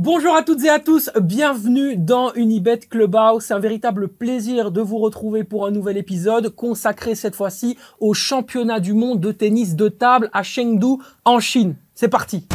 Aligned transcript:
Bonjour 0.00 0.36
à 0.36 0.44
toutes 0.44 0.62
et 0.62 0.68
à 0.68 0.78
tous, 0.78 1.10
bienvenue 1.20 1.96
dans 1.96 2.32
Unibet 2.34 2.78
Clubhouse. 2.88 3.42
C'est 3.42 3.54
un 3.54 3.58
véritable 3.58 4.06
plaisir 4.06 4.70
de 4.70 4.80
vous 4.80 4.98
retrouver 4.98 5.42
pour 5.42 5.66
un 5.66 5.72
nouvel 5.72 5.96
épisode 5.96 6.50
consacré 6.50 7.16
cette 7.16 7.34
fois-ci 7.34 7.76
au 7.98 8.14
championnat 8.14 8.78
du 8.78 8.92
monde 8.92 9.18
de 9.18 9.32
tennis 9.32 9.74
de 9.74 9.88
table 9.88 10.30
à 10.32 10.44
Chengdu 10.44 11.02
en 11.24 11.40
Chine. 11.40 11.74
C'est 11.96 12.06
parti. 12.06 12.46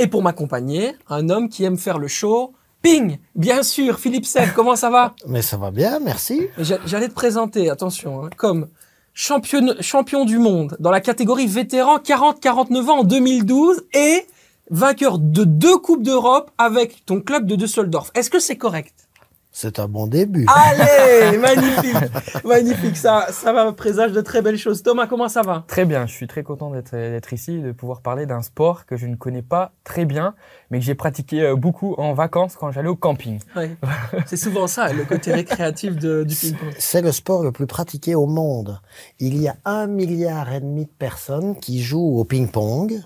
Et 0.00 0.08
pour 0.08 0.24
m'accompagner, 0.24 0.96
un 1.08 1.28
homme 1.30 1.48
qui 1.48 1.62
aime 1.62 1.78
faire 1.78 1.98
le 1.98 2.08
show, 2.08 2.52
Ping, 2.82 3.18
bien 3.34 3.62
sûr, 3.62 3.98
Philippe 3.98 4.24
Seb, 4.24 4.52
comment 4.54 4.76
ça 4.76 4.90
va 4.90 5.14
Mais 5.26 5.42
ça 5.42 5.56
va 5.56 5.70
bien, 5.70 6.00
merci. 6.00 6.48
J'allais 6.58 7.08
te 7.08 7.14
présenter, 7.14 7.68
attention, 7.68 8.24
hein, 8.24 8.30
comme 8.36 8.68
champion, 9.12 9.74
champion 9.80 10.24
du 10.24 10.38
monde 10.38 10.76
dans 10.80 10.90
la 10.90 11.00
catégorie 11.00 11.46
vétéran 11.46 11.98
40-49 11.98 12.86
ans 12.88 12.98
en 13.00 13.04
2012 13.04 13.82
et 13.92 14.26
vainqueur 14.70 15.18
de 15.18 15.44
deux 15.44 15.76
Coupes 15.78 16.02
d'Europe 16.02 16.50
avec 16.56 17.04
ton 17.04 17.20
club 17.20 17.46
de 17.46 17.56
Düsseldorf. 17.56 18.10
Est-ce 18.14 18.30
que 18.30 18.38
c'est 18.38 18.56
correct? 18.56 19.09
C'est 19.52 19.80
un 19.80 19.88
bon 19.88 20.06
début. 20.06 20.46
Allez, 20.48 21.36
magnifique, 21.38 22.44
magnifique. 22.44 22.96
Ça, 22.96 23.26
ça 23.30 23.52
va 23.52 23.72
présage 23.72 24.12
de 24.12 24.20
très 24.20 24.42
belles 24.42 24.56
choses. 24.56 24.82
Thomas, 24.82 25.06
comment 25.06 25.28
ça 25.28 25.42
va? 25.42 25.64
Très 25.66 25.84
bien. 25.84 26.06
Je 26.06 26.12
suis 26.12 26.26
très 26.26 26.42
content 26.42 26.70
d'être 26.70 27.32
ici, 27.32 27.60
de 27.60 27.72
pouvoir 27.72 28.00
parler 28.00 28.26
d'un 28.26 28.42
sport 28.42 28.86
que 28.86 28.96
je 28.96 29.06
ne 29.06 29.16
connais 29.16 29.42
pas 29.42 29.72
très 29.82 30.04
bien, 30.04 30.34
mais 30.70 30.78
que 30.78 30.84
j'ai 30.84 30.94
pratiqué 30.94 31.42
euh, 31.42 31.56
beaucoup 31.56 31.94
en 31.98 32.14
vacances 32.14 32.54
quand 32.56 32.70
j'allais 32.70 32.88
au 32.88 32.96
camping. 32.96 33.40
C'est 34.26 34.36
souvent 34.36 34.66
ça, 34.66 34.92
le 34.92 35.04
côté 35.04 35.32
récréatif 35.32 35.96
de, 35.96 36.22
du 36.22 36.34
ping-pong. 36.34 36.72
C'est 36.78 37.02
le 37.02 37.12
sport 37.12 37.42
le 37.42 37.52
plus 37.52 37.66
pratiqué 37.66 38.14
au 38.14 38.26
monde. 38.26 38.80
Il 39.18 39.40
y 39.40 39.48
a 39.48 39.56
un 39.64 39.86
milliard 39.86 40.52
et 40.52 40.60
demi 40.60 40.84
de 40.84 40.90
personnes 40.98 41.56
qui 41.58 41.82
jouent 41.82 42.18
au 42.18 42.24
ping-pong 42.24 43.00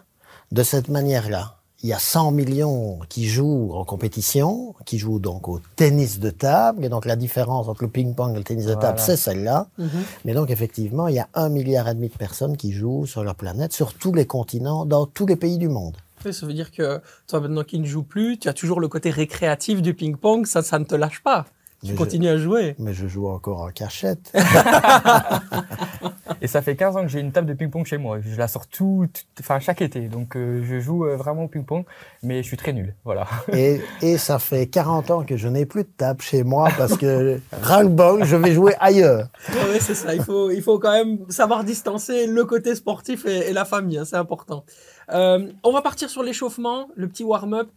de 0.53 0.63
cette 0.63 0.89
manière-là 0.89 1.57
il 1.85 1.89
y 1.89 1.93
a 1.93 1.99
100 1.99 2.33
millions 2.33 2.99
qui 3.11 3.29
jouent 3.29 3.73
en 3.75 3.85
compétition, 3.85 4.75
qui 4.87 4.97
jouent 4.97 5.19
donc 5.19 5.49
au 5.49 5.61
tennis 5.77 6.19
de 6.19 6.31
table. 6.31 6.83
Et 6.83 6.89
donc 6.89 7.05
la 7.05 7.15
différence 7.15 7.69
entre 7.69 7.83
le 7.83 7.91
ping-pong 7.91 8.35
et 8.35 8.39
le 8.39 8.43
tennis 8.43 8.65
de 8.65 8.73
table, 8.73 8.99
c'est 8.99 9.19
celle-là. 9.19 9.69
Mhm. 9.77 9.89
Mais 10.25 10.33
donc 10.33 10.51
effectivement, 10.51 11.09
il 11.09 11.17
y 11.17 11.19
a 11.19 11.29
un 11.35 11.51
milliard 11.51 11.87
et 11.87 11.95
demi 11.95 12.09
de 12.09 12.17
personnes 12.17 12.57
qui 12.57 12.73
jouent 12.73 13.05
sur 13.05 13.23
leur 13.23 13.35
planète, 13.35 13.75
sur 13.75 13.93
tous 13.93 14.15
les 14.15 14.25
continents, 14.25 14.87
dans 14.87 15.05
tous 15.05 15.27
les 15.27 15.37
pays 15.37 15.59
du 15.59 15.69
monde. 15.69 15.99
ça 16.23 16.47
veut 16.47 16.55
dire 16.55 16.71
que 16.71 17.03
toi 17.27 17.41
maintenant 17.41 17.65
qui 17.65 17.79
ne 17.79 17.85
joues 17.85 18.03
plus, 18.03 18.39
tu 18.39 18.49
as 18.49 18.55
toujours 18.55 18.81
le 18.81 18.89
côté 18.89 19.11
récréatif 19.11 19.83
du 19.83 19.93
ping-pong, 19.93 20.47
ça, 20.47 20.63
ça 20.63 20.79
ne 20.79 20.85
te 20.85 20.95
lâche 20.95 21.23
pas. 21.23 21.45
Tu 21.85 21.95
continues 21.95 22.29
à 22.29 22.39
jouer. 22.39 22.75
Mais 22.79 22.95
je 22.95 23.07
joue 23.07 23.29
encore 23.29 23.61
en 23.61 23.71
cachette. 23.71 24.33
Et 26.41 26.47
ça 26.47 26.63
fait 26.63 26.77
15 26.77 26.97
ans 26.97 27.03
que 27.03 27.09
j'ai 27.09 27.21
une 27.21 27.33
table 27.33 27.47
de 27.47 27.55
ping-pong 27.55 27.87
chez 27.87 27.97
moi. 27.97 28.19
Je 28.21 28.37
la 28.37 28.49
sors 28.49 28.67
tout, 28.67 29.07
enfin 29.41 29.61
chaque 29.61 29.83
été. 29.83 30.09
Donc 30.09 30.37
euh, 30.37 30.63
je 30.65 30.81
joue 30.81 31.07
euh, 31.07 31.17
vraiment 31.17 31.45
au 31.45 31.49
ping-pong, 31.49 31.85
mais 32.23 32.43
je 32.43 32.49
suis 32.49 32.57
très 32.57 32.73
nul. 32.73 32.95
Voilà. 33.05 33.27
Et, 33.53 33.81
et 34.03 34.19
ça 34.19 34.39
fait 34.39 34.67
40 34.67 35.11
ans 35.11 35.25
que 35.25 35.37
je 35.37 35.49
n'ai 35.49 35.67
plus 35.67 35.85
de 35.85 35.89
table 35.97 36.21
chez 36.21 36.43
moi 36.43 36.69
parce 36.77 36.97
que 36.97 37.41
ras 37.63 37.83
je 37.83 38.37
vais 38.37 38.53
jouer 38.53 38.75
ailleurs. 38.79 39.29
oui, 39.49 39.79
c'est 39.81 39.95
ça. 39.95 40.15
Il 40.15 40.23
faut, 40.23 40.51
il 40.51 40.63
faut 40.63 40.79
quand 40.79 40.93
même 40.93 41.19
savoir 41.29 41.65
distancer 41.65 42.27
le 42.27 42.45
côté 42.45 42.75
sportif 42.75 43.27
et, 43.27 43.53
la 43.53 43.65
famille. 43.65 43.99
Hein, 43.99 44.05
c'est 44.05 44.17
important. 44.17 44.65
Euh, 45.13 45.51
on 45.63 45.73
va 45.73 45.83
partir 45.83 46.11
sur 46.11 46.23
l'échauffement, 46.23 46.89
le 46.97 47.09
petit 47.09 47.25
warm-up. 47.25 47.69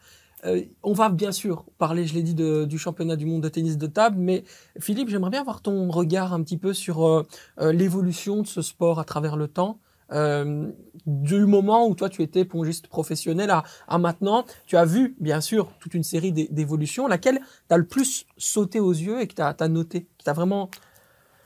Euh, 0.46 0.64
on 0.84 0.94
va 0.94 1.10
bien 1.10 1.32
sûr 1.32 1.66
parler, 1.78 2.06
je 2.06 2.14
l'ai 2.14 2.22
dit, 2.22 2.36
du 2.36 2.78
championnat 2.78 3.16
du 3.16 3.26
monde 3.26 3.42
de 3.42 3.50
tennis 3.50 3.78
de 3.78 3.88
table, 3.88 4.18
mais 4.20 4.44
Philippe, 4.80 5.10
j'aimerais 5.10 5.32
bien 5.32 5.42
avoir 5.42 5.62
ton 5.62 5.90
regard 5.90 6.34
un 6.34 6.44
petit 6.44 6.58
peu 6.58 6.74
sur 6.74 7.08
euh, 7.08 7.28
euh, 7.60 7.72
l'évolution 7.74 8.42
de 8.42 8.48
ce 8.48 8.62
sport 8.62 9.00
à 9.00 9.04
travers 9.04 9.36
le 9.36 9.48
temps. 9.48 9.80
du 11.06 11.46
moment 11.46 11.88
où 11.88 11.94
toi 11.96 12.10
tu 12.10 12.22
étais 12.22 12.46
pongiste 12.46 12.88
professionnel 12.88 13.52
à, 13.52 13.98
maintenant, 13.98 14.46
tu 14.66 14.78
as 14.78 14.86
vu 14.86 15.16
bien 15.20 15.42
sûr 15.42 15.70
toute 15.80 15.94
une 15.96 16.04
série 16.04 16.32
d'évolutions, 16.32 17.08
laquelle 17.08 17.40
t'as 17.68 17.78
le 17.78 17.86
plus 17.86 18.26
sauté 18.38 18.80
aux 18.80 18.94
yeux 18.94 19.20
et 19.20 19.28
que 19.28 19.34
t'as 19.34 19.54
as 19.60 19.68
noté, 19.68 20.08
qui 20.18 20.24
t'a 20.24 20.34
vraiment 20.34 20.70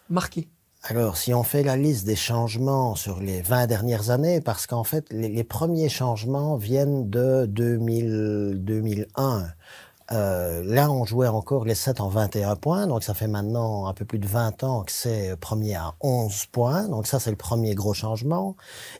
marqué? 0.09 0.47
Alors, 0.83 1.15
si 1.15 1.31
on 1.31 1.43
fait 1.43 1.61
la 1.61 1.77
liste 1.77 2.07
des 2.07 2.15
changements 2.15 2.95
sur 2.95 3.19
les 3.19 3.41
20 3.43 3.67
dernières 3.67 4.09
années, 4.09 4.41
parce 4.41 4.65
qu'en 4.65 4.83
fait, 4.83 5.05
les, 5.11 5.43
premiers 5.43 5.89
changements 5.89 6.55
viennent 6.55 7.07
de 7.07 7.45
2000, 7.45 8.53
2001. 8.55 9.45
Euh, 10.11 10.63
là, 10.65 10.91
on 10.91 11.05
jouait 11.05 11.27
encore 11.27 11.65
les 11.65 11.75
7 11.75 12.01
en 12.01 12.09
21 12.09 12.55
points, 12.55 12.87
donc 12.87 13.03
ça 13.03 13.13
fait 13.13 13.27
maintenant 13.27 13.87
un 13.87 13.93
peu 13.93 14.05
plus 14.05 14.19
de 14.19 14.27
20 14.27 14.63
ans 14.63 14.83
que 14.83 14.91
c'est 14.91 15.35
premier 15.37 15.75
à 15.75 15.93
11 16.01 16.47
points, 16.47 16.87
donc 16.87 17.07
ça 17.07 17.19
c'est 17.19 17.29
le 17.29 17.37
premier 17.37 17.75
gros 17.75 17.93
changement. 17.93 18.55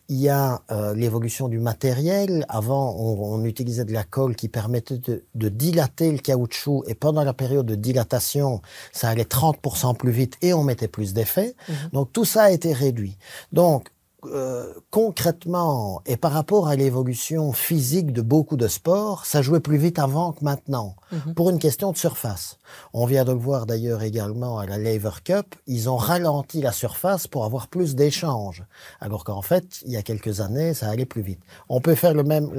Il 0.07 0.17
y 0.17 0.29
a 0.29 0.61
euh, 0.71 0.93
l'évolution 0.93 1.47
du 1.47 1.59
matériel. 1.59 2.45
Avant, 2.49 2.95
on, 2.97 3.35
on, 3.35 3.45
utilisait 3.45 3.85
de 3.85 3.93
la 3.93 4.03
colle 4.03 4.35
qui 4.35 4.47
permettait 4.47 4.99
de, 4.99 5.25
de, 5.35 5.49
dilater 5.49 6.11
le 6.11 6.19
caoutchouc, 6.19 6.83
et 6.87 6.95
pendant 6.95 7.23
la 7.23 7.33
période 7.33 7.65
de 7.65 7.75
dilatation, 7.75 8.61
ça 8.91 9.09
allait 9.09 9.23
30% 9.23 9.95
plus 9.95 10.11
vite 10.11 10.37
et 10.41 10.53
on 10.53 10.63
mettait 10.63 10.87
plus 10.87 11.13
d'effet. 11.13 11.55
Mhm. 11.67 11.75
Donc 11.93 12.13
tout 12.13 12.25
ça 12.25 12.43
a 12.43 12.51
été 12.51 12.73
réduit. 12.73 13.17
Donc 13.51 13.89
euh, 14.25 14.73
concrètement 14.91 16.01
et 16.05 16.15
par 16.15 16.31
rapport 16.31 16.67
à 16.67 16.75
l'évolution 16.75 17.51
physique 17.53 18.13
de 18.13 18.21
beaucoup 18.21 18.55
de 18.55 18.67
sports, 18.67 19.25
ça 19.25 19.41
jouait 19.41 19.59
plus 19.59 19.77
vite 19.77 19.97
avant 19.97 20.31
que 20.31 20.43
maintenant, 20.43 20.95
mhm. 21.11 21.33
pour 21.33 21.49
une 21.49 21.59
question 21.59 21.91
de 21.91 21.97
surface. 21.97 22.57
On 22.93 23.05
vient 23.05 23.25
de 23.25 23.31
le 23.31 23.37
voir 23.37 23.65
d'ailleurs 23.65 24.03
également 24.03 24.59
à 24.59 24.65
la 24.65 24.77
Lever 24.77 25.21
Cup, 25.23 25.55
ils 25.67 25.89
ont 25.89 25.97
ralenti 25.97 26.61
la 26.61 26.71
surface 26.71 27.27
pour 27.27 27.45
avoir 27.45 27.67
plus 27.67 27.95
d'échanges, 27.95 28.63
alors 28.99 29.23
qu'en 29.23 29.41
fait, 29.41 29.81
il 29.85 29.91
y 29.91 29.97
a 29.97 30.01
quelques 30.01 30.41
années, 30.41 30.73
ça 30.73 30.89
allait 30.89 31.05
plus 31.05 31.21
vite. 31.21 31.41
On 31.69 31.81
peut 31.81 31.95
faire 31.95 32.13
le 32.13 32.23
même, 32.23 32.51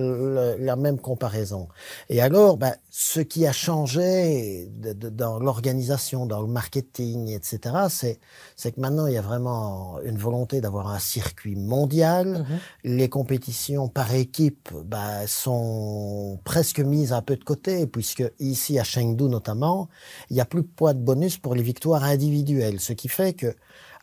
la 0.58 0.76
même 0.76 0.98
comparaison. 0.98 1.68
Et 2.08 2.20
alors, 2.20 2.56
ben, 2.56 2.74
ce 2.90 3.20
qui 3.20 3.46
a 3.46 3.52
changé 3.52 4.68
dans 4.70 5.38
l'organisation, 5.38 6.26
dans 6.26 6.40
le 6.40 6.46
marketing, 6.46 7.28
etc., 7.28 7.60
c'est, 7.88 8.18
c'est 8.56 8.72
que 8.72 8.80
maintenant, 8.80 9.06
il 9.06 9.14
y 9.14 9.18
a 9.18 9.22
vraiment 9.22 9.98
une 10.04 10.18
volonté 10.18 10.60
d'avoir 10.60 10.88
un 10.88 10.98
circuit 10.98 11.56
mondial. 11.56 12.46
Mhm. 12.48 12.58
Les 12.84 13.08
compétitions 13.08 13.88
par 13.88 14.14
équipe 14.14 14.70
bah, 14.84 15.26
sont 15.26 16.38
presque 16.44 16.80
mises 16.80 17.12
un 17.12 17.22
peu 17.22 17.36
de 17.36 17.44
côté, 17.44 17.86
puisque 17.86 18.24
ici 18.38 18.78
à 18.78 18.84
Chengdu 18.84 19.24
notamment, 19.24 19.88
il 20.30 20.34
n'y 20.34 20.40
a 20.40 20.44
plus 20.44 20.62
de 20.62 20.68
poids 20.68 20.94
de 20.94 21.00
bonus 21.00 21.38
pour 21.38 21.54
les 21.54 21.62
victoires 21.62 22.04
individuelles, 22.04 22.80
ce 22.80 22.92
qui 22.92 23.08
fait 23.08 23.32
que, 23.32 23.54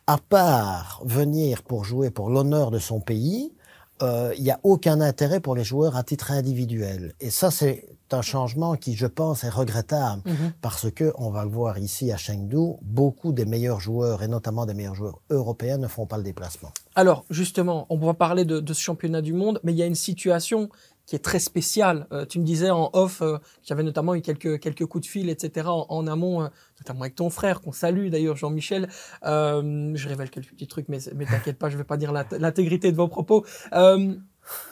à 0.06 0.18
part 0.18 1.02
venir 1.04 1.62
pour 1.62 1.84
jouer 1.84 2.10
pour 2.10 2.30
l'honneur 2.30 2.70
de 2.70 2.78
son 2.78 3.00
pays, 3.00 3.52
euh, 4.02 4.32
il 4.36 4.42
n'y 4.42 4.50
a 4.50 4.58
aucun 4.62 5.00
intérêt 5.00 5.40
pour 5.40 5.54
les 5.54 5.64
joueurs 5.64 5.96
à 5.96 6.02
titre 6.02 6.30
individuel. 6.30 7.14
Et 7.20 7.30
ça, 7.30 7.50
c'est 7.50 7.86
un 8.12 8.22
changement 8.22 8.76
qui, 8.76 8.94
je 8.94 9.06
pense, 9.06 9.44
est 9.44 9.50
regrettable 9.50 10.22
mhm. 10.24 10.52
parce 10.62 10.90
que, 10.90 11.12
on 11.16 11.30
va 11.30 11.44
le 11.44 11.50
voir 11.50 11.78
ici 11.78 12.10
à 12.10 12.16
Chengdu, 12.16 12.76
beaucoup 12.82 13.32
des 13.32 13.44
meilleurs 13.44 13.80
joueurs 13.80 14.22
et 14.22 14.28
notamment 14.28 14.66
des 14.66 14.74
meilleurs 14.74 14.94
joueurs 14.94 15.20
européens 15.28 15.78
ne 15.78 15.86
font 15.86 16.06
pas 16.06 16.16
le 16.16 16.22
déplacement. 16.22 16.72
Alors, 16.94 17.24
justement, 17.30 17.86
on 17.90 17.98
va 17.98 18.14
parler 18.14 18.44
de, 18.44 18.60
de 18.60 18.72
ce 18.72 18.80
championnat 18.80 19.20
du 19.20 19.32
monde, 19.32 19.60
mais 19.62 19.72
il 19.72 19.78
y 19.78 19.82
a 19.82 19.86
une 19.86 19.94
situation 19.94 20.70
qui 21.10 21.16
est 21.16 21.24
très 21.24 21.40
spéciale. 21.40 22.06
Euh, 22.12 22.24
tu 22.24 22.38
me 22.38 22.44
disais 22.44 22.70
en 22.70 22.88
off 22.92 23.20
euh, 23.20 23.38
avait 23.68 23.82
notamment 23.82 24.14
eu 24.14 24.20
quelques, 24.20 24.60
quelques 24.60 24.86
coups 24.86 25.04
de 25.06 25.10
fil, 25.10 25.28
etc. 25.28 25.66
en, 25.68 26.06
amont, 26.06 26.42
euh, 26.44 26.48
notamment 26.78 27.00
avec 27.00 27.16
ton 27.16 27.30
frère, 27.30 27.62
qu'on 27.62 27.72
salue 27.72 28.10
d'ailleurs, 28.10 28.36
Jean-Michel. 28.36 28.88
je 29.24 30.08
révèle 30.08 30.30
quelques 30.30 30.50
petits 30.50 30.68
trucs, 30.68 30.88
mais, 30.88 30.98
mais 31.16 31.26
t'inquiète 31.26 31.58
pas, 31.58 31.68
je 31.68 31.76
vais 31.76 31.82
pas 31.82 31.96
dire 31.96 32.12
l'intégrité 32.12 32.92
de 32.92 32.96
vos 32.96 33.08
propos. 33.08 33.44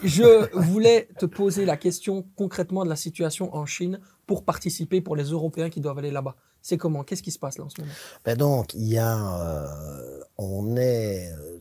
Je 0.05 0.57
voulais 0.57 1.09
te 1.19 1.27
poser 1.27 1.65
la 1.65 1.77
question 1.77 2.25
concrètement 2.37 2.85
de 2.85 2.89
la 2.89 2.97
situation 2.97 3.53
en 3.57 3.67
Chine 3.67 3.99
pour 4.25 4.45
participer 4.45 5.01
pour 5.01 5.17
les 5.17 5.25
Européens 5.25 5.71
qui 5.71 5.81
doivent 5.81 5.99
aller 5.99 6.13
là-bas. 6.13 6.37
C'est 6.63 6.77
comment? 6.77 7.03
Qu'est-ce 7.03 7.23
qui 7.23 7.33
se 7.33 7.39
passe 7.41 7.59
là 7.59 7.65
en 7.65 7.69
ce 7.69 7.81
moment? 7.81 7.93
Ben 8.25 8.37
Donc, 8.37 8.75
il 8.75 8.89
y 8.89 8.99
a, 8.99 9.41
euh, 9.43 10.21
on 10.37 10.77
est, 10.77 11.33
euh, 11.33 11.59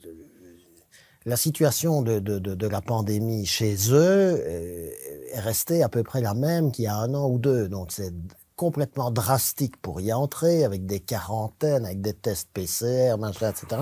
la 1.27 1.35
situation 1.35 2.01
de, 2.01 2.68
la 2.68 2.81
pandémie 2.81 3.45
chez 3.45 3.75
eux 3.91 4.41
euh, 4.45 4.89
est 5.33 5.39
restée 5.41 5.83
à 5.83 5.89
peu 5.89 6.01
près 6.01 6.21
la 6.21 6.33
même 6.33 6.71
qu'il 6.71 6.85
y 6.85 6.88
a 6.88 6.95
un 6.95 7.13
an 7.13 7.29
ou 7.29 7.38
deux. 7.38 7.69
Complètement 8.57 9.12
drastique 9.12 9.77
pour 9.77 10.01
y 10.01 10.12
entrer, 10.12 10.65
avec 10.65 10.88
des 10.88 11.00
quarantaines, 11.00 11.86
avec 11.86 12.01
des 12.01 12.13
tests 12.13 12.50
PCR, 12.54 13.15
machin, 13.19 13.51
etc. 13.51 13.81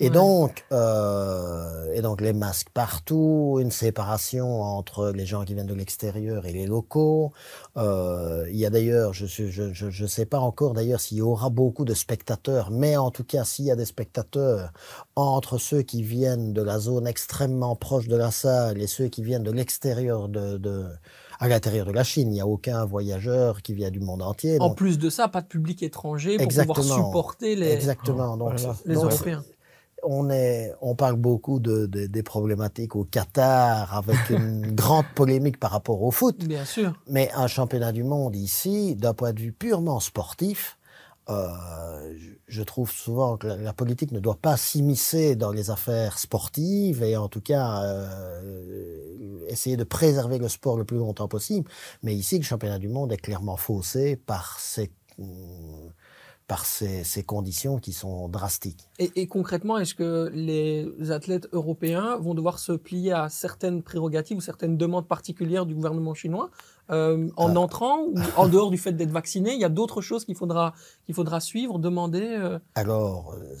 Et 0.00 0.08
donc, 0.08 0.64
euh, 0.72 1.92
et 1.92 2.00
donc 2.00 2.22
les 2.22 2.32
masques 2.32 2.70
partout, 2.72 3.58
une 3.60 3.70
séparation 3.70 4.62
entre 4.62 5.10
les 5.10 5.26
gens 5.26 5.44
qui 5.44 5.52
viennent 5.52 5.66
de 5.66 5.74
l'extérieur 5.74 6.46
et 6.46 6.52
les 6.52 6.66
locaux. 6.66 7.32
Euh, 7.76 8.46
il 8.50 8.56
y 8.56 8.64
a 8.64 8.70
d'ailleurs, 8.70 9.12
je 9.12 9.24
ne 9.24 9.50
je, 9.50 9.72
je, 9.74 9.90
je, 9.90 10.06
sais 10.06 10.24
pas 10.24 10.40
encore 10.40 10.72
d'ailleurs 10.72 11.00
s'il 11.00 11.18
y 11.18 11.22
aura 11.22 11.50
beaucoup 11.50 11.84
de 11.84 11.94
spectateurs, 11.94 12.70
mais 12.70 12.96
en 12.96 13.10
tout 13.10 13.24
cas, 13.24 13.44
s'il 13.44 13.66
y 13.66 13.70
a 13.70 13.76
des 13.76 13.84
spectateurs 13.84 14.72
entre 15.16 15.58
ceux 15.58 15.82
qui 15.82 16.02
viennent 16.02 16.54
de 16.54 16.62
la 16.62 16.78
zone 16.78 17.06
extrêmement 17.06 17.76
proche 17.76 18.08
de 18.08 18.16
la 18.16 18.30
salle 18.30 18.80
et 18.80 18.86
ceux 18.86 19.08
qui 19.08 19.22
viennent 19.22 19.44
de 19.44 19.52
l'extérieur 19.52 20.28
de, 20.28 20.56
de 20.56 20.86
à 21.38 21.48
l'intérieur 21.48 21.86
de 21.86 21.92
la 21.92 22.04
Chine. 22.04 22.28
Il 22.30 22.34
n'y 22.34 22.40
a 22.40 22.46
aucun 22.46 22.84
voyageur 22.84 23.62
qui 23.62 23.74
vient 23.74 23.90
du 23.90 24.00
monde 24.00 24.22
entier. 24.22 24.58
En 24.60 24.68
donc- 24.68 24.76
plus 24.76 24.98
de 24.98 25.10
ça, 25.10 25.28
pas 25.28 25.40
de 25.40 25.46
public 25.46 25.82
étranger 25.82 26.36
pour 26.36 26.44
Exactement. 26.44 26.74
pouvoir 26.74 27.06
supporter 27.06 27.56
les, 27.56 27.70
Exactement. 27.72 28.36
Donc, 28.36 28.58
Voilà. 28.58 28.76
les 28.86 28.94
donc, 28.94 29.04
Européens. 29.12 29.44
on, 30.02 30.30
est, 30.30 30.72
on 30.80 30.94
parle 30.94 31.16
beaucoup 31.16 31.60
de, 31.60 31.86
de- 31.86 32.06
des 32.06 32.22
problématiques 32.22 32.96
au 32.96 33.04
Qatar 33.04 33.94
avec 33.96 34.30
une 34.30 34.72
grande 34.74 35.06
polémique 35.14 35.58
par 35.60 35.70
rapport 35.72 36.02
au 36.02 36.10
foot. 36.10 36.44
Bien 36.46 36.64
sûr. 36.64 36.92
Mais 37.08 37.30
un 37.34 37.46
championnat 37.46 37.92
du 37.92 38.04
monde 38.04 38.34
ici, 38.36 38.96
d'un 38.96 39.14
point 39.14 39.32
de 39.32 39.40
vue 39.40 39.52
purement 39.52 40.00
sportif, 40.00 40.77
euh, 41.30 42.14
je- 42.46 42.62
trouve 42.62 42.90
souvent 42.90 43.36
que 43.36 43.46
la, 43.46 43.72
politique 43.72 44.12
ne 44.12 44.20
doit 44.20 44.38
pas 44.40 44.56
s'immiscer 44.56 45.36
dans 45.36 45.52
les 45.52 45.70
affaires 45.70 46.18
sportives 46.18 47.02
et 47.02 47.16
en 47.16 47.28
tout 47.28 47.40
cas 47.40 47.82
euh, 47.82 49.44
essayer 49.48 49.76
de 49.76 49.84
préserver 49.84 50.38
le 50.38 50.48
sport 50.48 50.76
le 50.76 50.84
plus 50.84 50.98
longtemps 50.98 51.28
possible. 51.28 51.70
Mais 52.02 52.14
ici, 52.14 52.38
le 52.38 52.44
championnat 52.44 52.78
du 52.78 52.88
monde 52.88 53.12
est 53.12 53.18
clairement 53.18 53.56
faussé 53.56 54.16
par 54.16 54.58
ces, 54.58 54.90
conditions 57.26 57.78
qui 57.78 57.92
sont 57.92 58.28
drastiques. 58.28 58.88
Et 58.98 59.26
concrètement, 59.26 59.78
est-ce 59.78 59.94
que 59.94 60.30
les 60.32 61.10
athlètes 61.10 61.48
européens 61.52 62.16
vont 62.16 62.34
devoir 62.34 62.58
se 62.58 62.72
plier 62.72 63.12
à 63.12 63.28
certaines 63.28 63.82
prérogatives 63.82 64.38
ou 64.38 64.40
certaines 64.40 64.78
demandes 64.78 65.06
particulières 65.06 65.66
du 65.66 65.74
gouvernement 65.74 66.14
chinois? 66.14 66.50
Euh, 66.90 67.28
en 67.36 67.54
Ah. 67.56 67.58
entrant 67.60 67.98
ou 68.04 68.14
en 68.36 68.48
dehors 68.48 68.70
du 68.70 68.78
fait 68.78 68.92
d'être 68.92 69.10
vacciné 69.10 69.52
Il 69.54 69.60
y 69.60 69.64
a 69.64 69.68
d'autres 69.68 70.00
choses 70.00 70.24
qu'il 70.24 70.34
faudra, 70.36 70.74
qu'il 71.04 71.14
faudra 71.14 71.40
suivre, 71.40 71.78
demander 71.78 72.22
euh, 72.24 72.58
Alors, 72.74 73.34
euh, 73.34 73.54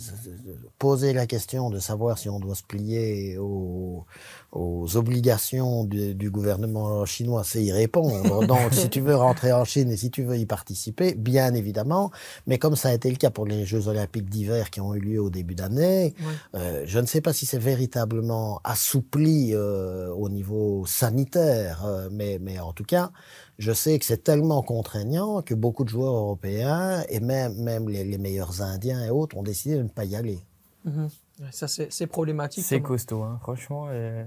poser 0.78 1.12
la 1.12 1.26
question 1.26 1.70
de 1.70 1.78
savoir 1.78 2.18
si 2.18 2.28
on 2.28 2.40
doit 2.40 2.54
se 2.54 2.62
plier 2.62 3.36
aux, 3.38 4.04
aux 4.52 4.96
obligations 4.96 5.84
du, 5.84 6.14
du 6.14 6.30
gouvernement 6.30 7.04
chinois, 7.04 7.42
c'est 7.44 7.62
y 7.62 7.72
répondre. 7.72 8.46
Donc, 8.46 8.72
si 8.72 8.88
tu 8.88 9.00
veux 9.00 9.16
rentrer 9.16 9.52
en 9.52 9.64
Chine 9.64 9.90
et 9.90 9.96
si 9.96 10.10
tu 10.10 10.22
veux 10.22 10.36
y 10.38 10.46
participer, 10.46 11.14
bien 11.14 11.52
évidemment. 11.54 12.10
Mais 12.46 12.58
comme 12.58 12.76
ça 12.76 12.88
a 12.90 12.92
été 12.94 13.10
le 13.10 13.16
cas 13.16 13.30
pour 13.30 13.46
les 13.46 13.64
Jeux 13.66 13.88
olympiques 13.88 14.28
d'hiver 14.30 14.70
qui 14.70 14.80
ont 14.80 14.94
eu 14.94 15.00
lieu 15.00 15.20
au 15.22 15.30
début 15.30 15.54
d'année, 15.54 16.14
Ouais. 16.18 16.60
euh, 16.60 16.82
je 16.86 16.98
ne 16.98 17.06
sais 17.06 17.20
pas 17.20 17.32
si 17.32 17.44
c'est 17.46 17.58
véritablement 17.58 18.60
assoupli 18.64 19.54
au 19.54 20.28
niveau 20.28 20.84
sanitaire, 20.86 21.84
mais, 22.10 22.38
mais 22.40 22.58
en 22.58 22.72
tout 22.72 22.84
cas, 22.84 23.10
je 23.58 23.72
sais 23.72 23.98
que 23.98 24.04
c'est 24.04 24.22
tellement 24.24 24.62
contraignant 24.62 25.42
que 25.42 25.54
beaucoup 25.54 25.84
de 25.84 25.88
joueurs 25.88 26.14
européens 26.14 27.02
et 27.08 27.20
même, 27.20 27.54
même 27.56 27.88
les, 27.88 28.04
les 28.04 28.18
meilleurs 28.18 28.62
Indiens 28.62 29.04
et 29.04 29.10
autres 29.10 29.36
ont 29.36 29.42
décidé 29.42 29.76
de 29.76 29.82
ne 29.82 29.88
pas 29.88 30.04
y 30.04 30.16
aller. 30.16 30.38
Mhm. 30.84 31.08
Ça, 31.52 31.68
c'est 31.68 31.92
c'est 31.92 32.06
problématique. 32.08 32.64
C'est 32.64 32.80
costaud, 32.80 33.22
hein. 33.22 33.38
franchement. 33.42 33.86
euh, 33.90 34.24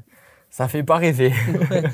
ça 0.49 0.67
fait 0.67 0.83
pas 0.83 0.97
rêver. 0.97 1.31
Ouais. 1.71 1.83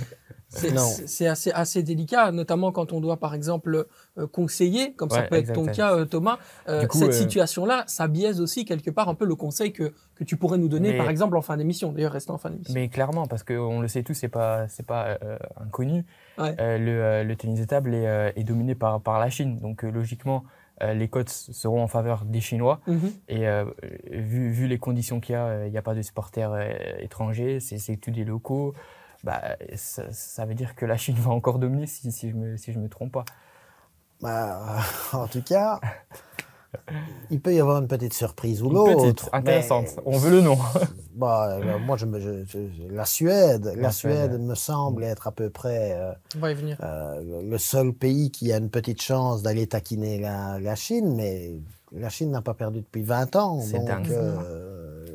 C'est 0.49 0.71
Non. 0.71 0.81
c'est- 0.87 1.07
c'est 1.07 1.27
assez, 1.27 1.51
assez 1.51 1.83
délicat, 1.83 2.31
notamment 2.31 2.71
quand 2.71 2.93
on 2.93 3.01
doit, 3.01 3.17
par 3.17 3.33
exemple, 3.33 3.85
euh, 4.17 4.27
conseiller, 4.27 4.93
comme 4.93 5.09
ça 5.09 5.23
peut 5.23 5.35
être 5.35 5.51
ton 5.51 5.65
cas, 5.65 5.93
euh, 5.93 6.05
Thomas. 6.05 6.37
Euh, 6.69 6.87
coup, 6.87 6.99
cette 6.99 7.09
euh, 7.09 7.11
situation-là, 7.11 7.83
ça 7.87 8.07
biaise 8.07 8.39
aussi 8.39 8.63
quelque 8.63 8.89
part 8.89 9.09
un 9.09 9.13
peu 9.13 9.25
le 9.25 9.35
conseil 9.35 9.73
que, 9.73 9.91
que 10.15 10.23
tu 10.23 10.37
pourrais 10.37 10.57
nous 10.57 10.69
donner, 10.69 10.93
Mais- 10.93 10.97
par 10.97 11.09
exemple, 11.09 11.35
en 11.35 11.41
fin 11.41 11.57
d'émission. 11.57 11.91
D'ailleurs, 11.91 12.13
restons 12.13 12.35
en 12.35 12.37
fin 12.37 12.49
d'émission. 12.49 12.73
Mais 12.75 12.87
clairement, 12.87 13.25
parce 13.27 13.43
qu'on 13.43 13.81
le 13.81 13.89
sait 13.89 14.03
tous, 14.03 14.13
c'est 14.13 14.29
pas, 14.29 14.69
c'est 14.69 14.85
pas 14.85 15.17
euh, 15.21 15.37
inconnu. 15.59 16.05
Ouais. 16.37 16.55
Euh, 16.59 16.77
le, 16.77 17.03
euh, 17.03 17.23
le 17.23 17.35
tennis 17.35 17.59
de 17.59 17.65
table 17.65 17.93
est, 17.95 18.07
euh, 18.07 18.31
est 18.35 18.43
dominé 18.43 18.75
par, 18.75 19.01
par 19.01 19.19
la 19.19 19.29
Chine. 19.29 19.57
Donc, 19.59 19.83
euh, 19.83 19.89
logiquement, 19.89 20.43
euh, 20.83 20.93
les 20.93 21.07
cotes 21.07 21.29
seront 21.29 21.81
en 21.81 21.87
faveur 21.87 22.25
des 22.25 22.41
Chinois. 22.41 22.79
Mhm. 22.87 23.11
Et 23.29 23.47
euh, 23.47 23.65
vu, 24.11 24.51
vu 24.51 24.67
les 24.67 24.77
conditions 24.77 25.19
qu'il 25.19 25.33
y 25.33 25.35
a, 25.35 25.45
euh, 25.45 25.67
il 25.67 25.71
n'y 25.71 25.77
a 25.77 25.81
pas 25.81 25.95
de 25.95 26.01
supporters 26.01 26.51
euh, 26.53 26.69
étrangers, 26.99 27.59
c'est 27.59 27.97
tous 27.97 28.11
des 28.11 28.23
locaux. 28.23 28.73
Bah, 29.23 29.41
ça, 29.75 30.03
ça 30.11 30.45
veut 30.45 30.53
dire 30.53 30.75
que 30.75 30.85
la 30.85 30.95
Chine 30.97 31.15
va 31.19 31.31
encore 31.31 31.57
dominer 31.59 31.87
si, 31.87 32.11
si 32.11 32.29
je 32.29 32.35
me, 32.35 32.57
si 32.57 32.71
je 32.71 32.79
me 32.79 32.87
trompe 32.89 33.13
pas. 33.13 33.25
Bah, 34.21 34.77
en 35.13 35.27
tout 35.27 35.41
cas, 35.41 35.79
il 37.31 37.41
peut 37.41 37.53
y 37.55 37.59
avoir 37.59 37.79
une 37.81 37.87
petite 37.87 38.13
surprise 38.13 38.61
ou 38.61 38.67
Une 38.67 38.73
l'autre. 38.73 39.29
intéressante. 39.33 39.99
On 40.05 40.17
veut 40.17 40.31
le 40.31 40.41
nom. 40.41 40.57
Bah, 41.17 41.57
euh, 41.59 41.79
moi, 41.79 41.97
je, 41.97 42.05
me- 42.05 42.19
je- 42.19 42.43
je- 42.45 42.93
la 42.93 43.05
Suède, 43.05 43.65
la, 43.75 43.81
La 43.81 43.91
Suède, 43.91 44.29
Suède. 44.31 44.41
me 44.41 44.53
semble 44.55 45.03
être 45.03 45.27
à 45.27 45.31
peu 45.31 45.49
près 45.49 45.93
euh, 45.99 46.11
On 46.35 46.39
va 46.39 46.51
y 46.51 46.53
venir. 46.55 46.77
euh, 46.83 47.41
le 47.43 47.57
seul 47.57 47.91
pays 47.91 48.29
qui 48.31 48.53
a 48.53 48.57
une 48.57 48.69
petite 48.69 49.01
chance 49.01 49.41
d'aller 49.41 49.65
taquiner 49.67 50.19
la, 50.19 50.59
la 50.59 50.75
Chine, 50.75 51.15
mais 51.15 51.55
la 51.91 52.09
Chine 52.09 52.29
n'a 52.31 52.41
pas 52.41 52.53
perdu 52.53 52.81
depuis 52.81 53.01
20 53.01 53.35
ans. 53.35 53.59
C'est 53.61 53.83
dingue. 53.83 54.11
euh, 54.11 55.05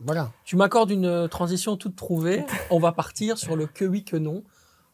voilà. 0.00 0.30
Tu 0.44 0.56
m'accordes 0.56 0.90
une 0.90 1.28
transition 1.28 1.76
toute 1.76 1.96
trouvée. 1.96 2.44
On 2.70 2.78
va 2.78 2.92
partir 2.92 3.38
sur 3.38 3.56
le 3.56 3.66
que 3.66 3.84
oui, 3.84 4.04
que 4.04 4.16
non. 4.16 4.42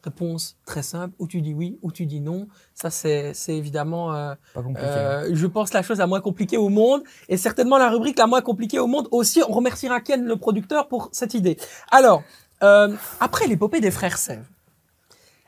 Réponse 0.05 0.59
très 0.67 0.83
simple. 0.83 1.15
Ou 1.19 1.27
tu 1.27 1.41
dis 1.41 1.55
oui, 1.55 1.79
ou 1.81 1.91
tu 1.91 2.05
dis 2.05 2.21
non. 2.21 2.47
Ça, 2.75 2.91
c'est 2.91 3.33
c'est 3.33 3.57
évidemment, 3.57 4.15
euh, 4.15 4.35
Pas 4.53 4.63
compliqué. 4.63 4.87
euh, 4.87 5.35
je 5.35 5.47
pense, 5.47 5.73
la 5.73 5.83
chose 5.83 5.99
la 5.99 6.07
moins 6.07 6.21
compliquée 6.21 6.59
au 6.59 6.69
monde. 6.69 7.03
Et 7.31 7.39
certainement 7.39 7.79
la 7.79 7.89
rubrique 7.89 8.19
la 8.19 8.27
moins 8.27 8.43
compliquée 8.43 8.79
au 8.79 8.87
monde 8.87 9.09
aussi. 9.13 9.43
On 9.49 9.53
remerciera 9.53 10.01
Ken, 10.01 10.25
le 10.25 10.37
producteur, 10.37 10.89
pour 10.89 11.09
cette 11.13 11.33
idée. 11.33 11.57
Alors, 11.91 12.23
euh, 12.63 12.95
après 13.19 13.47
l'épopée 13.47 13.81
des 13.81 13.91
frères 13.91 14.19
Sèvres, 14.19 14.45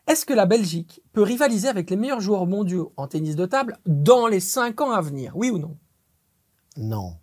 est-ce 0.07 0.25
que 0.25 0.33
la 0.33 0.47
Belgique 0.47 1.03
peut 1.13 1.23
rivaliser 1.23 1.69
avec 1.69 1.91
les 1.91 1.97
meilleurs 1.97 2.21
joueurs 2.21 2.47
mondiaux 2.47 2.93
en 2.97 3.09
tennis 3.09 3.37
de 3.37 3.45
table 3.45 3.77
dans 3.87 4.27
les 4.27 4.41
cinq 4.41 4.81
ans 4.81 4.93
à 4.93 5.03
venir? 5.03 5.33
Oui 5.37 5.51
ou 5.51 5.59
non? 5.59 5.77
Non. 6.79 7.15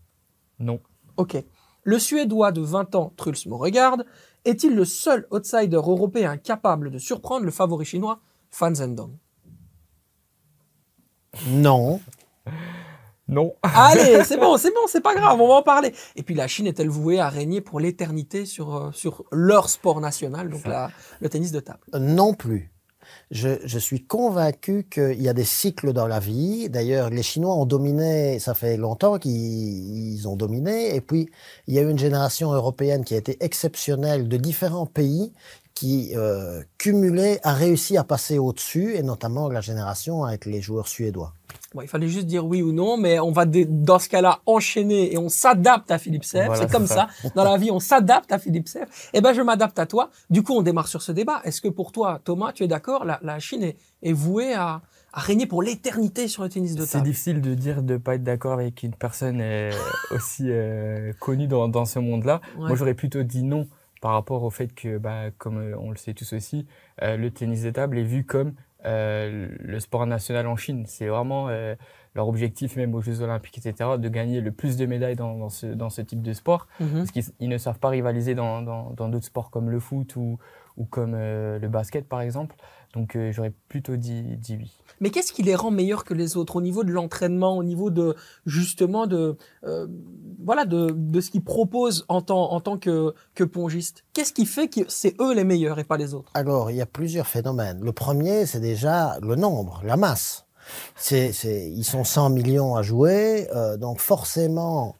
Non. 0.59 0.79
Ok. 1.17 1.43
Le 1.83 1.99
Suédois 1.99 2.51
de 2.51 2.61
20 2.61 2.95
ans, 2.95 3.11
Truls 3.17 3.35
Moregaard, 3.47 3.97
est-il 4.45 4.75
le 4.75 4.85
seul 4.85 5.27
outsider 5.31 5.75
européen 5.77 6.37
capable 6.37 6.89
de 6.91 6.97
surprendre 6.97 7.45
le 7.45 7.51
favori 7.51 7.85
chinois, 7.85 8.19
Fan 8.51 8.75
Zhendong 8.75 9.17
Non. 11.47 12.01
Non. 13.27 13.55
Allez, 13.63 14.23
c'est 14.25 14.37
bon, 14.37 14.57
c'est 14.57 14.71
bon, 14.73 14.81
c'est 14.87 15.01
pas 15.01 15.15
grave, 15.15 15.39
on 15.39 15.47
va 15.47 15.53
en 15.55 15.63
parler. 15.63 15.93
Et 16.15 16.23
puis 16.23 16.35
la 16.35 16.47
Chine 16.47 16.67
est-elle 16.67 16.89
vouée 16.89 17.19
à 17.19 17.29
régner 17.29 17.61
pour 17.61 17.79
l'éternité 17.79 18.45
sur, 18.45 18.75
euh, 18.75 18.91
sur 18.91 19.23
leur 19.31 19.69
sport 19.69 20.01
national, 20.01 20.49
donc 20.49 20.65
la- 20.67 20.91
le 21.21 21.29
tennis 21.29 21.51
de 21.51 21.59
table? 21.61 21.79
Non 21.97 22.33
plus. 22.33 22.72
Je, 23.31 23.79
suis 23.79 24.05
convaincu 24.05 24.87
qu'il 24.89 25.21
y 25.21 25.27
a 25.27 25.33
des 25.33 25.43
cycles 25.43 25.93
dans 25.93 26.07
la 26.07 26.19
vie. 26.19 26.69
D'ailleurs, 26.69 27.09
les 27.09 27.23
Chinois 27.23 27.55
ont 27.55 27.65
dominé, 27.65 28.39
ça 28.39 28.53
fait 28.53 28.77
longtemps 28.77 29.17
qu'ils 29.17 30.13
ils 30.13 30.27
ont 30.27 30.35
dominé. 30.35 30.95
Et 30.95 31.01
puis, 31.01 31.29
il 31.67 31.73
y 31.73 31.79
a 31.79 31.81
eu 31.81 31.89
une 31.89 31.99
génération 31.99 32.53
européenne 32.53 33.03
qui 33.03 33.15
a 33.15 33.17
été 33.17 33.43
exceptionnelle 33.43 34.27
de 34.27 34.37
différents 34.37 34.85
pays 34.85 35.33
qui, 35.73 36.11
euh, 36.15 36.61
cumulés, 36.77 37.39
a 37.43 37.53
réussi 37.53 37.97
à 37.97 38.03
passer 38.03 38.37
au-dessus, 38.37 38.95
et 38.95 39.01
notamment 39.01 39.49
la 39.49 39.61
génération 39.61 40.23
avec 40.23 40.45
les 40.45 40.61
joueurs 40.61 40.87
suédois. 40.87 41.33
Bon, 41.73 41.81
il 41.81 41.87
fallait 41.87 42.07
juste 42.07 42.27
dire 42.27 42.45
oui 42.45 42.61
ou 42.61 42.71
non, 42.71 42.97
mais 42.97 43.19
on 43.19 43.31
va 43.31 43.45
dans 43.45 43.97
ce 43.97 44.07
cas-là 44.09 44.41
enchaîner 44.45 45.13
et 45.13 45.17
on 45.17 45.29
s'adapte 45.29 45.89
à 45.89 45.97
Philippe 45.97 46.23
Sèvres. 46.23 46.47
Voilà, 46.47 46.61
c'est 46.61 46.71
comme 46.71 46.85
c'est 46.85 46.93
ça. 46.93 47.07
Dans 47.35 47.43
la 47.43 47.57
vie, 47.57 47.71
on 47.71 47.79
s'adapte 47.79 48.31
à 48.31 48.37
Philippe 48.37 48.67
Sèvres. 48.67 48.91
Eh 49.13 49.21
ben, 49.21 49.33
je 49.33 49.41
m'adapte 49.41 49.79
à 49.79 49.85
toi. 49.85 50.09
Du 50.29 50.43
coup, 50.43 50.53
on 50.53 50.61
démarre 50.61 50.87
sur 50.87 51.01
ce 51.01 51.11
débat. 51.11 51.41
Est-ce 51.43 51.61
que 51.61 51.69
pour 51.69 51.91
toi, 51.91 52.19
Thomas, 52.23 52.51
tu 52.53 52.63
es 52.63 52.67
d'accord? 52.67 53.05
La, 53.05 53.19
la 53.23 53.39
Chine 53.39 53.63
est, 53.63 53.77
est 54.03 54.13
vouée 54.13 54.53
à, 54.53 54.81
à 55.13 55.19
régner 55.19 55.47
pour 55.47 55.63
l'éternité 55.63 56.27
sur 56.27 56.43
le 56.43 56.49
tennis 56.49 56.75
de 56.75 56.85
C'est 56.85 56.93
table 56.93 57.05
difficile 57.05 57.41
de 57.41 57.55
dire 57.55 57.81
de 57.81 57.97
pas 57.97 58.15
être 58.15 58.23
d'accord 58.23 58.53
avec 58.53 58.83
une 58.83 58.93
personne 58.93 59.39
euh, 59.41 59.71
aussi 60.11 60.45
euh, 60.49 61.11
connue 61.19 61.47
dans, 61.47 61.67
dans 61.67 61.85
ce 61.85 61.97
monde-là. 61.99 62.41
Ouais. 62.57 62.67
Moi, 62.67 62.75
j'aurais 62.75 62.93
plutôt 62.93 63.23
dit 63.23 63.43
non 63.43 63.67
par 63.99 64.11
rapport 64.11 64.43
au 64.43 64.49
fait 64.49 64.67
que, 64.75 64.97
bah, 64.97 65.31
comme 65.37 65.57
euh, 65.57 65.75
on 65.79 65.89
le 65.89 65.97
sait 65.97 66.13
tous 66.13 66.33
aussi, 66.33 66.67
le 67.01 67.29
tennis 67.29 67.63
de 67.63 67.71
table 67.71 67.97
est 67.97 68.03
vu 68.03 68.25
comme 68.25 68.53
le 68.83 69.79
sport 69.79 70.05
national 70.05 70.47
en 70.47 70.55
Chine. 70.55 70.85
C'est 70.87 71.07
vraiment 71.07 71.49
euh, 71.49 71.75
leur 72.15 72.27
objectif, 72.27 72.75
même 72.75 72.93
aux 72.95 73.01
Jeux 73.01 73.21
Olympiques, 73.21 73.57
etc., 73.57 73.91
de 73.97 74.09
gagner 74.09 74.41
le 74.41 74.51
plus 74.51 74.77
de 74.77 74.85
médailles 74.85 75.15
dans, 75.15 75.37
dans, 75.37 75.49
ce, 75.49 75.67
dans 75.67 75.89
ce 75.89 76.01
type 76.01 76.21
de 76.21 76.33
sport. 76.33 76.67
Mhm. 76.79 76.93
Parce 76.97 77.11
qu'ils 77.11 77.23
ils 77.39 77.49
ne 77.49 77.57
savent 77.57 77.79
pas 77.79 77.89
rivaliser 77.89 78.35
dans 78.35 78.61
d'autres 78.91 79.25
sports 79.25 79.49
comme 79.51 79.69
le 79.69 79.79
foot 79.79 80.15
ou, 80.15 80.37
ou 80.77 80.85
comme 80.85 81.13
euh, 81.15 81.59
le 81.59 81.67
basket, 81.69 82.07
par 82.07 82.21
exemple. 82.21 82.55
Donc, 82.93 83.15
euh, 83.15 83.31
j'aurais 83.31 83.53
plutôt 83.69 83.95
dit, 83.95 84.37
dit 84.37 84.55
oui. 84.55 84.71
Mais 84.99 85.09
qu'est-ce 85.09 85.33
qui 85.33 85.41
les 85.41 85.55
rend 85.55 85.71
meilleurs 85.71 86.03
que 86.05 86.13
les 86.13 86.37
autres 86.37 86.57
au 86.57 86.61
niveau 86.61 86.83
de 86.83 86.91
l'entraînement, 86.91 87.57
au 87.57 87.63
niveau 87.63 87.89
de 87.89 88.15
justement 88.45 89.07
de 89.07 89.35
euh, 89.63 89.87
voilà 90.43 90.65
de, 90.65 90.93
de 90.95 91.19
ce 91.19 91.31
qu'ils 91.31 91.43
proposent 91.43 92.05
en 92.07 92.21
tant 92.21 92.51
en 92.51 92.61
tant 92.61 92.77
que 92.77 93.13
que 93.33 93.43
pongiste? 93.43 94.03
Qu'est-ce 94.13 94.31
qui 94.31 94.45
fait 94.45 94.67
que 94.67 94.81
c'est 94.87 95.19
eux 95.19 95.33
les 95.33 95.43
meilleurs 95.43 95.79
et 95.79 95.83
pas 95.83 95.97
les 95.97 96.13
autres? 96.13 96.31
Alors, 96.35 96.69
il 96.69 96.77
y 96.77 96.81
a 96.81 96.85
plusieurs 96.85 97.27
phénomènes. 97.27 97.81
Le 97.83 97.91
premier, 97.91 98.45
c'est 98.45 98.59
déjà 98.59 99.17
le 99.21 99.35
nombre, 99.35 99.81
la 99.83 99.97
masse. 99.97 100.45
C'est, 100.95 101.33
c'est, 101.33 101.69
ils 101.69 101.83
sont 101.83 102.03
100 102.05 102.29
millions 102.29 102.75
à 102.75 102.83
jouer, 102.83 103.49
euh, 103.53 103.75
donc 103.75 103.99
forcément, 103.99 104.95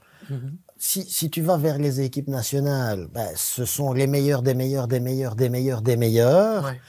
si, 0.77 1.03
si 1.03 1.29
tu 1.29 1.41
vas 1.41 1.55
vers 1.55 1.77
les 1.77 2.01
équipes 2.01 2.27
nationales, 2.27 3.07
ben, 3.13 3.29
ce 3.35 3.63
sont 3.63 3.93
les 3.93 4.07
meilleurs 4.07 4.41
des 4.41 4.53
meilleurs 4.53 4.89
des 4.89 4.99
meilleurs 4.99 5.35
des 5.35 5.47
meilleurs 5.47 5.81
des 5.81 5.95
meilleurs. 5.95 6.65
Ouais. 6.65 6.81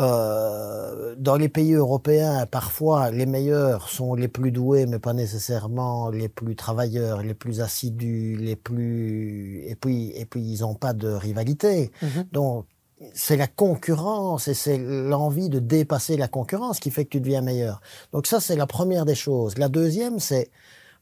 Euh, 0.00 1.14
dans 1.18 1.36
les 1.36 1.48
pays 1.48 1.74
européens, 1.74 2.46
parfois, 2.46 3.10
les 3.10 3.26
meilleurs 3.26 3.88
sont 3.90 4.14
les 4.14 4.28
plus 4.28 4.50
doués, 4.50 4.86
mais 4.86 4.98
pas 4.98 5.12
nécessairement 5.12 6.08
les 6.08 6.28
plus 6.28 6.56
travailleurs, 6.56 7.22
les 7.22 7.34
plus 7.34 7.60
assidus, 7.60 8.36
les 8.36 8.56
plus... 8.56 9.62
Et 9.66 9.74
puis, 9.74 10.12
et 10.16 10.24
puis 10.24 10.40
ils 10.40 10.60
n'ont 10.60 10.74
pas 10.74 10.94
de 10.94 11.08
rivalité. 11.08 11.90
Mhm. 12.02 12.24
Donc, 12.32 12.66
c'est 13.14 13.36
la 13.36 13.46
concurrence 13.46 14.48
et 14.48 14.54
c'est 14.54 14.78
l'envie 14.78 15.48
de 15.48 15.58
dépasser 15.58 16.16
la 16.16 16.28
concurrence 16.28 16.80
qui 16.80 16.90
fait 16.90 17.04
que 17.04 17.10
tu 17.10 17.20
deviens 17.20 17.40
meilleur. 17.40 17.80
Donc 18.12 18.26
ça, 18.26 18.40
c'est 18.40 18.56
la 18.56 18.66
première 18.66 19.06
des 19.06 19.14
choses. 19.14 19.56
La 19.56 19.68
deuxième, 19.68 20.18
c'est 20.18 20.50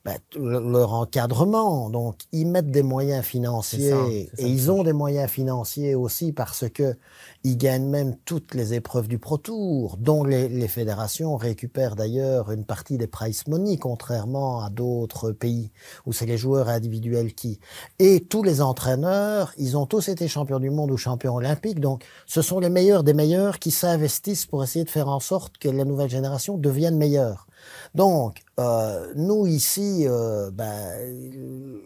ben, 0.09 0.19
leur 0.39 0.95
encadrement. 0.95 1.91
Donc, 1.91 2.21
ils 2.33 2.47
mettent 2.47 2.71
des 2.71 2.83
moyens 2.83 3.25
financiers 3.25 4.31
et 4.39 4.47
ils 4.47 4.71
ont 4.71 4.83
des 4.83 4.95
moyens 4.95 5.31
financiers 5.31 5.95
aussi 5.95 6.33
parce 6.33 6.69
que 6.71 6.97
ils 7.45 7.59
gagnent 7.59 7.89
même 7.89 8.17
toutes 8.25 8.55
les 8.55 8.73
épreuves 8.73 9.07
du 9.07 9.19
Pro 9.19 9.37
Tour, 9.37 9.99
dont 9.99 10.25
les, 10.25 10.49
les 10.49 10.69
fédérations 10.69 11.37
récupèrent 11.37 11.95
d'ailleurs 11.95 12.51
une 12.51 12.65
partie 12.65 12.97
des 12.97 13.07
price 13.07 13.47
money, 13.49 13.77
contrairement 13.77 14.65
à 14.65 14.71
d'autres 14.71 15.33
pays 15.33 15.73
où 16.07 16.13
c'est 16.15 16.27
les 16.27 16.39
joueurs 16.39 16.69
individuels 16.71 17.35
qui. 17.35 17.61
Et 17.99 18.21
tous 18.21 18.43
les 18.43 18.63
entraîneurs, 18.63 19.53
ils 19.59 19.77
ont 19.77 19.87
tous 19.87 20.09
été 20.09 20.27
champions 20.27 20.59
du 20.59 20.71
monde 20.71 20.91
ou 20.91 20.97
champions 20.97 21.35
olympiques. 21.35 21.81
Donc, 21.81 22.03
ce 22.27 22.41
sont 22.41 22.61
les 22.61 22.71
meilleurs 22.71 23.05
des 23.05 23.15
meilleurs 23.15 23.59
qui 23.59 23.71
s'investissent 23.71 24.47
pour 24.47 24.65
essayer 24.65 24.87
de 24.87 24.91
faire 24.91 25.09
en 25.09 25.21
sorte 25.21 25.59
que 25.59 25.69
la 25.69 25.85
nouvelle 25.85 26.11
génération 26.11 26.57
devienne 26.57 26.97
meilleure. 26.97 27.48
Donc, 27.95 28.43
euh, 28.61 29.13
nous 29.17 29.47
ici, 29.47 30.05
euh, 30.07 30.51
ben, 30.51 30.95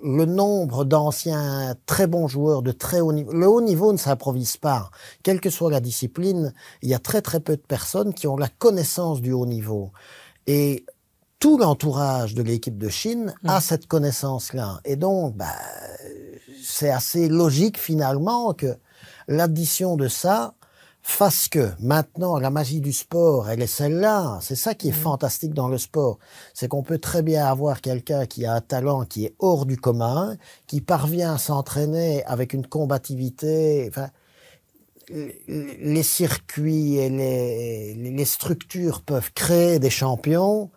le 0.02 0.24
nombre 0.24 0.84
d'anciens 0.84 1.74
très 1.86 2.06
bons 2.06 2.28
joueurs 2.28 2.62
de 2.62 2.72
très 2.72 3.00
haut 3.00 3.12
niveau, 3.12 3.32
le 3.32 3.48
haut 3.48 3.60
niveau 3.60 3.92
ne 3.92 3.98
s'improvise 3.98 4.56
pas. 4.56 4.90
Quelle 5.22 5.40
que 5.40 5.50
soit 5.50 5.70
la 5.70 5.80
discipline, 5.80 6.52
il 6.82 6.88
y 6.88 6.94
a 6.94 6.98
très 6.98 7.22
très 7.22 7.40
peu 7.40 7.56
de 7.56 7.62
personnes 7.62 8.14
qui 8.14 8.26
ont 8.26 8.36
la 8.36 8.48
connaissance 8.48 9.20
du 9.20 9.32
haut 9.32 9.46
niveau. 9.46 9.92
Et 10.46 10.86
tout 11.38 11.58
l'entourage 11.58 12.34
de 12.34 12.42
l'équipe 12.42 12.78
de 12.78 12.88
Chine 12.88 13.34
a 13.44 13.58
mmh. 13.58 13.62
cette 13.62 13.86
connaissance-là. 13.86 14.80
Et 14.84 14.96
donc, 14.96 15.36
ben, 15.36 15.46
c'est 16.62 16.90
assez 16.90 17.28
logique 17.28 17.78
finalement 17.78 18.54
que 18.54 18.76
l'addition 19.28 19.96
de 19.96 20.08
ça 20.08 20.54
fasse 21.02 21.48
que 21.48 21.70
maintenant 21.80 22.38
la 22.38 22.50
magie 22.50 22.80
du 22.80 22.92
sport, 22.92 23.50
elle 23.50 23.60
est 23.60 23.66
celle-là. 23.66 24.38
C'est 24.40 24.54
ça 24.54 24.74
qui 24.74 24.88
est 24.88 24.92
mmh. 24.92 24.94
fantastique 24.94 25.54
dans 25.54 25.68
le 25.68 25.78
sport. 25.78 26.18
C'est 26.54 26.68
qu'on 26.68 26.82
peut 26.82 26.98
très 26.98 27.22
bien 27.22 27.44
avoir 27.46 27.80
quelqu'un 27.80 28.24
qui 28.26 28.46
a 28.46 28.54
un 28.54 28.60
talent 28.60 29.04
qui 29.04 29.26
est 29.26 29.34
hors 29.40 29.66
du 29.66 29.76
commun, 29.76 30.36
qui 30.66 30.80
parvient 30.80 31.34
à 31.34 31.38
s'entraîner 31.38 32.24
avec 32.24 32.52
une 32.52 32.66
combativité. 32.66 33.86
Enfin, 33.88 34.10
les 35.08 36.02
circuits 36.04 36.96
et 36.96 37.10
les, 37.10 37.94
les 37.94 38.24
structures 38.24 39.02
peuvent 39.02 39.32
créer 39.32 39.78
des 39.78 39.90
champions. 39.90 40.70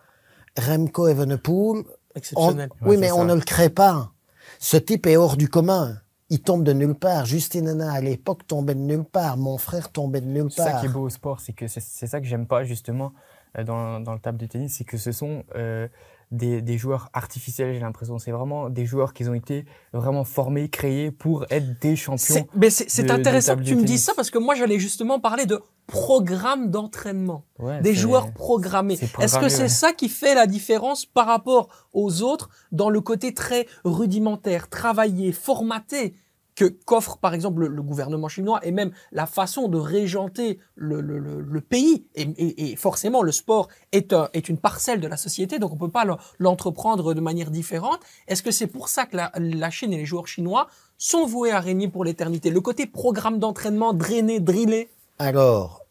Remco 0.58 1.06
Evenepoel, 1.06 1.84
Exceptionnel. 2.14 2.70
oui, 2.82 2.96
mais 2.96 3.12
on 3.12 3.24
ne 3.24 3.34
le 3.34 3.42
crée 3.42 3.70
pas. 3.70 4.12
Ce 4.58 4.76
type 4.76 5.06
est 5.06 5.16
hors 5.16 5.36
du 5.36 5.48
commun 5.48 5.98
il 6.28 6.40
tombe 6.40 6.64
de 6.64 6.72
nulle 6.72 6.94
part. 6.94 7.24
Justine 7.24 7.66
Nana, 7.66 7.92
à 7.92 8.00
l'époque, 8.00 8.46
tombait 8.46 8.74
de 8.74 8.80
nulle 8.80 9.04
part. 9.04 9.36
Mon 9.36 9.58
frère 9.58 9.90
tombait 9.90 10.20
de 10.20 10.26
nulle 10.26 10.44
part. 10.44 10.66
C'est 10.66 10.72
ça 10.72 10.80
qui 10.80 10.86
est 10.86 10.90
beau 10.90 11.02
au 11.02 11.10
sport, 11.10 11.40
c'est 11.40 11.52
que 11.52 11.66
c'est 11.68 12.06
ça 12.06 12.20
que 12.20 12.26
j'aime 12.26 12.46
pas, 12.46 12.64
justement, 12.64 13.12
euh, 13.58 13.64
dans, 13.64 14.00
dans 14.00 14.12
le 14.12 14.18
table 14.18 14.38
de 14.38 14.46
tennis, 14.46 14.76
c'est 14.76 14.84
que 14.84 14.98
ce 14.98 15.12
sont 15.12 15.44
euh, 15.54 15.88
des, 16.30 16.60
des, 16.60 16.78
joueurs 16.78 17.08
artificiels, 17.12 17.72
j'ai 17.72 17.80
l'impression. 17.80 18.18
C'est 18.18 18.32
vraiment 18.32 18.68
des 18.68 18.84
joueurs 18.84 19.12
qui 19.12 19.28
ont 19.28 19.34
été 19.34 19.64
vraiment 19.92 20.24
formés, 20.24 20.68
créés 20.68 21.10
pour 21.10 21.46
être 21.50 21.80
des 21.80 21.96
champions. 21.96 22.46
Mais 22.54 22.70
c'est 22.70 23.10
intéressant 23.10 23.56
que 23.56 23.62
tu 23.62 23.76
me 23.76 23.84
dises 23.84 24.04
ça 24.04 24.12
parce 24.14 24.30
que 24.30 24.38
moi, 24.38 24.54
j'allais 24.54 24.78
justement 24.78 25.20
parler 25.20 25.46
de 25.46 25.60
programme 25.86 26.70
d'entraînement, 26.70 27.44
des 27.82 27.94
joueurs 27.94 28.32
programmés. 28.32 28.98
Est-ce 29.20 29.38
que 29.38 29.48
c'est 29.48 29.68
ça 29.68 29.92
qui 29.92 30.08
fait 30.08 30.34
la 30.34 30.46
différence 30.46 31.06
par 31.06 31.26
rapport 31.26 31.68
aux 31.92 32.22
autres 32.22 32.50
dans 32.72 32.90
le 32.90 33.00
côté 33.00 33.32
très 33.32 33.66
rudimentaire, 33.84 34.68
travaillé, 34.68 35.32
formaté 35.32 36.14
que 36.56 36.64
qu'offre 36.64 37.18
par 37.18 37.34
exemple 37.34 37.66
le, 37.66 37.82
gouvernement 37.82 38.28
chinois 38.28 38.58
et 38.64 38.72
même 38.72 38.90
la 39.12 39.26
façon 39.26 39.68
de 39.68 39.78
régenter 39.78 40.58
le, 40.74 41.00
le, 41.00 41.18
le 41.18 41.60
pays 41.60 42.06
et, 42.14 42.74
forcément 42.76 43.22
le 43.22 43.30
sport 43.30 43.68
est, 43.92 44.14
est 44.32 44.48
une 44.48 44.58
parcelle 44.58 45.00
de 45.00 45.06
la 45.06 45.16
société 45.16 45.58
donc 45.58 45.72
on 45.72 45.76
peut 45.76 45.90
pas 45.90 46.04
l'entreprendre 46.38 47.14
de 47.14 47.20
manière 47.20 47.50
différente. 47.50 48.00
Est-ce 48.26 48.42
que 48.42 48.50
c'est 48.50 48.66
pour 48.66 48.88
ça 48.88 49.06
que 49.06 49.16
la, 49.16 49.32
la 49.36 49.70
Chine 49.70 49.92
et 49.92 49.98
les 49.98 50.06
joueurs 50.06 50.28
chinois 50.28 50.68
sont 50.98 51.26
voués 51.26 51.52
à 51.52 51.60
régner 51.60 51.88
pour 51.88 52.04
l'éternité? 52.04 52.50
Le 52.50 52.60
côté 52.60 52.86
programme 52.86 53.38
d'entraînement 53.38 53.92
drainé, 53.92 54.40
drillé 54.40 54.90
Alors, 55.18 55.84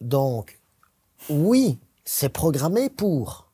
donc, 0.00 0.58
oui, 1.28 1.78
c'est 2.04 2.28
programmé 2.28 2.88
pour. 2.88 3.45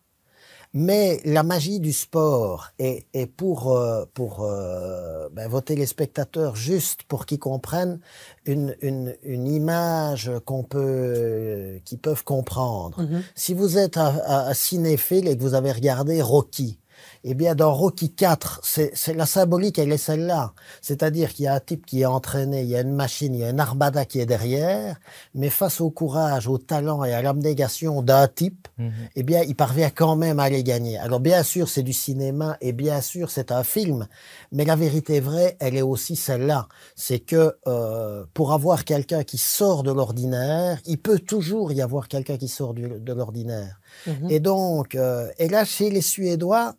Mais 0.74 1.20
la 1.24 1.42
magie 1.42 1.80
du 1.80 1.92
sport 1.92 2.70
est, 2.78 3.04
pour, 3.36 3.76
euh, 3.76 4.06
pour 4.14 4.42
euh, 4.42 5.28
ben, 5.30 5.46
vos 5.46 5.60
téléspectateurs, 5.60 6.56
juste 6.56 7.02
pour 7.02 7.26
qu'ils 7.26 7.38
comprennent 7.38 8.00
une, 8.46 8.74
une, 8.80 9.14
une 9.22 9.48
image 9.48 10.30
qu'on 10.46 10.62
peut, 10.62 11.78
qu'ils 11.84 11.98
peuvent 11.98 12.24
comprendre. 12.24 13.02
Mm-hmm. 13.02 13.22
Si 13.34 13.52
vous 13.52 13.76
êtes 13.76 13.98
un 13.98 14.54
cinéphile 14.54 15.28
et 15.28 15.36
que 15.36 15.42
vous 15.42 15.54
avez 15.54 15.72
regardé 15.72 16.22
Rocky, 16.22 16.78
eh 17.24 17.34
bien, 17.34 17.54
dans 17.54 17.72
Rocky 17.72 18.12
4, 18.12 18.60
c'est 18.64 19.14
la 19.14 19.26
symbolique, 19.26 19.78
elle 19.78 19.92
est 19.92 19.96
celle-là. 19.96 20.54
C'est-à-dire 20.80 21.32
qu'il 21.32 21.44
y 21.44 21.48
a 21.48 21.54
un 21.54 21.60
type 21.60 21.86
qui 21.86 22.02
est 22.02 22.06
entraîné, 22.06 22.62
il 22.62 22.68
y 22.68 22.76
a 22.76 22.80
une 22.80 22.94
machine, 22.94 23.34
il 23.34 23.40
y 23.40 23.44
a 23.44 23.50
une 23.50 23.60
armada 23.60 24.04
qui 24.04 24.18
est 24.20 24.26
derrière, 24.26 24.96
mais 25.34 25.48
face 25.48 25.80
au 25.80 25.90
courage, 25.90 26.48
au 26.48 26.58
talent 26.58 27.04
et 27.04 27.12
à 27.12 27.22
l'abnégation 27.22 28.02
d'un 28.02 28.26
type, 28.26 28.66
mhm. 28.78 28.92
eh 29.14 29.22
bien, 29.22 29.42
il 29.42 29.54
parvient 29.54 29.90
quand 29.90 30.16
même 30.16 30.40
à 30.40 30.48
les 30.48 30.64
gagner. 30.64 30.98
Alors, 30.98 31.20
bien 31.20 31.44
sûr, 31.44 31.68
c'est 31.68 31.84
du 31.84 31.92
cinéma 31.92 32.56
et 32.60 32.72
bien 32.72 33.00
sûr, 33.00 33.30
c'est 33.30 33.52
un 33.52 33.62
film, 33.62 34.08
mais 34.50 34.64
la 34.64 34.74
vérité 34.74 35.20
vraie, 35.20 35.56
elle 35.60 35.76
est 35.76 35.82
aussi 35.82 36.16
celle-là. 36.16 36.66
C'est 36.96 37.20
que 37.20 37.56
euh, 37.68 38.24
pour 38.34 38.52
avoir 38.52 38.84
quelqu'un 38.84 39.22
qui 39.22 39.38
sort 39.38 39.84
de 39.84 39.92
l'ordinaire, 39.92 40.80
il 40.86 40.98
peut 40.98 41.20
toujours 41.20 41.72
y 41.72 41.82
avoir 41.82 42.08
quelqu'un 42.08 42.36
qui 42.36 42.48
sort 42.48 42.74
de 42.74 43.12
l'ordinaire. 43.12 43.80
Mhm. 44.06 44.30
Et 44.30 44.40
donc, 44.40 44.94
euh, 44.94 45.30
et 45.38 45.48
là, 45.48 45.64
chez 45.64 45.90
les 45.90 46.00
Suédois, 46.00 46.74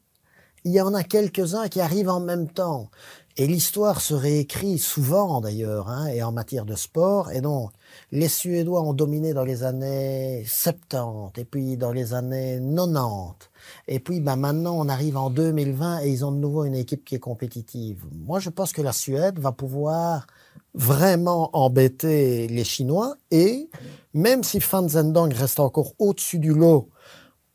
il 0.64 0.72
y 0.72 0.82
en 0.82 0.94
a 0.94 1.04
quelques-uns 1.04 1.68
qui 1.68 1.82
arrivent 1.82 2.10
en 2.10 2.20
même 2.20 2.48
temps. 2.48 2.90
Et 3.36 3.48
l'histoire 3.48 4.00
se 4.00 4.14
réécrit 4.14 4.78
souvent 4.78 5.42
d'ailleurs, 5.42 5.90
hein, 5.90 6.06
et 6.06 6.22
en 6.22 6.32
matière 6.32 6.66
de 6.66 6.76
sport. 6.76 7.32
Et 7.32 7.42
donc, 7.42 7.72
les 8.12 8.28
Suédois 8.28 8.82
ont 8.84 8.94
dominé 8.94 9.34
dans 9.34 9.44
les 9.44 9.64
années 9.64 10.46
70, 10.48 11.40
et 11.42 11.46
puis 11.46 11.76
dans 11.76 11.92
les 11.92 12.14
années 12.14 12.60
90. 12.62 13.50
Et 13.88 14.00
puis 14.00 14.20
ben, 14.20 14.36
maintenant, 14.36 14.78
on 14.78 14.88
arrive 14.88 15.18
en 15.18 15.32
2020 15.32 16.04
et 16.04 16.10
ils 16.10 16.24
ont 16.24 16.32
de 16.32 16.38
nouveau 16.38 16.66
une 16.66 16.76
équipe 16.76 17.04
qui 17.04 17.16
est 17.16 17.20
compétitive. 17.20 18.06
Moi, 18.12 18.40
je 18.40 18.52
pense 18.52 18.72
que 18.72 18.84
la 18.84 18.94
Suède 18.94 19.40
va 19.40 19.52
pouvoir 19.52 20.28
vraiment 20.76 21.50
embêter 21.54 22.48
les 22.48 22.64
Chinois. 22.64 23.16
Et 23.32 23.68
même 24.14 24.44
si 24.44 24.60
Fan 24.60 24.88
Zhendong 24.88 25.34
reste 25.34 25.60
encore 25.60 25.94
au-dessus 25.98 26.38
du 26.38 26.54
lot 26.54 26.90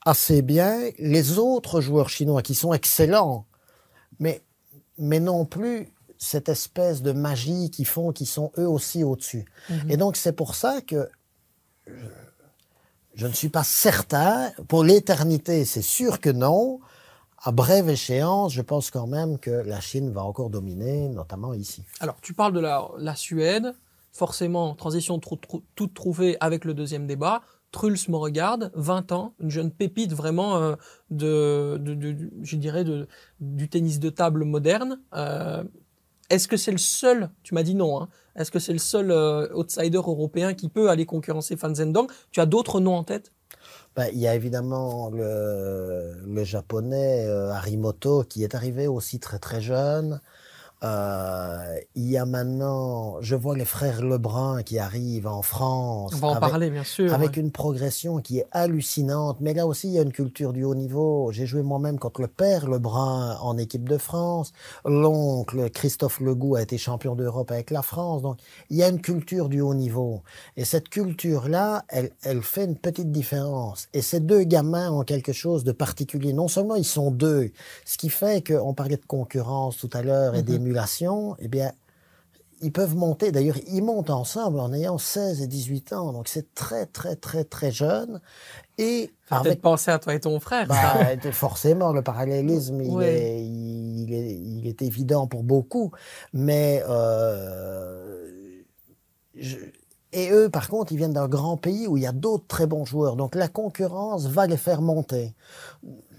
assez 0.09 0.41
bien 0.41 0.91
les 0.99 1.39
autres 1.39 1.81
joueurs 1.81 2.09
chinois 2.09 2.41
qui 2.41 2.55
sont 2.55 2.73
excellents, 2.73 3.47
mais, 4.19 4.43
mais 4.97 5.21
non 5.21 5.45
plus 5.45 5.93
cette 6.17 6.49
espèce 6.49 7.03
de 7.03 7.13
magie 7.13 7.71
qui 7.71 7.85
font 7.85 8.11
qu'ils 8.11 8.27
sont 8.27 8.51
eux 8.59 8.69
aussi 8.69 9.05
au-dessus. 9.05 9.45
Mhm. 9.69 9.91
Et 9.91 9.97
donc 9.99 10.17
c'est 10.17 10.33
pour 10.33 10.55
ça 10.55 10.81
que 10.81 11.09
je, 13.15 13.27
ne 13.27 13.33
suis 13.33 13.51
pas 13.51 13.65
certain, 13.65 14.51
pour 14.67 14.83
l'éternité 14.83 15.67
c'est 15.67 15.83
sûr 15.83 16.21
que 16.21 16.31
non, 16.31 16.81
à 17.43 17.53
brève 17.53 17.91
échéance, 17.91 18.55
je 18.55 18.63
pense 18.63 18.91
quand 18.91 19.07
même 19.07 19.39
que 19.39 19.51
la 19.51 19.81
Chine 19.81 20.11
va 20.11 20.25
encore 20.25 20.49
dominer, 20.49 21.09
notamment 21.09 21.53
ici. 21.53 21.85
Alors, 22.01 22.17
tu 22.21 22.35
parles 22.35 22.53
de 22.53 22.61
la, 22.61 22.89
la 22.99 23.15
Suède, 23.15 23.75
forcément, 24.13 24.75
transition 24.75 25.21
toute 25.21 25.95
trouvée 25.95 26.37
avec 26.41 26.65
le 26.65 26.75
deuxième 26.75 27.07
débat. 27.07 27.43
Truls 27.71 28.09
me 28.09 28.17
regarde, 28.17 28.71
20 28.75 29.13
ans, 29.13 29.35
une 29.41 29.51
jeune 29.51 29.71
pépite 29.71 30.13
vraiment 30.13 30.57
euh, 30.57 30.77
de, 31.11 31.81
je 32.43 32.57
dirais, 32.57 32.85
du 33.41 33.69
tennis 33.69 34.01
de 34.01 34.09
table 34.09 34.45
moderne. 34.45 35.01
Euh, 35.15 35.63
est-ce 36.31 36.49
que 36.49 36.57
c'est 36.57 36.73
le 36.73 36.79
seul, 36.79 37.31
tu 37.43 37.55
m'as 37.55 37.63
dit 37.63 37.75
non, 37.75 38.01
hein, 38.01 38.09
est-ce 38.37 38.51
que 38.51 38.59
c'est 38.59 38.73
le 38.73 38.79
seul 38.79 39.11
euh, 39.11 39.53
outsider 39.55 39.99
européen 39.99 40.55
qui 40.55 40.69
peut 40.69 40.89
aller 40.89 41.05
concurrencer 41.05 41.57
Fan 41.57 41.75
Zhendong? 41.75 42.11
Tu 42.31 42.41
as 42.41 42.47
d'autres 42.47 42.81
noms 42.81 42.97
en 42.97 43.05
tête? 43.05 43.33
Ben, 43.97 44.09
il 44.13 44.19
y 44.19 44.27
a 44.27 44.35
évidemment 44.35 45.11
le, 45.11 46.15
le 46.25 46.45
japonais 46.45 47.27
Harimoto 47.27 48.25
qui 48.25 48.45
est 48.45 48.55
arrivé 48.55 48.87
aussi 48.87 49.19
très 49.21 49.39
très 49.39 49.61
jeune. 49.61 50.21
Euh, 50.85 51.81
il 51.97 52.09
y 52.09 52.17
a 52.17 52.25
maintenant, 52.25 53.17
je 53.21 53.35
vois 53.35 53.57
les 53.57 53.65
frères 53.65 54.03
Lebrun 54.03 54.63
qui 54.63 54.79
arrivent 54.79 55.27
en 55.27 55.43
France. 55.43 56.13
On 56.15 56.19
va 56.19 56.29
en 56.29 56.35
avec, 56.35 56.41
parler, 56.51 56.71
bien 56.71 56.85
sûr. 56.85 57.13
Avec 57.13 57.37
une 57.37 57.51
progression 57.51 58.19
qui 58.21 58.39
est 58.39 58.47
hallucinante. 58.53 59.39
Mais 59.41 59.55
là 59.55 59.67
aussi, 59.67 59.89
il 59.89 59.95
y 59.95 59.99
a 59.99 60.03
une 60.03 60.13
culture 60.13 60.53
du 60.53 60.63
haut 60.65 60.77
niveau. 60.77 61.31
J'ai 61.33 61.47
joué 61.47 61.63
moi-même 61.63 61.99
contre 61.99 62.21
le 62.21 62.29
père 62.29 62.69
Lebrun 62.69 63.37
en 63.41 63.59
équipe 63.59 63.89
de 63.89 63.99
France. 63.99 64.53
L'oncle 64.85 65.69
Christophe 65.71 66.21
Legout 66.21 66.55
a 66.55 66.63
été 66.63 66.79
champion 66.79 67.17
d'Europe 67.17 67.51
avec 67.51 67.71
la 67.71 67.83
France. 67.83 68.23
Donc, 68.23 68.39
il 68.71 68.77
y 68.77 68.83
a 68.85 68.89
une 68.89 69.01
culture 69.01 69.49
du 69.49 69.61
haut 69.61 69.75
niveau. 69.75 70.23
Et 70.57 70.65
cette 70.65 70.89
culture-là, 70.89 71.85
elle, 71.89 72.11
elle 72.23 72.43
fait 72.43 72.65
une 72.67 72.77
petite 72.77 73.11
différence. 73.11 73.89
Et 73.95 74.03
ces 74.03 74.21
deux 74.21 74.45
gamins 74.45 74.93
ont 74.93 75.03
quelque 75.03 75.33
chose 75.33 75.65
de 75.65 75.73
particulier. 75.73 76.33
Non 76.33 76.47
seulement 76.47 76.77
ils 76.77 76.85
sont 76.85 77.11
deux, 77.11 77.51
ce 77.85 77.99
qui 77.99 78.11
fait 78.11 78.47
qu'on 78.47 78.75
parlait 78.75 78.97
de 78.97 79.07
concurrence 79.07 79.77
tout 79.79 79.91
à 79.93 80.03
l'heure 80.03 80.35
et 80.37 80.43
mm 80.43 80.47
-hmm. 80.47 80.47
des 80.47 80.59
eh 81.39 81.49
bien, 81.49 81.73
ils 82.61 82.73
peuvent 82.73 82.97
monter. 82.97 83.33
D'ailleurs, 83.33 83.59
ils 83.69 83.83
montent 83.83 84.11
ensemble 84.11 84.61
en 84.61 84.73
ayant 84.73 84.99
16 84.99 85.43
et 85.43 85.47
18 85.47 85.93
ans. 85.93 86.13
Donc, 86.13 86.29
c'est 86.29 86.55
très, 86.55 86.87
très, 86.87 87.17
très, 87.17 87.45
très 87.45 87.71
jeune. 87.71 88.21
Et 88.79 89.13
avec 89.31 89.61
penser 89.61 89.91
à 89.91 89.99
toi 89.99 90.15
et 90.15 90.21
ton 90.21 90.41
frère. 90.41 90.67
Bah, 90.67 90.97
forcément, 91.33 91.93
le 91.93 92.03
parallélisme, 92.03 92.81
il, 92.81 93.03
est, 93.03 93.45
il, 93.45 94.15
est, 94.15 94.35
il, 94.35 94.67
est, 94.67 94.83
évident 94.83 95.27
pour 95.27 95.43
beaucoup. 95.43 95.93
Mais 96.33 96.83
euh, 96.89 98.27
je, 99.37 99.57
et 100.13 100.31
eux, 100.31 100.49
par 100.49 100.69
contre, 100.69 100.93
ils 100.93 100.97
viennent 100.97 101.13
d'un 101.13 101.29
grand 101.29 101.57
pays 101.57 101.87
où 101.87 101.97
il 101.97 102.03
y 102.03 102.07
a 102.07 102.13
d'autres 102.13 102.47
très 102.47 102.67
bons 102.67 102.85
joueurs. 102.85 103.17
Donc 103.17 103.35
la 103.35 103.49
concurrence 103.49 104.27
va 104.27 104.47
les 104.47 104.57
faire 104.57 104.81
monter. 104.81 105.35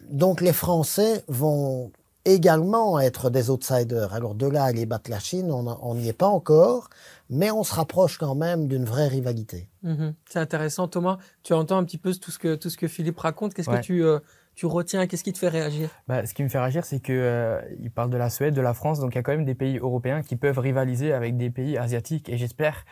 Donc 0.10 0.42
les 0.42 0.54
Français 0.54 1.24
vont 1.28 1.92
également 2.34 3.00
être 3.00 3.30
des 3.30 3.50
outsiders. 3.50 4.14
Alors 4.14 4.36
de 4.36 4.48
là 4.48 4.64
à 4.64 4.68
aller 4.68 4.86
battre 4.86 5.10
la 5.10 5.20
Chine, 5.20 5.52
on 5.52 5.96
n'y 5.96 6.10
est 6.10 6.14
pas 6.14 6.28
encore, 6.28 6.90
mais 7.30 7.52
on 7.52 7.64
se 7.64 7.74
rapproche 7.74 8.18
quand 8.18 8.36
même 8.36 8.68
d'une 8.68 8.86
vraie 8.86 9.08
rivalité. 9.08 9.70
Mhm. 9.84 10.14
C'est 10.28 10.40
intéressant, 10.40 10.88
Thomas. 10.88 11.18
Tu 11.44 11.54
entends 11.54 11.78
un 11.78 11.84
petit 11.84 11.98
peu 11.98 12.14
tout 12.14 12.32
ce 12.32 12.40
que, 12.40 12.56
tout 12.56 12.70
ce 12.70 12.78
que 12.78 12.88
Philippe 12.88 13.20
raconte. 13.20 13.54
Qu'est-ce 13.54 13.70
que 13.70 13.82
tu, 13.82 14.04
euh, 14.04 14.20
tu 14.56 14.66
retiens? 14.66 15.08
Qu'est-ce 15.08 15.24
qui 15.24 15.34
te 15.34 15.38
fait 15.38 15.50
réagir? 15.50 15.90
Bah, 16.08 16.26
Ce 16.26 16.34
qui 16.34 16.44
me 16.44 16.50
fait 16.50 16.60
réagir, 16.60 16.86
c'est 16.86 17.00
qu'il 17.00 17.16
euh, 17.16 17.62
il 17.80 17.92
parle 17.92 18.10
de 18.10 18.18
la 18.18 18.30
Suède, 18.30 18.54
de 18.54 18.62
la 18.62 18.74
France, 18.74 19.00
donc 19.00 19.14
il 19.14 19.16
y 19.16 19.20
a 19.20 19.24
quand 19.24 19.32
même 19.32 19.46
des 19.46 19.56
pays 19.56 19.78
européens 19.78 20.22
qui 20.22 20.36
peuvent 20.36 20.60
rivaliser 20.60 21.14
avec 21.14 21.38
des 21.38 21.50
pays 21.50 21.78
asiatiques. 21.78 22.30
Et 22.30 22.38
j'espère 22.38 22.86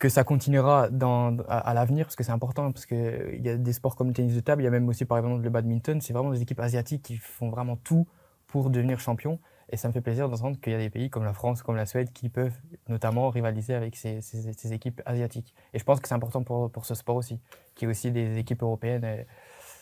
que 0.00 0.08
ça 0.08 0.24
continuera 0.24 0.88
dans, 0.88 1.36
à, 1.48 1.74
l'avenir, 1.74 2.06
parce 2.06 2.16
que 2.16 2.24
c'est 2.24 2.32
important, 2.32 2.72
parce 2.72 2.86
qu'il 2.86 3.40
y 3.44 3.48
a 3.50 3.56
des 3.56 3.72
sports 3.74 3.96
comme 3.96 4.08
le 4.08 4.14
tennis 4.14 4.34
de 4.34 4.40
table, 4.40 4.62
il 4.62 4.64
y 4.64 4.68
a 4.68 4.70
même 4.70 4.88
aussi 4.88 5.04
par 5.04 5.18
exemple 5.18 5.42
le 5.42 5.50
badminton, 5.50 6.00
c'est 6.00 6.14
vraiment 6.14 6.30
des 6.30 6.40
équipes 6.40 6.60
asiatiques 6.60 7.02
qui 7.02 7.16
font 7.18 7.50
vraiment 7.50 7.76
tout 7.76 8.06
pour 8.50 8.70
devenir 8.70 9.00
champion. 9.00 9.38
Et 9.72 9.76
ça 9.76 9.86
me 9.86 9.92
fait 9.92 10.00
plaisir 10.00 10.28
d'entendre 10.28 10.58
qu'il 10.60 10.72
y 10.72 10.76
a 10.76 10.78
des 10.78 10.90
pays 10.90 11.10
comme 11.10 11.24
la 11.24 11.32
France, 11.32 11.62
comme 11.62 11.76
la 11.76 11.86
Suède, 11.86 12.12
qui 12.12 12.28
peuvent 12.28 12.58
notamment 12.88 13.30
rivaliser 13.30 13.74
avec 13.74 13.94
ces, 13.96 14.72
équipes 14.72 15.00
asiatiques. 15.06 15.54
Et 15.72 15.78
je 15.78 15.84
pense 15.84 16.00
que 16.00 16.08
c'est 16.08 16.14
important 16.14 16.42
pour, 16.42 16.70
pour 16.72 16.84
ce 16.84 16.94
sport 16.96 17.16
aussi, 17.16 17.38
qu'il 17.76 17.86
y 17.86 17.88
ait 17.88 17.90
aussi 17.92 18.10
des 18.10 18.38
équipes 18.38 18.62
européennes. 18.62 19.04
Euh, 19.04 19.22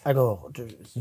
alors, 0.04 0.50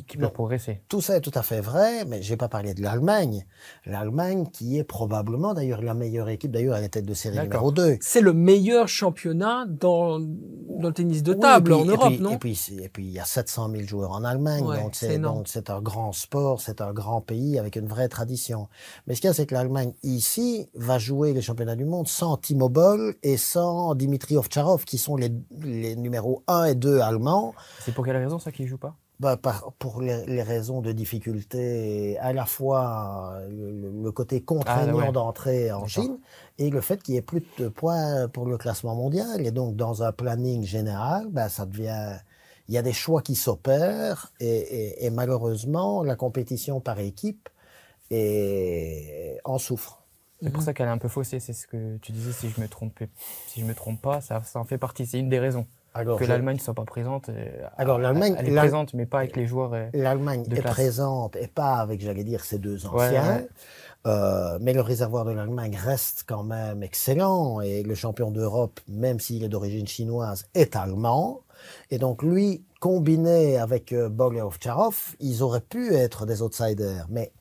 qui, 0.08 0.18
peut 0.18 0.28
progresser. 0.30 0.82
Tout 0.90 1.02
ça 1.02 1.18
est 1.18 1.22
tout 1.22 1.32
à 1.34 1.42
fait 1.42 1.62
vrai, 1.62 2.04
mais 2.06 2.22
je 2.22 2.32
n'ai 2.32 2.38
pas 2.38 2.50
parlé 2.50 2.74
de 2.74 2.82
l'Allemagne. 2.82 3.46
L'Allemagne 3.86 4.48
qui 4.52 4.78
est 4.78 4.84
probablement 4.84 5.54
d'ailleurs 5.54 5.82
la 5.82 5.94
meilleure 5.94 6.30
équipe, 6.30 6.52
d'ailleurs 6.52 6.76
à 6.76 6.82
la 6.82 6.90
tête 6.90 7.06
de 7.06 7.14
série 7.14 7.40
numéro 7.40 7.72
2. 7.72 7.98
C'est 8.02 8.22
le 8.22 8.34
meilleur 8.34 8.88
championnat 8.88 9.66
dans, 9.68 10.20
dans 10.20 10.88
le 10.88 10.94
tennis 10.94 11.24
de 11.24 11.34
table 11.34 11.74
en 11.74 11.86
Europe, 11.86 12.20
non 12.20 12.32
et 12.32 12.38
puis, 12.38 12.60
et 12.82 12.90
puis 12.90 13.06
il 13.06 13.12
y 13.12 13.20
a 13.20 13.26
700 13.26 13.70
000 13.72 13.84
joueurs 13.84 14.12
en 14.12 14.24
Allemagne, 14.24 14.66
donc 15.22 15.48
c'est 15.48 15.70
un 15.70 15.82
grand 15.82 16.12
sport, 16.12 16.60
c'est 16.60 16.82
un 16.82 16.92
grand 16.92 17.22
pays 17.22 17.60
avec 17.60 17.76
une 17.76 17.88
vraie 17.88 18.10
tradition. 18.10 18.68
Mais 19.06 19.16
ce 19.16 19.22
qu'il 19.22 19.30
y 19.30 19.32
a, 19.32 19.34
c'est 19.34 19.46
que 19.46 19.56
l'Allemagne 19.56 19.94
ici 20.04 20.70
va 20.76 20.98
jouer 20.98 21.34
les 21.34 21.42
championnats 21.42 21.76
du 21.76 21.86
monde 21.86 22.08
sans 22.08 22.36
Timo 22.38 22.68
Boll 22.68 23.16
et 23.24 23.38
sans 23.38 23.96
Dimitri 23.96 24.38
Ovtcharov, 24.38 24.84
qui 24.84 24.98
sont 24.98 25.16
les, 25.16 25.32
les 25.62 25.96
numéros 25.96 26.44
1 26.48 26.66
et 26.66 26.76
2 26.76 27.00
allemands. 27.00 27.54
C'est 27.86 27.94
pour 27.94 28.04
quelle 28.04 28.18
raison 28.18 28.40
ça 28.40 28.52
qui 28.52 28.68
joue 28.68 28.78
pas? 28.78 28.97
Bah, 29.20 29.40
pour 29.80 30.02
les, 30.02 30.44
raisons 30.44 30.82
de 30.82 30.92
difficulté, 30.92 32.20
à 32.20 32.34
la 32.34 32.46
fois 32.46 33.40
le, 33.50 34.12
côté 34.12 34.42
contraignant 34.42 35.08
ah, 35.08 35.12
d'entrer 35.12 35.72
en 35.72 35.88
Chine 35.88 36.20
et 36.60 36.70
le 36.70 36.82
fait 36.82 37.02
qu'il 37.02 37.14
n'y 37.14 37.18
ait 37.18 37.24
plus 37.24 37.44
de 37.58 37.68
points 37.68 38.28
pour 38.28 38.46
le 38.46 38.58
classement 38.58 38.96
mondial. 38.96 39.46
Et 39.46 39.52
donc, 39.52 39.76
dans 39.76 40.04
un 40.04 40.12
planning 40.12 40.64
général, 40.64 41.28
bah, 41.30 41.50
ça 41.50 41.66
devient. 41.66 42.20
Il 42.68 42.76
y 42.76 42.78
a 42.78 42.82
des 42.82 42.94
choix 42.94 43.22
qui 43.22 43.36
s'opèrent 43.36 44.32
et, 44.40 45.06
et, 45.06 45.10
malheureusement, 45.10 46.04
la 46.04 46.16
compétition 46.16 46.82
par 46.82 47.00
équipe 47.00 47.50
est, 48.12 49.40
en 49.46 49.58
souffre. 49.58 50.04
C'est 50.42 50.52
pour 50.52 50.60
mhm. 50.60 50.66
ça 50.66 50.74
qu'elle 50.74 50.88
est 50.88 50.92
un 50.92 50.98
peu 50.98 51.08
faussée, 51.08 51.40
c'est 51.40 51.54
ce 51.54 51.66
que 51.66 51.98
tu 51.98 52.12
disais, 52.12 52.34
si 52.34 52.50
je 52.50 52.62
me 52.62 52.68
trompe, 52.68 53.00
si 53.48 53.62
je 53.62 53.66
me 53.66 53.74
trompe 53.74 54.02
pas, 54.02 54.22
ça, 54.22 54.44
ça 54.44 54.60
en 54.60 54.66
fait 54.66 54.78
partie, 54.78 55.08
c'est 55.08 55.18
une 55.18 55.30
des 55.30 55.40
raisons 55.40 55.66
que 56.06 56.26
l'Allemagne 56.26 56.58
ne 56.58 56.62
soit 56.62 56.74
pas 56.74 56.86
présente. 56.86 57.30
Alors 57.78 58.00
l'Allemagne, 58.00 58.36
elle 58.38 58.50
est 58.50 58.56
présente, 58.56 58.94
mais 58.94 59.06
pas 59.06 59.20
avec 59.20 59.36
les 59.36 59.46
joueurs. 59.46 59.74
Euh, 59.74 59.88
L'Allemagne 59.94 60.44
est 60.52 60.62
présente 60.62 61.36
et 61.36 61.48
pas 61.48 61.76
avec, 61.76 62.02
j'allais 62.02 62.24
dire, 62.24 62.44
ses 62.44 62.60
deux 62.60 62.86
anciens. 62.86 63.46
Euh, 64.06 64.58
mais 64.62 64.74
le 64.74 64.82
réservoir 64.82 65.26
de 65.26 65.32
l'Allemagne 65.32 65.78
reste 65.78 66.24
quand 66.28 66.44
même 66.44 66.82
excellent 66.82 67.60
et 67.60 67.84
le 67.84 67.94
champion 67.94 68.32
d'Europe, 68.32 68.80
même 68.88 69.20
s'il 69.20 69.44
est 69.44 69.50
d'origine 69.50 69.88
chinoise, 69.88 70.46
est 70.54 70.76
allemand. 70.76 71.42
Et 71.92 71.98
donc 71.98 72.24
lui, 72.24 72.64
combiné 72.80 73.58
avec 73.58 73.92
euh, 73.92 74.10
Ovtcharov, 74.18 75.16
ils 75.20 75.44
auraient 75.44 75.60
pu 75.60 75.94
être 75.94 76.26
des 76.26 76.42
outsiders. 76.42 77.08
Mais 77.10 77.34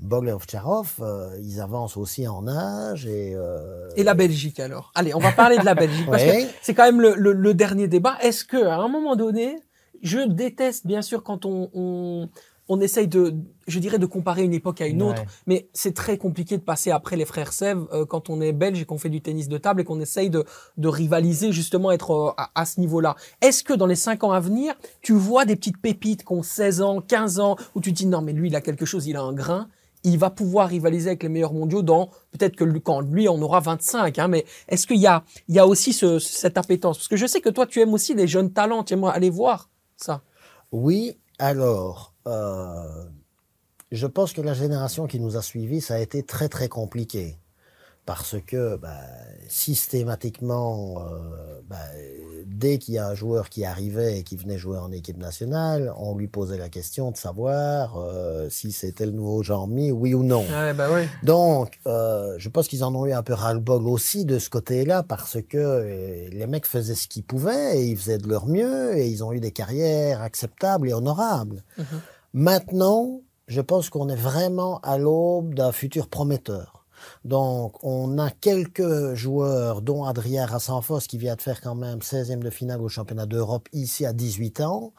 Boglev-Tcharov, 0.00 0.96
euh, 1.00 1.36
ils 1.42 1.60
avancent 1.60 1.96
aussi 1.96 2.28
en 2.28 2.46
âge. 2.46 3.06
Et, 3.06 3.34
euh... 3.34 3.90
et 3.96 4.04
la 4.04 4.14
Belgique 4.14 4.60
alors 4.60 4.92
Allez, 4.94 5.14
on 5.14 5.18
va 5.18 5.32
parler 5.32 5.58
de 5.58 5.64
la 5.64 5.74
Belgique 5.74 6.06
parce 6.06 6.22
que 6.22 6.30
c'est 6.62 6.74
quand 6.74 6.84
même 6.84 7.00
le, 7.00 7.14
le, 7.16 7.32
le 7.32 7.54
dernier 7.54 7.88
débat. 7.88 8.16
Est-ce 8.22 8.44
que 8.44 8.64
à 8.64 8.76
un 8.76 8.88
moment 8.88 9.16
donné, 9.16 9.56
je 10.02 10.20
déteste 10.20 10.86
bien 10.86 11.02
sûr 11.02 11.24
quand 11.24 11.44
on, 11.44 11.68
on, 11.74 12.28
on 12.68 12.80
essaye 12.80 13.08
de, 13.08 13.34
je 13.66 13.78
dirais, 13.78 13.98
de 13.98 14.06
comparer 14.06 14.44
une 14.44 14.52
époque 14.52 14.80
à 14.80 14.86
une 14.86 15.02
autre, 15.02 15.22
mais 15.46 15.68
c'est 15.72 15.94
très 15.94 16.18
compliqué 16.18 16.58
de 16.58 16.62
passer 16.62 16.90
après 16.90 17.16
les 17.16 17.24
frères 17.24 17.52
Sèvres 17.52 17.88
euh, 17.92 18.04
quand 18.04 18.30
on 18.30 18.40
est 18.40 18.52
belge 18.52 18.80
et 18.80 18.84
qu'on 18.84 18.98
fait 18.98 19.08
du 19.08 19.20
tennis 19.20 19.48
de 19.48 19.58
table 19.58 19.80
et 19.80 19.84
qu'on 19.84 20.00
essaye 20.00 20.30
de, 20.30 20.44
de 20.76 20.88
rivaliser, 20.88 21.50
justement, 21.50 21.90
être 21.90 22.10
euh, 22.12 22.30
à, 22.36 22.50
à 22.54 22.66
ce 22.66 22.78
niveau-là. 22.78 23.16
Est-ce 23.40 23.64
que 23.64 23.72
dans 23.72 23.86
les 23.86 23.96
cinq 23.96 24.22
ans 24.22 24.32
à 24.32 24.40
venir, 24.40 24.74
tu 25.00 25.14
vois 25.14 25.44
des 25.44 25.56
petites 25.56 25.80
pépites 25.80 26.24
qui 26.24 26.32
ont 26.32 26.42
16 26.42 26.82
ans, 26.82 27.00
15 27.00 27.40
ans, 27.40 27.56
où 27.74 27.80
tu 27.80 27.92
te 27.92 27.96
dis 27.96 28.06
non, 28.06 28.20
mais 28.20 28.32
lui, 28.32 28.48
il 28.48 28.54
a 28.56 28.60
quelque 28.60 28.84
chose, 28.84 29.06
il 29.06 29.16
a 29.16 29.22
un 29.22 29.32
grain, 29.32 29.68
il 30.04 30.18
va 30.18 30.30
pouvoir 30.30 30.68
rivaliser 30.68 31.10
avec 31.10 31.22
les 31.22 31.28
meilleurs 31.28 31.52
mondiaux 31.52 31.82
dans 31.82 32.10
peut-être 32.30 32.56
que 32.56 32.64
quand 32.78 33.00
lui 33.00 33.28
en 33.28 33.40
aura 33.40 33.60
25. 33.60 34.18
Hein, 34.18 34.28
mais 34.28 34.44
est-ce 34.68 34.86
qu'il 34.86 34.98
y 34.98 35.06
a, 35.06 35.24
il 35.48 35.54
y 35.54 35.58
a 35.58 35.66
aussi 35.66 35.92
ce, 35.92 36.18
cette 36.18 36.58
appétence? 36.58 36.98
Parce 36.98 37.08
que 37.08 37.16
je 37.16 37.26
sais 37.26 37.40
que 37.40 37.48
toi, 37.48 37.66
tu 37.66 37.80
aimes 37.80 37.94
aussi 37.94 38.14
les 38.14 38.26
jeunes 38.26 38.52
talents. 38.52 38.84
Tu 38.84 38.94
aimerais 38.94 39.14
aller 39.14 39.30
voir 39.30 39.70
ça 39.96 40.22
Oui. 40.72 41.18
Alors, 41.38 42.14
euh, 42.26 43.04
je 43.92 44.06
pense 44.06 44.32
que 44.32 44.40
la 44.40 44.54
génération 44.54 45.06
qui 45.06 45.20
nous 45.20 45.36
a 45.36 45.42
suivis, 45.42 45.80
ça 45.80 45.94
a 45.94 45.98
été 45.98 46.22
très 46.22 46.48
très 46.48 46.68
compliqué 46.68 47.38
parce 48.08 48.36
que 48.46 48.76
bah, 48.76 49.02
systématiquement, 49.48 50.96
euh, 50.96 51.60
bah, 51.68 51.76
dès 52.46 52.78
qu'il 52.78 52.94
y 52.94 52.98
a 52.98 53.06
un 53.06 53.14
joueur 53.14 53.50
qui 53.50 53.66
arrivait 53.66 54.20
et 54.20 54.22
qui 54.22 54.34
venait 54.36 54.56
jouer 54.56 54.78
en 54.78 54.90
équipe 54.92 55.18
nationale, 55.18 55.92
on 55.98 56.16
lui 56.16 56.26
posait 56.26 56.56
la 56.56 56.70
question 56.70 57.10
de 57.10 57.18
savoir 57.18 57.98
euh, 57.98 58.48
si 58.48 58.72
c'était 58.72 59.04
le 59.04 59.12
nouveau 59.12 59.42
Jean-Mi, 59.42 59.92
oui 59.92 60.14
ou 60.14 60.22
non. 60.22 60.42
bah 60.72 60.88
oui. 60.90 61.02
Donc, 61.22 61.80
euh, 61.86 62.34
je 62.38 62.48
pense 62.48 62.66
qu'ils 62.66 62.82
en 62.82 62.94
ont 62.94 63.04
eu 63.04 63.12
un 63.12 63.22
peu 63.22 63.34
ras-le-bol 63.34 63.86
aussi 63.86 64.24
de 64.24 64.38
ce 64.38 64.48
côté-là, 64.48 65.02
parce 65.02 65.36
que 65.46 66.30
les 66.32 66.46
mecs 66.46 66.64
faisaient 66.64 66.94
ce 66.94 67.08
qu'ils 67.08 67.24
pouvaient 67.24 67.78
et 67.78 67.88
ils 67.88 67.96
faisaient 67.98 68.16
de 68.16 68.26
leur 68.26 68.46
mieux 68.46 68.96
et 68.96 69.06
ils 69.06 69.22
ont 69.22 69.34
eu 69.34 69.40
des 69.40 69.52
carrières 69.52 70.22
acceptables 70.22 70.88
et 70.88 70.94
honorables. 70.94 71.62
Mhm. 71.76 71.84
Maintenant, 72.32 73.20
je 73.48 73.60
pense 73.60 73.90
qu'on 73.90 74.08
est 74.08 74.16
vraiment 74.16 74.80
à 74.80 74.96
l'aube 74.96 75.52
d'un 75.52 75.72
futur 75.72 76.08
prometteur. 76.08 76.77
Donc, 77.24 77.82
on 77.82 78.18
a 78.18 78.30
quelques 78.30 79.14
joueurs, 79.14 79.82
dont 79.82 80.04
Adrien 80.04 80.46
Rassenfos, 80.46 81.00
qui 81.00 81.18
vient 81.18 81.36
de 81.36 81.42
faire 81.42 81.60
quand 81.60 81.74
même 81.74 81.98
16e 81.98 82.40
de 82.40 82.50
finale 82.50 82.80
au 82.80 82.88
championnat 82.88 83.26
d'Europe 83.26 83.68
ici 83.72 84.06
à 84.06 84.12
18 84.12 84.60
ans. 84.60 84.92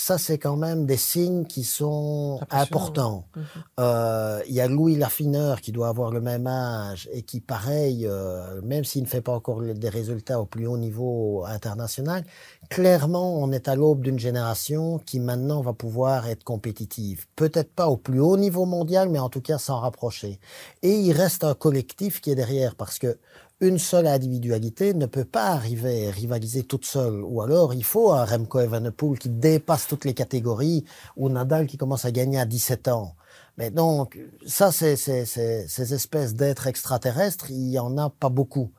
Ça, 0.00 0.16
c'est 0.16 0.38
quand 0.38 0.56
même 0.56 0.86
des 0.86 0.96
signes 0.96 1.44
qui 1.44 1.62
sont 1.62 2.40
importants. 2.50 3.26
Mhm. 3.36 3.44
Euh, 3.80 4.40
il 4.48 4.54
y 4.54 4.60
a 4.62 4.66
Louis 4.66 4.96
Laffineur 4.96 5.60
qui 5.60 5.72
doit 5.72 5.88
avoir 5.88 6.10
le 6.10 6.22
même 6.22 6.46
âge 6.46 7.06
et 7.12 7.20
qui, 7.20 7.42
pareil, 7.42 8.06
euh, 8.06 8.62
même 8.62 8.82
s'il 8.82 9.02
ne 9.02 9.06
fait 9.06 9.20
pas 9.20 9.32
encore 9.32 9.60
des 9.60 9.88
résultats 9.90 10.40
au 10.40 10.46
plus 10.46 10.66
haut 10.66 10.78
niveau 10.78 11.44
international, 11.46 12.24
clairement, 12.70 13.36
on 13.42 13.52
est 13.52 13.68
à 13.68 13.74
l'aube 13.74 14.00
d'une 14.00 14.18
génération 14.18 14.98
qui 14.98 15.20
maintenant 15.20 15.60
va 15.60 15.74
pouvoir 15.74 16.26
être 16.28 16.44
compétitive. 16.44 17.26
Peut-être 17.36 17.74
pas 17.74 17.88
au 17.88 17.98
plus 17.98 18.20
haut 18.20 18.38
niveau 18.38 18.64
mondial, 18.64 19.10
mais 19.10 19.18
en 19.18 19.28
tout 19.28 19.42
cas 19.42 19.58
s'en 19.58 19.80
rapprocher. 19.80 20.40
Et 20.80 20.94
il 20.94 21.12
reste 21.12 21.44
un 21.44 21.52
collectif 21.54 22.22
qui 22.22 22.30
est 22.30 22.36
derrière 22.36 22.74
parce 22.74 22.98
que 22.98 23.18
une 23.60 23.78
seule 23.78 24.06
individualité 24.06 24.94
ne 24.94 25.06
peut 25.06 25.24
pas 25.24 25.48
arriver 25.48 26.08
à 26.08 26.10
rivaliser 26.10 26.62
toute 26.62 26.84
seule. 26.84 27.22
Ou 27.22 27.42
alors, 27.42 27.74
il 27.74 27.84
faut 27.84 28.12
un 28.12 28.24
Remco 28.24 28.60
Evenepoel 28.60 29.18
qui 29.18 29.28
dépasse 29.28 29.86
toutes 29.86 30.04
les 30.04 30.14
catégories 30.14 30.84
ou 31.16 31.28
Nadal 31.28 31.66
qui 31.66 31.76
commence 31.76 32.04
à 32.04 32.10
gagner 32.10 32.38
à 32.38 32.46
17 32.46 32.88
ans. 32.88 33.14
Mais 33.58 33.70
donc, 33.70 34.18
ça, 34.46 34.72
c'est 34.72 34.96
ces 34.96 35.94
espèces 35.94 36.34
d'êtres 36.34 36.66
extraterrestres, 36.66 37.50
il 37.50 37.70
y 37.70 37.78
en 37.78 37.98
a 37.98 38.10
pas 38.10 38.30
beaucoup. 38.30 38.70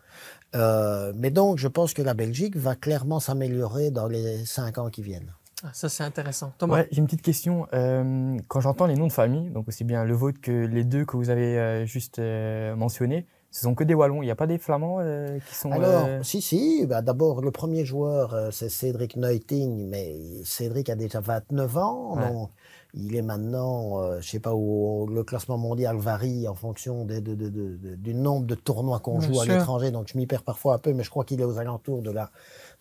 Euh, 0.55 1.13
mais 1.15 1.29
donc, 1.29 1.57
je 1.57 1.67
pense 1.67 1.93
que 1.93 2.01
la 2.01 2.13
Belgique 2.13 2.55
va 2.55 2.75
clairement 2.75 3.19
s'améliorer 3.19 3.91
dans 3.91 4.07
les 4.07 4.45
cinq 4.45 4.77
ans 4.77 4.89
qui 4.89 5.01
viennent. 5.01 5.33
Ah, 5.63 5.69
ça, 5.73 5.89
c'est 5.89 6.03
intéressant. 6.03 6.53
Thomas 6.57 6.75
ouais, 6.75 6.87
J'ai 6.91 6.99
une 6.99 7.05
petite 7.05 7.21
question. 7.21 7.67
Euh, 7.73 8.37
quand 8.47 8.61
j'entends 8.61 8.87
les 8.87 8.95
noms 8.95 9.07
de 9.07 9.11
famille, 9.11 9.49
donc 9.51 9.67
aussi 9.67 9.83
bien 9.83 10.03
le 10.03 10.13
vôtre 10.15 10.41
que 10.41 10.65
les 10.65 10.83
deux 10.83 11.05
que 11.05 11.15
vous 11.17 11.29
avez 11.29 11.57
euh, 11.59 11.85
juste 11.85 12.17
euh, 12.19 12.75
mentionnés, 12.75 13.27
ce 13.51 13.61
sont 13.63 13.75
que 13.75 13.83
des 13.83 13.93
Wallons. 13.93 14.21
Il 14.21 14.25
n'y 14.25 14.31
a 14.31 14.35
pas 14.35 14.47
des 14.47 14.57
Flamands 14.57 14.97
euh, 15.01 15.37
qui 15.47 15.55
sont. 15.55 15.71
Alors, 15.71 16.07
si, 16.23 16.41
si. 16.41 16.85
Bah, 16.85 17.01
D'abord, 17.01 17.41
le 17.41 17.51
premier 17.51 17.83
joueur, 17.85 18.49
c'est 18.51 18.69
Cédric 18.69 19.17
Neuting, 19.17 19.87
mais 19.89 20.15
Cédric 20.45 20.89
a 20.89 20.95
déjà 20.95 21.19
29 21.19 21.77
ans. 21.77 22.15
Donc, 22.31 22.49
il 22.93 23.15
est 23.15 23.21
maintenant, 23.21 24.01
euh, 24.01 24.19
je 24.21 24.29
sais 24.29 24.39
pas 24.39 24.53
où 24.53 25.07
le 25.07 25.23
classement 25.23 25.57
mondial 25.57 25.95
varie 25.97 26.47
en 26.47 26.55
fonction 26.55 27.05
des- 27.05 27.21
de- 27.21 27.35
de- 27.35 27.49
de- 27.49 27.77
de- 27.77 27.95
du 27.95 28.13
nombre 28.13 28.45
de 28.45 28.55
tournois 28.55 28.99
qu'on 28.99 29.19
joue 29.21 29.39
à 29.39 29.45
l'étranger, 29.59 29.91
donc 29.91 30.07
je 30.11 30.17
m'y 30.17 30.27
perds 30.27 30.43
parfois 30.43 30.75
un 30.75 30.77
peu, 30.77 30.91
mais 30.93 31.03
je 31.03 31.09
crois 31.09 31.23
qu'il 31.23 31.39
est 31.39 31.45
aux 31.45 31.57
alentours 31.57 32.01
de 32.01 32.11
la, 32.11 32.31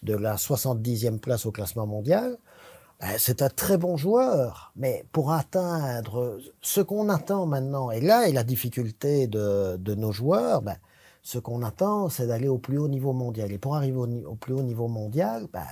de 0.03 0.15
la 0.17 0.37
70e 0.37 1.19
place 1.21 1.47
au 1.47 1.53
classement 1.53 1.87
mondial. 1.87 2.37
Ben, 3.01 3.17
c'est 3.19 3.41
un 3.41 3.49
très 3.49 3.79
bon 3.79 3.97
joueur, 3.97 4.73
mais 4.77 5.07
pour 5.13 5.33
atteindre 5.33 6.39
ce 6.61 6.81
qu'on 6.83 7.09
attend 7.09 7.47
maintenant, 7.47 7.91
et 7.91 8.01
là 8.01 8.29
est 8.29 8.33
la 8.33 8.45
difficulté 8.45 9.27
de, 9.27 9.77
de 9.79 9.95
nos 9.95 10.13
joueurs, 10.13 10.61
ben, 10.61 10.77
ce 11.23 11.39
qu'on 11.39 11.63
attend, 11.63 12.09
c'est 12.09 12.27
d'aller 12.27 12.49
au 12.49 12.59
plus 12.59 12.79
haut 12.79 12.89
niveau 12.89 13.13
mondial. 13.13 13.53
Et 13.53 13.59
pour 13.59 13.77
arriver 13.77 13.97
au, 13.97 14.07
au 14.07 14.35
plus 14.35 14.55
haut 14.55 14.63
niveau 14.63 14.89
mondial, 14.89 15.47
ben, 15.53 15.65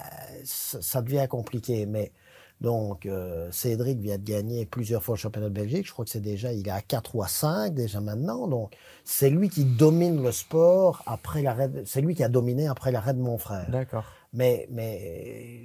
ça, 0.44 1.02
devient 1.02 1.26
compliqué. 1.28 1.86
Mais 1.86 2.12
donc, 2.60 3.06
euh, 3.06 3.50
Cédric 3.50 3.98
vient 3.98 4.18
de 4.18 4.24
gagner 4.24 4.66
plusieurs 4.66 5.02
fois 5.02 5.14
le 5.14 5.20
championnat 5.20 5.48
de 5.48 5.54
Belgique. 5.54 5.86
Je 5.86 5.92
crois 5.92 6.04
que 6.04 6.10
c'est 6.10 6.20
déjà, 6.20 6.52
il 6.52 6.66
est 6.66 6.70
à 6.70 6.82
4 6.82 7.14
ou 7.14 7.22
à 7.22 7.28
5 7.28 7.72
déjà 7.72 8.00
maintenant. 8.00 8.46
Donc, 8.46 8.74
c'est 9.04 9.30
lui 9.30 9.48
qui 9.48 9.64
domine 9.64 10.22
le 10.22 10.32
sport 10.32 11.02
après 11.06 11.42
l'arrêt. 11.42 11.70
C'est 11.86 12.00
lui 12.00 12.14
qui 12.14 12.24
a 12.24 12.28
dominé 12.28 12.68
après 12.68 12.92
l'arrêt 12.92 13.14
de 13.14 13.20
mon 13.20 13.38
frère. 13.38 13.70
D'accord. 13.70 14.04
Mais, 14.34 14.66
mais 14.70 15.62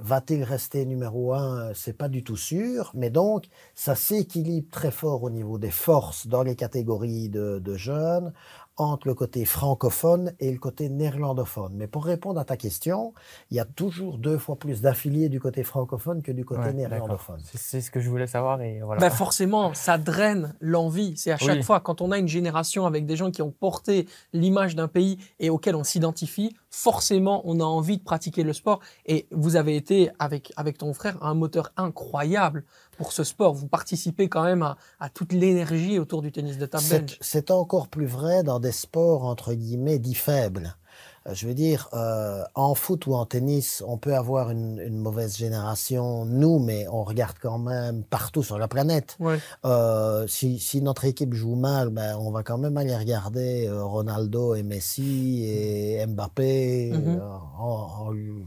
va-t-il 0.00 0.42
rester 0.42 0.84
numéro 0.86 1.34
un 1.34 1.72
C'est 1.74 1.92
pas 1.92 2.08
du 2.08 2.22
tout 2.24 2.36
sûr. 2.36 2.90
Mais 2.94 3.10
donc, 3.10 3.48
ça 3.74 3.94
s'équilibre 3.94 4.68
très 4.70 4.90
fort 4.90 5.22
au 5.22 5.30
niveau 5.30 5.58
des 5.58 5.70
forces 5.70 6.26
dans 6.26 6.42
les 6.42 6.56
catégories 6.56 7.28
de, 7.28 7.58
de 7.58 7.74
jeunes 7.74 8.32
entre 8.78 9.06
le 9.08 9.14
côté 9.14 9.44
francophone 9.44 10.32
et 10.40 10.50
le 10.52 10.58
côté 10.58 10.88
néerlandophone. 10.88 11.72
Mais 11.74 11.86
pour 11.86 12.04
répondre 12.04 12.38
à 12.40 12.44
ta 12.44 12.56
question, 12.56 13.12
il 13.50 13.56
y 13.56 13.60
a 13.60 13.64
toujours 13.64 14.18
deux 14.18 14.38
fois 14.38 14.56
plus 14.56 14.80
d'affiliés 14.80 15.28
du 15.28 15.40
côté 15.40 15.62
francophone 15.64 16.22
que 16.22 16.32
du 16.32 16.44
côté 16.44 16.62
Ouais, 16.62 16.72
néerlandophone. 16.72 17.40
C'est- 17.44 17.58
C'est 17.58 17.80
ce 17.80 17.90
que 17.90 18.00
je 18.00 18.08
voulais 18.08 18.26
savoir 18.26 18.62
et 18.62 18.80
voilà. 18.80 19.00
Ben 19.00 19.10
forcément, 19.10 19.74
ça 19.74 19.98
draine 19.98 20.54
l'envie. 20.60 21.14
C'est 21.16 21.32
à 21.32 21.36
chaque 21.36 21.56
Oui. 21.58 21.62
fois, 21.62 21.80
quand 21.80 22.00
on 22.00 22.10
a 22.12 22.18
une 22.18 22.28
génération 22.28 22.86
avec 22.86 23.04
des 23.04 23.16
gens 23.16 23.30
qui 23.30 23.42
ont 23.42 23.50
porté 23.50 24.06
l'image 24.32 24.74
d'un 24.76 24.88
pays 24.88 25.18
et 25.40 25.50
auquel 25.50 25.74
on 25.76 25.84
s'identifie, 25.84 26.56
forcément, 26.70 27.42
on 27.44 27.60
a 27.60 27.64
envie 27.64 27.98
de 27.98 28.02
pratiquer 28.04 28.42
le 28.44 28.52
sport. 28.52 28.80
Et 29.06 29.26
vous 29.32 29.56
avez 29.56 29.76
été, 29.76 30.10
avec, 30.18 30.52
avec 30.56 30.78
ton 30.78 30.94
frère, 30.94 31.16
un 31.22 31.34
moteur 31.34 31.72
incroyable 31.76 32.64
pour 32.98 33.12
ce 33.12 33.24
sport. 33.24 33.54
Vous 33.54 33.68
participez 33.68 34.28
quand 34.28 34.42
même 34.44 34.62
à, 34.62 34.76
à 35.00 35.08
toute 35.08 35.32
l'énergie 35.32 35.98
autour 35.98 36.20
du 36.20 36.30
tennis 36.32 36.58
de 36.58 36.66
table 36.66 36.84
C'est 37.22 37.50
encore 37.50 37.88
plus 37.88 38.06
vrai 38.06 38.42
dans 38.42 38.60
des 38.60 38.72
sports 38.72 39.24
entre 39.24 39.54
guillemets 39.54 39.98
dits 39.98 40.14
faibles. 40.14 40.74
Euh, 41.26 41.34
Je 41.34 41.46
veux 41.46 41.54
dire, 41.54 41.88
euh, 41.94 42.42
en 42.54 42.74
foot 42.74 43.06
ou 43.06 43.14
en 43.14 43.24
tennis, 43.26 43.82
on 43.86 43.98
peut 43.98 44.14
avoir 44.14 44.50
une, 44.50 44.78
une 44.80 44.98
mauvaise 44.98 45.36
génération, 45.36 46.24
nous, 46.24 46.58
mais 46.58 46.86
on 46.88 47.02
regarde 47.04 47.36
quand 47.40 47.58
même 47.58 48.02
partout 48.04 48.42
sur 48.42 48.58
la 48.58 48.66
planète. 48.68 49.16
Ouais. 49.20 49.38
Euh, 49.64 50.26
si, 50.26 50.58
si 50.58 50.80
notre 50.82 51.04
équipe 51.04 51.34
joue 51.34 51.54
mal, 51.54 51.90
ben, 51.90 52.16
on 52.18 52.30
va 52.30 52.42
quand 52.42 52.58
même 52.58 52.76
aller 52.76 52.96
regarder 52.96 53.66
euh, 53.68 53.84
Ronaldo 53.84 54.54
et 54.54 54.62
Messi 54.62 55.44
et 55.44 56.04
Mbappé 56.06 56.92
en, 57.60 57.64
en 58.06 58.10
lui- 58.10 58.46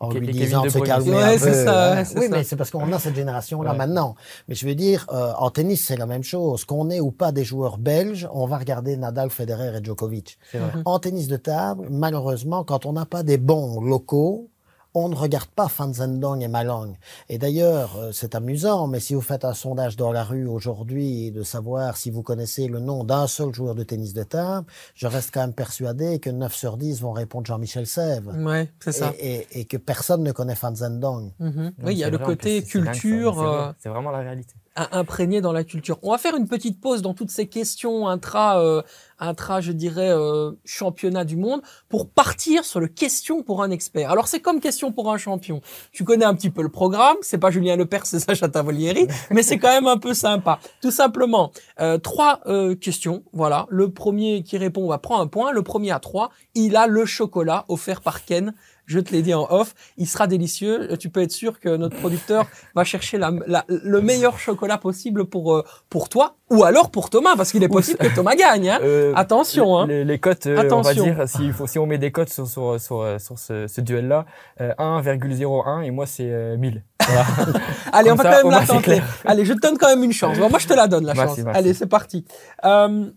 en 0.00 0.10
lui 0.10 0.26
disant 0.28 0.62
de 0.62 0.68
se 0.68 0.78
calmer 0.80 1.10
Ouais, 1.12 1.22
un 1.22 1.38
c'est 1.38 1.50
peu. 1.50 1.64
ça, 1.64 1.92
hein. 2.00 2.04
oui, 2.16 2.22
ça. 2.24 2.28
mais 2.30 2.42
c'est 2.44 2.56
parce 2.56 2.70
qu'on 2.70 2.92
a 2.92 2.98
cette 2.98 3.14
génération-là 3.14 3.70
Ouais. 3.72 3.76
maintenant. 3.78 4.16
Mais 4.48 4.54
je 4.54 4.66
veux 4.66 4.74
dire, 4.74 5.06
euh, 5.12 5.32
en 5.38 5.50
tennis, 5.50 5.84
c'est 5.86 5.96
la 5.96 6.06
même 6.06 6.24
chose. 6.24 6.64
Qu'on 6.64 6.90
ait 6.90 7.00
ou 7.00 7.10
pas 7.10 7.32
des 7.32 7.44
joueurs 7.44 7.78
belges, 7.78 8.28
on 8.32 8.46
va 8.46 8.58
regarder 8.58 8.96
Nadal, 8.96 9.30
Federer 9.30 9.78
et 9.78 9.84
Djokovic. 9.84 10.36
C'est 10.52 10.58
vrai. 10.58 10.72
En 10.84 10.98
tennis 10.98 11.28
de 11.28 11.36
table, 11.36 11.86
malheureusement, 11.90 12.64
quand 12.64 12.86
on 12.86 12.92
n'a 12.92 13.06
pas 13.06 13.22
des 13.22 13.38
bons 13.38 13.80
locaux, 13.80 14.50
on 14.94 15.08
ne 15.08 15.14
regarde 15.16 15.48
pas 15.48 15.68
Fan 15.68 15.92
Zhendong 15.92 16.40
et 16.42 16.48
Malong. 16.48 16.94
Et 17.28 17.36
d'ailleurs, 17.38 17.96
euh, 17.96 18.10
c'est 18.12 18.34
amusant, 18.34 18.86
mais 18.86 19.00
si 19.00 19.14
vous 19.14 19.20
faites 19.20 19.44
un 19.44 19.52
sondage 19.54 19.96
dans 19.96 20.12
la 20.12 20.22
rue 20.24 20.46
aujourd'hui 20.46 21.32
de 21.32 21.42
savoir 21.42 21.96
si 21.96 22.10
vous 22.10 22.22
connaissez 22.22 22.68
le 22.68 22.78
nom 22.78 23.02
d'un 23.04 23.26
seul 23.26 23.52
joueur 23.52 23.74
de 23.74 23.82
tennis 23.82 24.14
de 24.14 24.22
table, 24.22 24.66
je 24.94 25.06
reste 25.06 25.30
quand 25.34 25.40
même 25.40 25.52
persuadé 25.54 26.20
que 26.20 26.30
9 26.30 26.54
sur 26.54 26.76
10 26.76 27.00
vont 27.00 27.12
répondre 27.12 27.46
Jean-Michel 27.46 27.86
Sèvres. 27.86 28.32
Ouais, 28.36 28.70
c'est 28.82 28.92
ça. 28.92 29.12
Et, 29.18 29.34
et- 29.50 29.60
et 29.60 29.64
que 29.64 29.76
personne 29.76 30.22
ne 30.22 30.32
connaît 30.32 30.54
Fan 30.54 30.76
Zhendong. 30.76 31.32
Mhm. 31.38 31.54
Non, 31.62 31.72
Oui, 31.86 31.92
il 31.94 31.98
y 31.98 32.04
a 32.04 32.10
le 32.10 32.18
côté 32.18 32.62
culture. 32.62 33.40
euh, 33.42 33.72
C'est 33.78 33.88
vraiment 33.88 34.10
la 34.10 34.18
réalité. 34.18 34.54
Im- 34.76 34.88
imprégné 34.92 35.40
dans 35.40 35.52
la 35.52 35.64
culture. 35.64 35.98
On 36.02 36.10
va 36.10 36.18
faire 36.18 36.36
une 36.36 36.48
petite 36.48 36.80
pause 36.80 37.02
dans 37.02 37.14
toutes 37.14 37.30
ces 37.30 37.46
questions 37.46 38.08
intra, 38.08 38.60
euh, 38.60 38.82
intra, 39.18 39.60
je 39.60 39.72
dirais, 39.72 40.10
euh, 40.10 40.52
championnat 40.64 41.24
du 41.24 41.36
monde 41.36 41.62
pour 41.88 42.08
partir 42.08 42.64
sur 42.64 42.80
le 42.80 42.88
question 42.88 43.42
pour 43.42 43.62
un 43.62 43.70
expert. 43.70 44.10
Alors 44.10 44.28
c'est 44.28 44.40
comme 44.40 44.60
question 44.60 44.92
pour 44.92 45.12
un 45.12 45.18
champion. 45.18 45.60
Tu 45.92 46.04
connais 46.04 46.24
un 46.24 46.34
petit 46.34 46.50
peu 46.50 46.62
le 46.62 46.68
programme, 46.68 47.16
c'est 47.22 47.38
pas 47.38 47.50
Julien 47.50 47.76
Lepers, 47.76 48.06
c'est 48.06 48.18
Sacha 48.20 48.48
Tavolieri, 48.48 49.06
mais 49.30 49.42
c'est 49.42 49.58
quand 49.58 49.72
même 49.72 49.86
un 49.86 49.98
peu 49.98 50.14
sympa. 50.14 50.58
Tout 50.82 50.90
simplement, 50.90 51.52
euh, 51.80 51.98
trois 51.98 52.40
euh, 52.46 52.74
questions. 52.74 53.22
Voilà, 53.32 53.66
le 53.70 53.90
premier 53.90 54.42
qui 54.42 54.58
répond 54.58 54.86
va 54.88 54.98
prendre 54.98 55.22
un 55.22 55.26
point. 55.26 55.52
Le 55.52 55.62
premier 55.62 55.92
à 55.92 56.00
trois, 56.00 56.30
il 56.54 56.76
a 56.76 56.86
le 56.86 57.04
chocolat 57.04 57.64
offert 57.68 58.00
par 58.00 58.24
Ken. 58.24 58.54
Je 58.86 59.00
te 59.00 59.12
l'ai 59.12 59.22
dit 59.22 59.32
en 59.34 59.46
off, 59.50 59.74
il 59.96 60.06
sera 60.06 60.26
délicieux. 60.26 60.92
Euh, 60.92 60.96
Tu 60.96 61.08
peux 61.08 61.22
être 61.22 61.32
sûr 61.32 61.58
que 61.60 61.76
notre 61.76 61.96
producteur 61.96 62.46
va 62.74 62.84
chercher 62.84 63.16
la, 63.18 63.32
la- 63.46 63.64
le 63.68 64.00
meilleur 64.02 64.38
chocolat 64.38 64.76
possible 64.78 65.24
pour 65.24 65.54
euh, 65.54 65.64
pour 65.88 66.08
toi 66.08 66.36
ou 66.50 66.64
alors 66.64 66.90
pour 66.90 67.08
Thomas, 67.10 67.34
parce 67.36 67.50
qu'il 67.50 67.62
est 67.62 67.68
possible 67.68 67.98
que 67.98 68.14
Thomas 68.14 68.34
gagne. 68.36 68.68
Hein. 68.68 68.78
Euh, 68.82 69.12
Attention, 69.16 69.78
hein. 69.78 69.86
Les, 69.86 70.04
les 70.04 70.18
cotes, 70.18 70.46
euh, 70.46 70.52
on 70.52 70.82
va 70.82 70.90
Attention. 70.90 71.04
dire, 71.04 71.24
si, 71.26 71.50
faut, 71.52 71.66
si 71.66 71.78
on 71.78 71.86
met 71.86 71.96
des 71.98 72.12
cotes 72.12 72.28
sur, 72.28 72.46
sur, 72.46 72.78
sur, 72.80 73.20
sur 73.20 73.38
ce, 73.38 73.66
ce 73.66 73.80
duel-là, 73.80 74.26
euh, 74.60 74.72
1,01 74.78 75.82
et 75.82 75.90
moi 75.90 76.06
c'est 76.06 76.30
euh, 76.30 76.56
1000. 76.56 76.82
Voilà. 77.06 77.24
Allez, 77.92 78.10
on 78.10 78.14
va 78.14 78.22
ça, 78.24 78.30
quand 78.42 78.48
même 78.50 78.60
la 78.60 78.66
tenter. 78.66 79.02
Allez, 79.24 79.44
je 79.44 79.52
te 79.54 79.60
donne 79.60 79.78
quand 79.78 79.88
même 79.88 80.02
une 80.04 80.12
chance. 80.12 80.38
Bon, 80.38 80.48
moi, 80.50 80.58
je 80.58 80.66
te 80.66 80.72
la 80.74 80.86
donne, 80.88 81.04
la 81.06 81.14
Merci, 81.14 81.36
chance. 81.36 81.44
merci. 81.44 81.58
Allez, 81.58 81.74
c'est 81.74 81.86
parti. 81.86 82.24
Euh, 82.64 83.10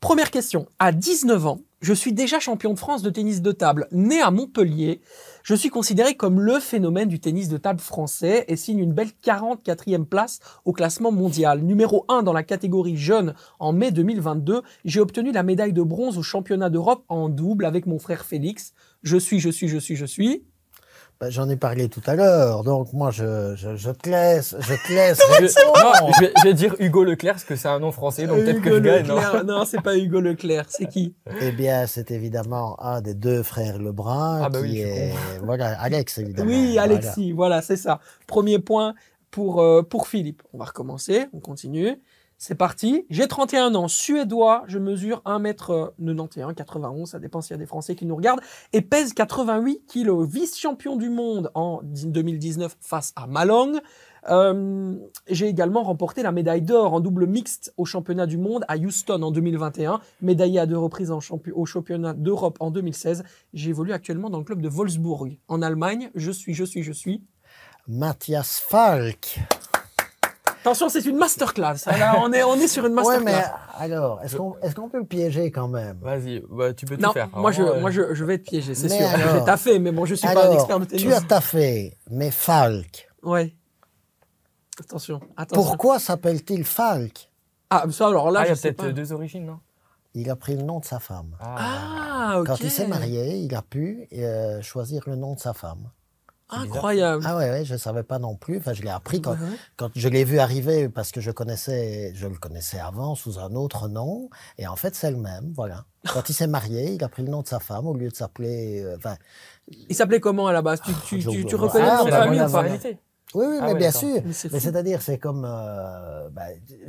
première 0.00 0.30
question. 0.30 0.66
À 0.78 0.90
19 0.92 1.46
ans, 1.46 1.60
je 1.80 1.94
suis 1.94 2.12
déjà 2.12 2.38
champion 2.40 2.74
de 2.74 2.78
France 2.78 3.02
de 3.02 3.08
tennis 3.08 3.40
de 3.40 3.52
table. 3.52 3.88
Né 3.90 4.20
à 4.20 4.30
Montpellier, 4.30 5.00
je 5.42 5.54
suis 5.54 5.70
considéré 5.70 6.14
comme 6.14 6.38
le 6.38 6.60
phénomène 6.60 7.08
du 7.08 7.20
tennis 7.20 7.48
de 7.48 7.56
table 7.56 7.80
français 7.80 8.44
et 8.48 8.56
signe 8.56 8.80
une 8.80 8.92
belle 8.92 9.10
44e 9.24 10.04
place 10.04 10.40
au 10.66 10.72
classement 10.72 11.10
mondial. 11.10 11.62
Numéro 11.62 12.04
1 12.08 12.22
dans 12.22 12.34
la 12.34 12.42
catégorie 12.42 12.98
jeune 12.98 13.34
en 13.58 13.72
mai 13.72 13.92
2022, 13.92 14.60
j'ai 14.84 15.00
obtenu 15.00 15.32
la 15.32 15.42
médaille 15.42 15.72
de 15.72 15.82
bronze 15.82 16.18
au 16.18 16.22
championnat 16.22 16.68
d'Europe 16.68 17.04
en 17.08 17.30
double 17.30 17.64
avec 17.64 17.86
mon 17.86 17.98
frère 17.98 18.26
Félix. 18.26 18.74
Je 19.02 19.16
suis, 19.16 19.40
je 19.40 19.48
suis, 19.48 19.68
je 19.68 19.78
suis, 19.78 19.96
je 19.96 20.06
suis. 20.06 20.44
Ben, 21.20 21.28
J'en 21.28 21.50
ai 21.50 21.56
parlé 21.56 21.90
tout 21.90 22.00
à 22.06 22.14
l'heure, 22.14 22.64
donc 22.64 22.94
moi 22.94 23.10
je, 23.10 23.54
je, 23.54 23.76
je 23.76 23.90
te 23.90 24.08
laisse, 24.08 24.56
je 24.58 24.72
te 24.88 24.92
laisse 24.92 25.18
Je, 25.38 25.42
répondre. 25.42 26.00
non, 26.06 26.12
je, 26.16 26.20
vais, 26.24 26.32
je 26.38 26.44
vais 26.48 26.54
dire 26.54 26.74
Hugo 26.78 27.04
Leclerc 27.04 27.34
parce 27.34 27.44
que 27.44 27.56
c'est 27.56 27.68
un 27.68 27.78
nom 27.78 27.92
français, 27.92 28.26
donc 28.26 28.38
peut-être 28.38 28.62
que 28.62 28.68
Hugo 28.70 28.76
je 28.76 28.80
gagne. 28.80 29.06
non 29.06 29.16
Leclerc. 29.16 29.44
Non, 29.44 29.64
c'est 29.66 29.82
pas 29.82 29.98
Hugo 29.98 30.18
Leclerc. 30.20 30.64
C'est 30.70 30.86
qui? 30.86 31.14
Eh 31.42 31.52
bien, 31.52 31.86
c'est 31.86 32.10
évidemment 32.10 32.82
un 32.82 33.02
des 33.02 33.12
deux 33.12 33.42
frères 33.42 33.78
Lebrun 33.78 34.40
Ah 34.44 34.48
bah 34.48 34.60
qui 34.60 34.64
oui, 34.64 34.78
est 34.80 35.12
voilà 35.44 35.78
Alex 35.78 36.16
évidemment. 36.16 36.48
Oui, 36.50 36.72
Voilà. 36.72 36.82
Alexis, 36.84 37.32
voilà, 37.32 37.60
c'est 37.60 37.76
ça. 37.76 38.00
Premier 38.26 38.58
point 38.58 38.94
pour, 39.30 39.60
euh, 39.60 39.82
pour 39.82 40.08
Philippe. 40.08 40.42
On 40.54 40.58
va 40.58 40.64
recommencer, 40.64 41.26
on 41.34 41.40
continue. 41.40 42.00
C'est 42.42 42.54
parti. 42.54 43.04
J'ai 43.10 43.28
31 43.28 43.74
ans, 43.74 43.86
suédois, 43.86 44.64
je 44.66 44.78
mesure 44.78 45.20
1m91, 45.26 46.54
91, 46.54 47.10
ça 47.10 47.18
dépend 47.18 47.42
s'il 47.42 47.50
y 47.50 47.54
a 47.54 47.58
des 47.58 47.66
Français 47.66 47.94
qui 47.94 48.06
nous 48.06 48.16
regardent, 48.16 48.40
et 48.72 48.80
pèse 48.80 49.12
88 49.12 49.84
kilos. 49.86 50.26
Vice-champion 50.26 50.96
du 50.96 51.10
monde 51.10 51.50
en 51.52 51.80
2019 51.84 52.78
face 52.80 53.12
à 53.14 53.26
Malong. 53.26 53.78
Euh, 54.30 54.94
J'ai 55.28 55.48
également 55.48 55.82
remporté 55.82 56.22
la 56.22 56.32
médaille 56.32 56.62
d'or 56.62 56.94
en 56.94 57.00
double 57.00 57.26
mixte 57.26 57.74
au 57.76 57.84
championnat 57.84 58.24
du 58.24 58.38
monde 58.38 58.64
à 58.68 58.78
Houston 58.78 59.20
en 59.20 59.30
2021, 59.32 60.00
médaillé 60.22 60.60
à 60.60 60.64
deux 60.64 60.78
reprises 60.78 61.10
en 61.10 61.20
champi- 61.20 61.52
au 61.52 61.66
championnat 61.66 62.14
d'Europe 62.14 62.56
en 62.60 62.70
2016. 62.70 63.22
J'évolue 63.52 63.92
actuellement 63.92 64.30
dans 64.30 64.38
le 64.38 64.44
club 64.44 64.62
de 64.62 64.68
Wolfsburg 64.70 65.36
en 65.48 65.60
Allemagne. 65.60 66.10
Je 66.14 66.30
suis, 66.30 66.54
je 66.54 66.64
suis, 66.64 66.82
je 66.84 66.92
suis. 66.92 67.22
Mathias 67.86 68.60
Falk. 68.66 69.40
Attention, 70.60 70.88
c'est 70.88 71.04
une 71.06 71.16
masterclass. 71.16 71.76
Là, 71.86 72.16
on 72.22 72.32
est, 72.32 72.42
on 72.42 72.54
est 72.56 72.68
sur 72.68 72.84
une 72.86 72.92
Ouais, 72.98 73.02
masterclass. 73.02 73.24
mais 73.24 73.44
alors, 73.78 74.20
est-ce 74.22 74.36
qu'on 74.36 74.56
est 74.62 74.74
qu'on 74.74 74.88
peut 74.88 74.98
le 74.98 75.06
piéger 75.06 75.50
quand 75.50 75.68
même? 75.68 75.98
Vas-y, 76.02 76.42
bah, 76.50 76.72
tu 76.74 76.84
peux 76.86 76.96
tout 76.96 77.02
non, 77.02 77.12
faire. 77.12 77.28
moi, 77.34 77.50
je, 77.50 77.62
euh, 77.62 77.80
moi 77.80 77.90
je, 77.90 78.14
je 78.14 78.24
vais 78.24 78.38
te 78.38 78.44
piéger, 78.44 78.74
c'est 78.74 78.88
sûr. 78.90 79.06
J'ai 79.34 79.44
taffé, 79.44 79.78
mais 79.78 79.90
bon, 79.92 80.04
je 80.04 80.14
suis 80.14 80.28
pas 80.28 80.48
un 80.48 80.52
expert 80.52 80.78
de 80.80 80.84
tennis. 80.84 81.02
tu 81.02 81.12
as 81.12 81.20
taffé, 81.22 81.96
mais 82.10 82.30
Falk. 82.30 83.08
Ouais. 83.22 83.54
Attention, 84.78 85.20
attention. 85.36 85.62
Pourquoi 85.62 85.98
s'appelle-t-il 85.98 86.64
Falk? 86.64 87.30
Ah, 87.70 87.84
ça, 87.90 88.08
alors 88.08 88.30
là, 88.30 88.40
Ah, 88.40 88.46
il 88.46 88.48
y 88.48 88.52
a 88.52 88.56
peut-être 88.72 88.88
deux 88.94 89.12
origines, 89.12 89.46
non? 89.46 89.60
Il 90.14 90.28
a 90.28 90.36
pris 90.36 90.56
le 90.56 90.62
nom 90.62 90.80
de 90.80 90.84
sa 90.84 90.98
femme. 90.98 91.36
Ah, 91.40 92.36
ok. 92.40 92.46
Quand 92.46 92.60
il 92.60 92.70
s'est 92.70 92.86
marié, 92.86 93.36
il 93.36 93.54
a 93.54 93.62
pu 93.62 94.08
euh, 94.12 94.60
choisir 94.60 95.04
le 95.06 95.14
nom 95.16 95.34
de 95.34 95.38
sa 95.40 95.52
femme. 95.52 95.88
Incroyable. 96.52 97.22
Ah 97.26 97.36
ouais, 97.36 97.50
ouais, 97.50 97.64
je 97.64 97.76
savais 97.76 98.02
pas 98.02 98.18
non 98.18 98.36
plus. 98.36 98.58
Enfin, 98.58 98.72
je 98.72 98.82
l'ai 98.82 98.90
appris 98.90 99.20
quand, 99.20 99.32
Ouais, 99.32 99.38
ouais. 99.38 99.56
quand 99.76 99.90
je 99.94 100.08
l'ai 100.08 100.24
vu 100.24 100.38
arriver 100.38 100.88
parce 100.88 101.10
que 101.12 101.20
je 101.20 101.30
connaissais, 101.30 102.12
je 102.14 102.26
le 102.26 102.36
connaissais 102.36 102.78
avant 102.78 103.14
sous 103.14 103.38
un 103.38 103.54
autre 103.54 103.88
nom. 103.88 104.28
Et 104.58 104.66
en 104.66 104.76
fait, 104.76 104.94
c'est 104.94 105.10
le 105.10 105.16
même, 105.16 105.52
voilà. 105.54 105.84
Quand 106.12 106.28
il 106.28 106.32
s'est 106.32 106.46
marié, 106.46 106.92
il 106.94 107.04
a 107.04 107.08
pris 107.08 107.22
le 107.22 107.30
nom 107.30 107.42
de 107.42 107.46
sa 107.48 107.60
femme 107.60 107.86
au 107.86 107.94
lieu 107.94 108.08
de 108.08 108.14
s'appeler. 108.14 108.82
euh, 108.82 108.96
Enfin, 108.96 109.16
Il 109.88 109.94
s'appelait 109.94 110.20
comment 110.20 110.46
à 110.46 110.52
la 110.52 110.62
base? 110.62 110.80
Tu, 110.82 110.92
tu, 111.06 111.20
je 111.20 111.30
tu, 111.30 111.44
tu 111.44 111.54
vois. 111.56 111.68
reconnais 111.68 111.88
Ah, 111.88 111.92
le 111.92 111.98
nom 111.98 112.04
de 112.06 112.10
bah, 112.10 112.22
famille 112.24 112.40
ou 112.40 112.50
pas? 112.50 112.88
Oui, 113.34 113.46
oui, 113.48 113.58
Ah 113.60 113.68
mais 113.68 113.74
bien 113.74 113.90
sûr. 113.92 114.22
Mais 114.24 114.58
c'est-à-dire, 114.60 115.02
c'est 115.02 115.18
comme 115.18 115.44
euh, 115.46 116.28
bah, 116.30 116.42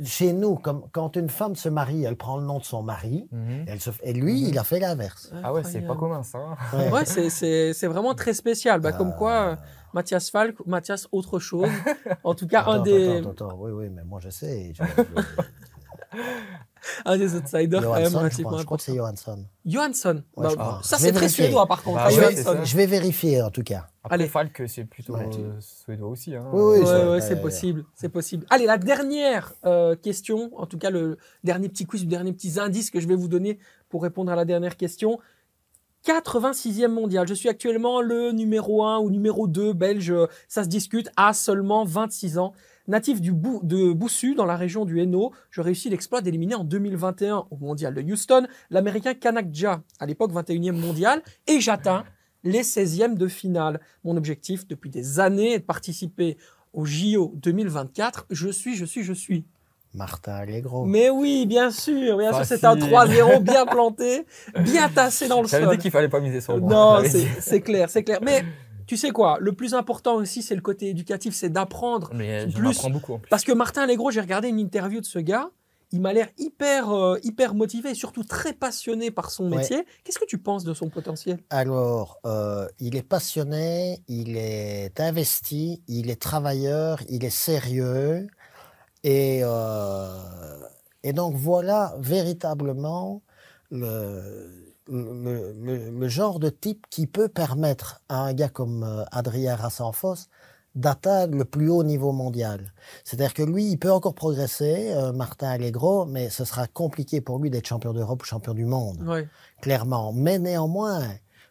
chez 0.04 0.32
nous, 0.32 0.56
comme 0.56 0.82
quand 0.92 1.14
une 1.16 1.28
femme 1.28 1.54
se 1.54 1.68
marie, 1.68 2.02
elle 2.04 2.16
prend 2.16 2.36
le 2.36 2.44
nom 2.44 2.58
de 2.58 2.64
son 2.64 2.82
mari, 2.82 3.28
Mhm. 3.30 3.64
elle 3.68 3.80
se, 3.80 3.90
f- 3.90 4.00
et 4.02 4.12
lui, 4.12 4.42
Mhm. 4.42 4.48
il 4.48 4.58
a 4.58 4.64
fait 4.64 4.80
l'inverse. 4.80 5.30
Ah 5.44 5.52
ouais, 5.52 5.62
c'est 5.64 5.82
pas 5.82 5.94
commun 5.94 6.22
ça. 6.24 6.38
hein. 6.38 6.56
Ouais. 6.76 6.90
Ouais, 6.90 7.04
c'est- 7.04 7.30
c'est 7.30 7.72
c'est 7.72 7.86
vraiment 7.86 8.14
très 8.14 8.34
spécial. 8.34 8.80
Bah, 8.80 8.92
Comme 8.92 9.14
quoi, 9.14 9.32
euh, 9.52 9.56
Mathias 9.94 10.30
Falk, 10.30 10.56
Mathias 10.66 11.06
autre 11.12 11.38
chose. 11.38 11.68
En 12.24 12.34
tout 12.34 12.46
cas, 12.48 12.64
un 12.66 12.80
des, 12.80 13.18
attends, 13.18 13.30
attends, 13.30 13.46
attends, 13.46 13.56
oui, 13.60 13.70
oui, 13.70 13.88
mais 13.90 14.02
moi 14.04 14.18
je 14.20 14.30
sais. 14.30 14.72
Je, 14.74 14.82
je- 14.82 16.18
un 17.04 17.16
des 17.18 17.34
outsiders 17.34 17.82
quand 17.82 17.92
même 17.94 18.02
Johansson, 18.02 18.10
je, 18.10 18.18
relativement 18.18 18.50
crois, 18.50 18.60
je 18.60 18.64
crois 18.64 18.76
que 18.78 18.82
c'est. 18.82 18.94
Johansson. 18.94 19.44
Johansson. 19.64 20.22
Ouais, 20.36 20.56
Bah, 20.56 20.80
ça, 20.82 20.96
c'est 20.98 21.10
très 21.12 21.20
vérifier. 21.20 21.44
suédois 21.44 21.66
par 21.66 21.82
contre. 21.82 21.96
Bah 21.98 22.06
hein, 22.06 22.10
je, 22.10 22.20
vais, 22.20 22.64
je 22.64 22.76
vérifier 22.76 23.42
en 23.42 23.50
tout 23.50 23.62
cas. 23.62 23.86
Après, 24.04 24.14
Allez. 24.16 24.26
Falk, 24.26 24.62
c'est 24.66 24.84
plutôt 24.84 25.14
Ouais. 25.14 25.28
euh, 25.38 25.52
suédois 25.60 26.08
aussi. 26.08 26.34
Hein. 26.34 26.44
Oui, 26.52 26.78
oui, 26.80 26.84
Ouais, 26.84 27.20
c'est- 27.20 27.36
possible, 27.40 27.84
c'est 27.94 28.08
possible. 28.08 28.46
Allez, 28.50 28.66
la 28.66 28.78
dernière 28.78 29.52
euh, 29.64 29.94
question, 29.96 30.50
en 30.56 30.66
tout 30.66 30.78
cas 30.78 30.90
le 30.90 31.18
dernier 31.44 31.68
petit 31.68 31.86
quiz, 31.86 32.02
le 32.02 32.08
dernier 32.08 32.32
petit 32.32 32.58
indice 32.58 32.90
que 32.90 33.00
je 33.00 33.06
vais 33.06 33.14
vous 33.16 33.28
donner 33.28 33.58
pour 33.88 34.02
répondre 34.02 34.32
à 34.32 34.36
la 34.36 34.44
dernière 34.44 34.76
question. 34.76 35.18
86e 36.04 36.88
mondial. 36.88 37.28
Je 37.28 37.34
suis 37.34 37.48
actuellement 37.48 38.00
le 38.00 38.32
numéro 38.32 38.84
1 38.84 38.98
ou 38.98 39.10
numéro 39.10 39.46
2 39.46 39.72
belge, 39.72 40.12
ça 40.48 40.64
se 40.64 40.68
discute, 40.68 41.08
à 41.16 41.32
seulement 41.32 41.84
26 41.84 42.38
ans. 42.38 42.52
Natif 42.88 43.20
du 43.20 43.32
Bou- 43.32 43.60
de 43.62 43.92
Boussu, 43.92 44.34
dans 44.34 44.44
la 44.44 44.56
région 44.56 44.84
du 44.84 45.00
Hainaut, 45.00 45.32
je 45.50 45.60
réussis 45.60 45.88
l'exploit 45.90 46.20
d'éliminer 46.20 46.54
en 46.54 46.64
2021 46.64 47.46
au 47.50 47.56
mondial 47.56 47.94
de 47.94 48.02
Houston 48.02 48.46
l'américain 48.70 49.14
Kanakja, 49.14 49.82
à 50.00 50.06
l'époque 50.06 50.32
21e 50.32 50.72
mondial, 50.72 51.22
et 51.46 51.60
j'atteins 51.60 52.04
les 52.44 52.62
16e 52.62 53.14
de 53.16 53.28
finale. 53.28 53.80
Mon 54.04 54.16
objectif 54.16 54.66
depuis 54.66 54.90
des 54.90 55.20
années 55.20 55.52
est 55.52 55.58
de 55.60 55.64
participer 55.64 56.36
au 56.72 56.84
JO 56.84 57.32
2024. 57.36 58.26
Je 58.30 58.48
suis, 58.48 58.74
je 58.74 58.84
suis, 58.84 59.04
je 59.04 59.12
suis. 59.12 59.44
Martin 59.94 60.32
Allegro. 60.32 60.86
Mais 60.86 61.10
oui, 61.10 61.44
bien 61.46 61.70
sûr, 61.70 62.16
bien 62.16 62.32
sûr, 62.32 62.46
c'est 62.46 62.64
un 62.64 62.76
3-0 62.76 63.42
bien 63.42 63.66
planté, 63.66 64.24
bien 64.64 64.88
tassé 64.88 65.28
dans 65.28 65.42
le 65.42 65.48
J'avais 65.48 65.66
sol. 65.66 65.76
dit 65.76 65.82
qu'il 65.82 65.90
fallait 65.90 66.08
pas 66.08 66.18
miser 66.20 66.40
sur 66.40 66.56
moi. 66.58 67.02
Non, 67.02 67.08
c'est 67.40 67.60
clair, 67.60 67.90
c'est 67.90 68.02
clair. 68.02 68.18
Mais 68.22 68.42
tu 68.86 68.96
sais 68.96 69.10
quoi, 69.10 69.38
le 69.40 69.52
plus 69.52 69.74
important 69.74 70.14
aussi, 70.16 70.42
c'est 70.42 70.54
le 70.54 70.60
côté 70.60 70.88
éducatif, 70.88 71.34
c'est 71.34 71.48
d'apprendre. 71.50 72.10
Mais 72.14 72.48
j'en 72.50 72.58
Plus- 72.58 72.70
apprends 72.78 72.90
beaucoup 72.90 73.12
en 73.14 73.18
plus. 73.18 73.28
Parce 73.30 73.44
que 73.44 73.52
Martin 73.52 73.82
Allegro, 73.82 74.10
j'ai 74.10 74.20
regardé 74.20 74.48
une 74.48 74.58
interview 74.58 75.00
de 75.00 75.06
ce 75.06 75.18
gars, 75.18 75.50
il 75.94 76.00
m'a 76.00 76.14
l'air 76.14 76.28
hyper, 76.38 76.90
euh, 76.90 77.18
hyper 77.22 77.54
motivé 77.54 77.90
et 77.90 77.94
surtout 77.94 78.24
très 78.24 78.54
passionné 78.54 79.10
par 79.10 79.30
son 79.30 79.50
Ouais. 79.50 79.58
métier. 79.58 79.84
Qu'est-ce 80.04 80.18
que 80.18 80.24
tu 80.24 80.38
penses 80.38 80.64
de 80.64 80.72
son 80.72 80.88
potentiel? 80.88 81.38
Alors, 81.50 82.18
euh, 82.24 82.66
il 82.80 82.96
est 82.96 83.02
passionné, 83.06 84.00
il 84.08 84.38
est 84.38 84.98
investi, 85.00 85.82
il 85.88 86.08
est 86.08 86.20
travailleur, 86.20 87.00
il 87.10 87.24
est 87.26 87.30
sérieux. 87.30 88.26
Et, 89.04 89.40
euh, 89.42 90.16
et 91.02 91.12
donc 91.12 91.34
voilà 91.34 91.94
véritablement 91.98 93.20
le, 93.70 94.71
le, 94.88 95.52
le- 95.52 95.90
le 95.90 96.08
genre 96.08 96.38
de 96.38 96.48
type 96.50 96.86
qui 96.90 97.06
peut 97.06 97.28
permettre 97.28 98.00
à 98.08 98.20
un 98.22 98.32
gars 98.32 98.48
comme 98.48 98.82
euh, 98.84 99.04
Adrien 99.12 99.56
Rassenfoss 99.56 100.28
d'atteindre 100.74 101.36
le 101.36 101.44
plus 101.44 101.68
haut 101.68 101.84
niveau 101.84 102.12
mondial. 102.12 102.72
C'est-à-dire 103.04 103.34
que 103.34 103.42
lui, 103.42 103.66
il 103.70 103.76
peut 103.78 103.92
encore 103.92 104.14
progresser, 104.14 104.90
euh, 104.92 105.12
Martin 105.12 105.48
Allegro, 105.50 106.06
mais 106.06 106.30
ce 106.30 106.44
sera 106.46 106.66
compliqué 106.66 107.20
pour 107.20 107.38
lui 107.38 107.50
d'être 107.50 107.66
champion 107.66 107.92
d'Europe 107.92 108.22
ou 108.22 108.24
champion 108.24 108.54
du 108.54 108.64
monde 108.64 109.02
clairement. 109.60 110.12
Mais 110.14 110.38
néanmoins, 110.38 111.02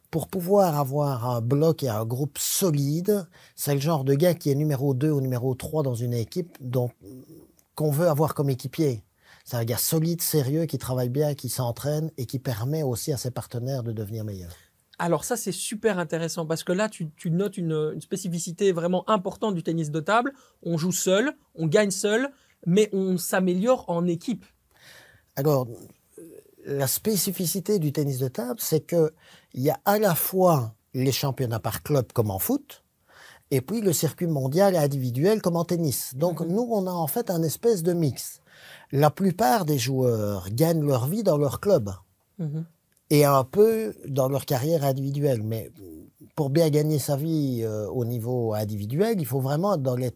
pour 0.10 0.28
pouvoir 0.28 0.78
avoir 0.80 1.30
un 1.30 1.40
bloc 1.42 1.84
et 1.84 1.90
un 1.90 2.04
groupe 2.04 2.38
solide, 2.40 3.26
c'est 3.56 3.76
le 3.76 3.80
genre 3.80 4.04
de 4.04 4.16
gars 4.16 4.34
qui 4.34 4.50
est 4.50 4.56
numéro 4.56 4.94
2 4.96 5.12
ou 5.12 5.22
numéro 5.22 5.54
3 5.54 5.84
dans 5.84 5.96
une 5.96 6.14
équipe 6.14 6.58
dont, 6.60 6.90
qu'on 7.76 7.92
veut 7.92 8.08
avoir 8.10 8.34
comme 8.34 8.50
équipier. 8.50 9.04
C'est 9.46 9.58
un 9.58 9.66
gars 9.66 9.78
solide, 9.78 10.22
sérieux, 10.22 10.66
qui 10.66 10.78
travaille 10.78 11.10
bien, 11.10 11.34
qui 11.34 11.50
s'entraîne 11.50 12.12
et 12.18 12.26
qui 12.26 12.40
permet 12.40 12.84
aussi 12.84 13.12
à 13.12 13.18
ses 13.18 13.32
partenaires 13.32 13.84
de 13.84 13.92
devenir 13.92 14.24
meilleurs. 14.24 14.56
Alors 15.00 15.24
ça, 15.24 15.36
c'est 15.36 15.52
super 15.52 15.98
intéressant 15.98 16.46
parce 16.46 16.64
que 16.64 16.72
là, 16.72 16.88
tu, 16.88 17.10
tu 17.16 17.32
notes 17.32 17.58
une, 17.58 17.92
une 17.94 18.02
spécificité 18.02 18.72
vraiment 18.72 19.10
importante 19.10 19.56
du 19.56 19.64
tennis 19.64 19.90
de 19.90 20.00
table. 20.00 20.32
On 20.62 20.78
joue 20.78 20.92
seul, 20.92 21.34
on 21.56 21.66
gagne 21.66 21.90
seul, 21.92 22.30
mais 22.68 22.90
on 22.94 23.18
s'améliore 23.18 23.86
en 23.88 24.06
équipe. 24.06 24.46
Alors, 25.36 25.68
la 26.66 26.88
spécificité 26.88 27.80
du 27.80 27.92
tennis 27.92 28.20
de 28.20 28.28
table, 28.28 28.60
c'est 28.60 28.82
que 28.82 29.14
il 29.54 29.62
y 29.62 29.70
a 29.70 29.80
à 29.86 29.98
la 29.98 30.14
fois 30.16 30.76
les 30.94 31.12
championnats 31.12 31.60
par 31.60 31.84
club 31.84 32.12
comme 32.12 32.32
en 32.32 32.40
foot, 32.40 32.84
et 33.52 33.62
puis 33.62 33.82
le 33.82 33.94
circuit 33.94 34.28
mondial 34.28 34.74
et 34.76 34.78
individuel 34.78 35.42
comme 35.42 35.56
en 35.58 35.66
tennis. 35.66 36.14
Donc 36.16 36.40
Mhm. 36.42 36.48
nous, 36.54 36.68
on 36.72 36.88
a 36.88 36.92
en 36.92 37.08
fait 37.08 37.30
un 37.30 37.44
espèce 37.44 37.84
de 37.84 37.94
mix. 37.94 38.40
La 38.92 39.10
plupart 39.10 39.66
des 39.66 39.78
joueurs 39.78 40.50
gagnent 40.52 40.86
leur 40.86 41.08
vie 41.08 41.24
dans 41.24 41.38
leur 41.38 41.60
club 41.60 41.92
Mhm. 42.40 42.66
et 43.10 43.26
un 43.26 43.44
peu 43.44 43.94
dans 44.08 44.30
leur 44.30 44.46
carrière 44.46 44.84
individuelle. 44.84 45.44
Mais 45.44 45.70
pour 46.36 46.50
bien 46.50 46.70
gagner 46.70 46.98
sa 47.00 47.16
vie 47.18 47.62
euh, 47.64 47.88
au 47.90 48.06
niveau 48.06 48.54
individuel, 48.54 49.16
il 49.20 49.26
faut 49.26 49.42
vraiment 49.42 49.76
être 49.76 49.82
dans 49.84 49.96
les 49.98 50.12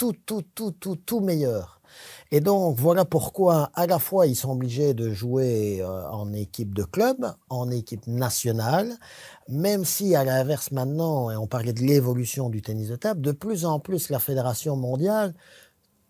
tout, 0.00 0.14
tout, 0.24 0.42
tout, 0.54 0.70
tout, 0.70 0.96
tout 0.96 1.20
meilleurs. 1.20 1.82
Et 2.30 2.40
donc, 2.40 2.78
voilà 2.78 3.04
pourquoi, 3.04 3.70
à 3.74 3.86
la 3.86 3.98
fois, 3.98 4.26
ils 4.26 4.34
sont 4.34 4.52
obligés 4.52 4.94
de 4.94 5.10
jouer 5.10 5.82
euh, 5.82 6.08
en 6.08 6.32
équipe 6.32 6.74
de 6.74 6.84
club, 6.84 7.34
en 7.50 7.70
équipe 7.70 8.06
nationale, 8.06 8.94
même 9.48 9.84
si, 9.84 10.14
à 10.14 10.24
l'inverse, 10.24 10.70
maintenant, 10.70 11.30
et 11.30 11.36
on 11.36 11.46
parlait 11.46 11.74
de 11.74 11.80
l'évolution 11.82 12.48
du 12.48 12.62
tennis 12.62 12.88
de 12.88 12.96
table, 12.96 13.20
de 13.20 13.32
plus 13.32 13.66
en 13.66 13.78
plus, 13.78 14.08
la 14.08 14.20
Fédération 14.20 14.74
mondiale 14.74 15.34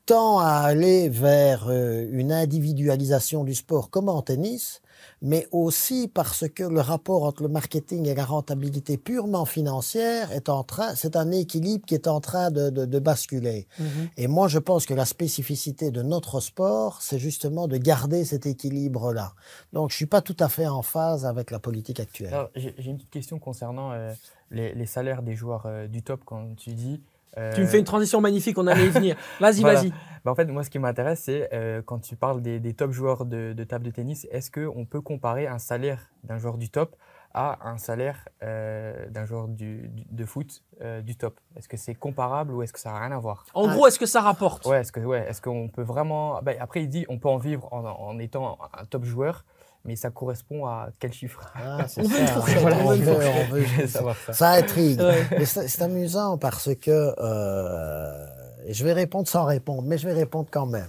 tend 0.06 0.38
à 0.38 0.50
aller 0.50 1.08
vers 1.08 1.66
euh, 1.68 2.06
une 2.12 2.30
individualisation 2.30 3.42
du 3.42 3.56
sport 3.56 3.90
comme 3.90 4.08
en 4.08 4.22
tennis, 4.22 4.82
mais 5.22 5.46
aussi 5.52 6.08
parce 6.08 6.48
que 6.48 6.62
le 6.62 6.80
rapport 6.80 7.24
entre 7.24 7.42
le 7.42 7.48
marketing 7.48 8.06
et 8.06 8.14
la 8.14 8.24
rentabilité 8.24 8.96
purement 8.96 9.44
financière 9.44 10.32
est 10.32 10.48
en 10.48 10.62
train, 10.64 10.94
c'est 10.94 11.16
un 11.16 11.30
équilibre 11.30 11.84
qui 11.86 11.94
est 11.94 12.08
en 12.08 12.20
train 12.20 12.50
de, 12.50 12.70
de- 12.70 12.84
de 12.86 12.98
basculer. 12.98 13.66
Mhm. 13.78 14.08
Et 14.16 14.26
moi, 14.28 14.48
je 14.48 14.58
pense 14.58 14.86
que 14.86 14.94
la 14.94 15.04
spécificité 15.04 15.90
de 15.90 16.02
notre 16.02 16.40
sport, 16.40 17.00
c'est 17.02 17.18
justement 17.18 17.68
de 17.68 17.76
garder 17.76 18.24
cet 18.24 18.46
équilibre-là. 18.46 19.34
Donc, 19.72 19.90
je 19.90 19.96
suis 19.96 20.06
pas 20.06 20.20
tout 20.22 20.36
à 20.40 20.48
fait 20.48 20.66
en 20.66 20.82
phase 20.82 21.24
avec 21.26 21.50
la 21.50 21.58
politique 21.58 22.00
actuelle. 22.00 22.34
J'ai 22.54 22.74
j'ai 22.78 22.90
une 22.90 22.96
petite 22.96 23.10
question 23.10 23.38
concernant 23.38 23.92
euh, 23.92 24.12
les, 24.50 24.74
les 24.74 24.86
salaires 24.86 25.22
des 25.22 25.34
joueurs 25.36 25.64
euh, 25.66 25.86
du 25.86 26.02
top 26.02 26.20
quand 26.24 26.54
tu 26.56 26.72
dis. 26.74 27.00
Euh, 27.38 27.52
Tu 27.54 27.60
me 27.62 27.66
fais 27.66 27.78
une 27.78 27.84
transition 27.84 28.20
magnifique, 28.20 28.58
on 28.58 28.66
allait 28.66 28.86
y 28.86 28.90
venir. 28.90 29.16
Vas-y, 29.40 29.60
Voilà. 29.60 29.80
vas-y. 29.80 29.90
bah, 30.24 30.32
en 30.32 30.34
fait, 30.34 30.46
moi, 30.46 30.64
ce 30.64 30.70
qui 30.70 30.78
m'intéresse, 30.78 31.20
c'est 31.24 31.48
euh, 31.52 31.80
quand 31.82 31.98
tu 32.00 32.16
parles 32.16 32.42
des, 32.42 32.58
des 32.60 32.74
top 32.74 32.90
joueurs 32.92 33.24
de, 33.24 33.52
de 33.52 33.64
table 33.64 33.84
de 33.84 33.90
tennis, 33.90 34.26
est-ce 34.30 34.50
qu'on 34.50 34.84
peut 34.84 35.00
comparer 35.00 35.46
un 35.46 35.58
salaire 35.58 36.10
d'un 36.24 36.38
joueur 36.38 36.58
du 36.58 36.68
top 36.70 36.96
à 37.32 37.68
un 37.68 37.78
salaire 37.78 38.28
euh, 38.42 39.08
d'un 39.08 39.24
joueur 39.24 39.46
du, 39.46 39.88
du- 39.88 40.04
de 40.10 40.24
foot 40.24 40.64
euh, 40.82 41.00
du 41.00 41.14
top? 41.16 41.38
Est-ce 41.56 41.68
que 41.68 41.76
c'est 41.76 41.94
comparable 41.94 42.52
ou 42.52 42.62
est-ce 42.62 42.72
que 42.72 42.80
ça 42.80 42.90
n'a 42.90 42.98
rien 43.00 43.12
à 43.12 43.18
voir? 43.18 43.44
En 43.54 43.68
Ah. 43.68 43.74
gros, 43.74 43.86
est-ce 43.86 43.98
que 44.00 44.06
ça 44.06 44.20
rapporte? 44.20 44.66
Ouais, 44.66 44.80
est-ce 44.80 44.90
que 44.90 44.98
ouais, 45.00 45.26
est-ce 45.28 45.40
qu'on 45.40 45.68
peut 45.68 45.82
vraiment 45.82 46.40
bah, 46.42 46.52
Après, 46.58 46.82
il 46.82 46.88
dit 46.88 47.06
on 47.08 47.18
peut 47.18 47.28
en 47.28 47.38
vivre 47.38 47.72
en, 47.72 47.84
en 47.84 48.18
étant 48.18 48.58
un 48.76 48.84
top 48.86 49.04
joueur, 49.04 49.44
mais 49.84 49.96
ça 49.96 50.10
correspond 50.10 50.66
à 50.66 50.88
quel 50.98 51.12
chiffre 51.12 51.40
Ah, 51.54 51.84
c'est 51.88 52.04
ça. 52.04 52.38
Voilà, 52.60 52.76
on 52.84 52.94
veut 52.94 53.64
on 53.82 53.86
savoir 53.86 54.16
ça. 54.26 54.32
Ça 54.32 54.50
intrigue. 54.50 55.00
Ouais. 55.00 55.26
Mais 55.32 55.44
c'est 55.44 55.82
amusant 55.82 56.38
parce 56.38 56.74
que 56.74 57.14
euh, 57.18 58.26
je 58.68 58.84
vais 58.84 58.92
répondre 58.92 59.26
sans 59.26 59.44
répondre, 59.44 59.82
mais 59.82 59.96
je 59.98 60.06
vais 60.06 60.12
répondre 60.12 60.48
quand 60.50 60.66
même. 60.66 60.88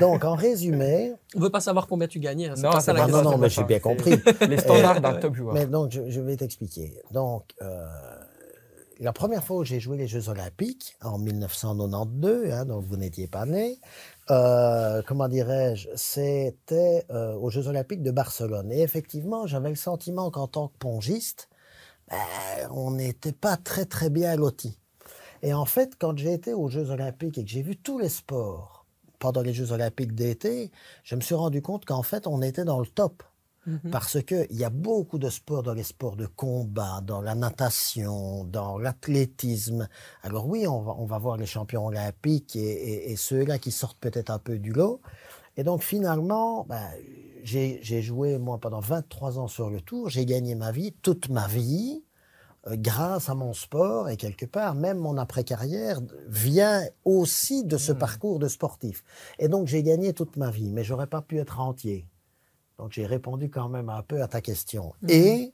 Donc, 0.00 0.24
en 0.24 0.34
résumé, 0.34 1.14
On 1.34 1.40
veut 1.40 1.50
pas 1.50 1.60
savoir 1.60 1.86
combien 1.86 2.06
tu 2.08 2.20
gagnais. 2.20 2.48
hein, 2.48 2.54
Non, 2.58 2.70
pas 2.70 2.80
ça 2.80 2.92
la 2.92 3.06
non, 3.06 3.22
non, 3.22 3.32
c'est 3.32 3.38
mais 3.38 3.48
j'ai 3.50 3.64
bien 3.64 3.80
compris. 3.80 4.20
Les 4.48 4.58
standards 4.58 5.00
d'un 5.00 5.14
top 5.14 5.34
joueur. 5.34 5.54
Mais 5.54 5.66
donc, 5.66 5.90
je, 5.92 6.08
je 6.08 6.20
vais 6.20 6.36
t'expliquer. 6.36 6.92
Donc, 7.10 7.54
euh, 7.62 7.84
la 9.00 9.12
première 9.12 9.44
fois 9.44 9.58
où 9.58 9.64
j'ai 9.64 9.80
joué 9.80 9.96
les 9.98 10.06
Jeux 10.06 10.28
Olympiques, 10.28 10.96
en 11.02 11.18
1992, 11.18 12.50
hein, 12.50 12.64
donc 12.64 12.84
vous 12.86 12.96
n'étiez 12.96 13.26
pas 13.26 13.44
né, 13.44 13.78
euh, 14.30 15.02
comment 15.06 15.28
dirais-je, 15.28 15.88
c'était 15.94 17.04
euh, 17.10 17.34
aux 17.34 17.50
Jeux 17.50 17.68
Olympiques 17.68 18.02
de 18.02 18.10
Barcelone. 18.10 18.72
Et 18.72 18.82
effectivement, 18.82 19.46
j'avais 19.46 19.68
le 19.68 19.76
sentiment 19.76 20.30
qu'en 20.30 20.48
tant 20.48 20.68
que 20.68 20.76
pongiste, 20.78 21.48
ben, 22.08 22.16
on 22.72 22.92
n'était 22.92 23.32
pas 23.32 23.56
très, 23.56 23.84
très 23.84 24.10
bien 24.10 24.36
lotis. 24.36 24.78
Et 25.42 25.54
en 25.54 25.64
fait, 25.64 25.96
quand 25.98 26.16
j'ai 26.18 26.32
été 26.32 26.54
aux 26.54 26.68
Jeux 26.68 26.90
Olympiques 26.90 27.38
et 27.38 27.44
que 27.44 27.50
j'ai 27.50 27.62
vu 27.62 27.76
tous 27.76 27.98
les 27.98 28.08
sports 28.08 28.86
pendant 29.18 29.42
les 29.42 29.54
Jeux 29.54 29.72
Olympiques 29.72 30.14
d'été, 30.14 30.70
je 31.04 31.14
me 31.16 31.20
suis 31.20 31.34
rendu 31.34 31.62
compte 31.62 31.84
qu'en 31.84 32.02
fait, 32.02 32.26
on 32.26 32.42
était 32.42 32.64
dans 32.64 32.80
le 32.80 32.86
top. 32.86 33.22
Mhm. 33.66 33.90
Parce 33.90 34.22
qu'il 34.22 34.46
y 34.52 34.64
a 34.64 34.70
beaucoup 34.70 35.18
de 35.18 35.28
sports 35.28 35.62
dans 35.64 35.74
les 35.74 35.82
sports 35.82 36.16
de 36.16 36.26
combat, 36.26 37.00
dans 37.02 37.20
la 37.20 37.34
natation, 37.34 38.44
dans 38.44 38.78
l'athlétisme. 38.78 39.88
Alors 40.22 40.46
oui, 40.46 40.66
on 40.68 40.82
va, 40.82 40.94
on 40.98 41.04
va 41.06 41.18
voir 41.18 41.36
les 41.36 41.46
champions 41.46 41.86
olympiques 41.86 42.54
et, 42.56 42.60
et- 42.60 43.10
et 43.12 43.16
ceux-là 43.16 43.58
qui 43.58 43.72
sortent 43.72 43.98
peut-être 43.98 44.30
un 44.30 44.38
peu 44.38 44.58
du 44.58 44.72
lot. 44.72 45.00
Et 45.56 45.64
donc 45.64 45.82
finalement, 45.82 46.64
ben, 46.68 46.82
j'ai 47.42 48.02
joué 48.02 48.38
moi 48.38 48.58
pendant 48.58 48.80
23 48.80 49.38
ans 49.38 49.48
sur 49.48 49.70
le 49.70 49.80
tour, 49.80 50.08
j'ai 50.10 50.26
gagné 50.26 50.54
ma 50.54 50.72
vie, 50.72 50.92
toute 51.02 51.28
ma 51.28 51.46
vie. 51.48 52.02
euh, 52.68 52.76
grâce 52.78 53.28
à 53.28 53.34
mon 53.34 53.52
sport 53.54 54.08
et 54.10 54.16
quelque 54.16 54.44
part, 54.46 54.74
même 54.74 54.98
mon 54.98 55.16
après-carrière 55.18 56.00
vient 56.28 56.82
aussi 57.04 57.64
de 57.64 57.76
ce 57.78 57.92
Mmh. 57.92 57.98
parcours 57.98 58.38
de 58.40 58.48
sportif. 58.48 59.04
Et 59.38 59.48
donc, 59.48 59.68
j'ai 59.68 59.82
gagné 59.84 60.12
toute 60.14 60.36
ma 60.36 60.50
vie, 60.50 60.70
mais 60.72 60.84
j'aurais 60.84 61.06
pas 61.06 61.22
pu 61.22 61.38
être 61.38 61.60
entier. 61.60 62.06
Donc, 62.78 62.92
j'ai 62.92 63.06
répondu 63.06 63.48
quand 63.50 63.68
même 63.68 63.88
un 63.88 64.02
peu 64.02 64.22
à 64.22 64.28
ta 64.28 64.40
question. 64.40 64.92
Mhm. 65.02 65.10
Et 65.10 65.52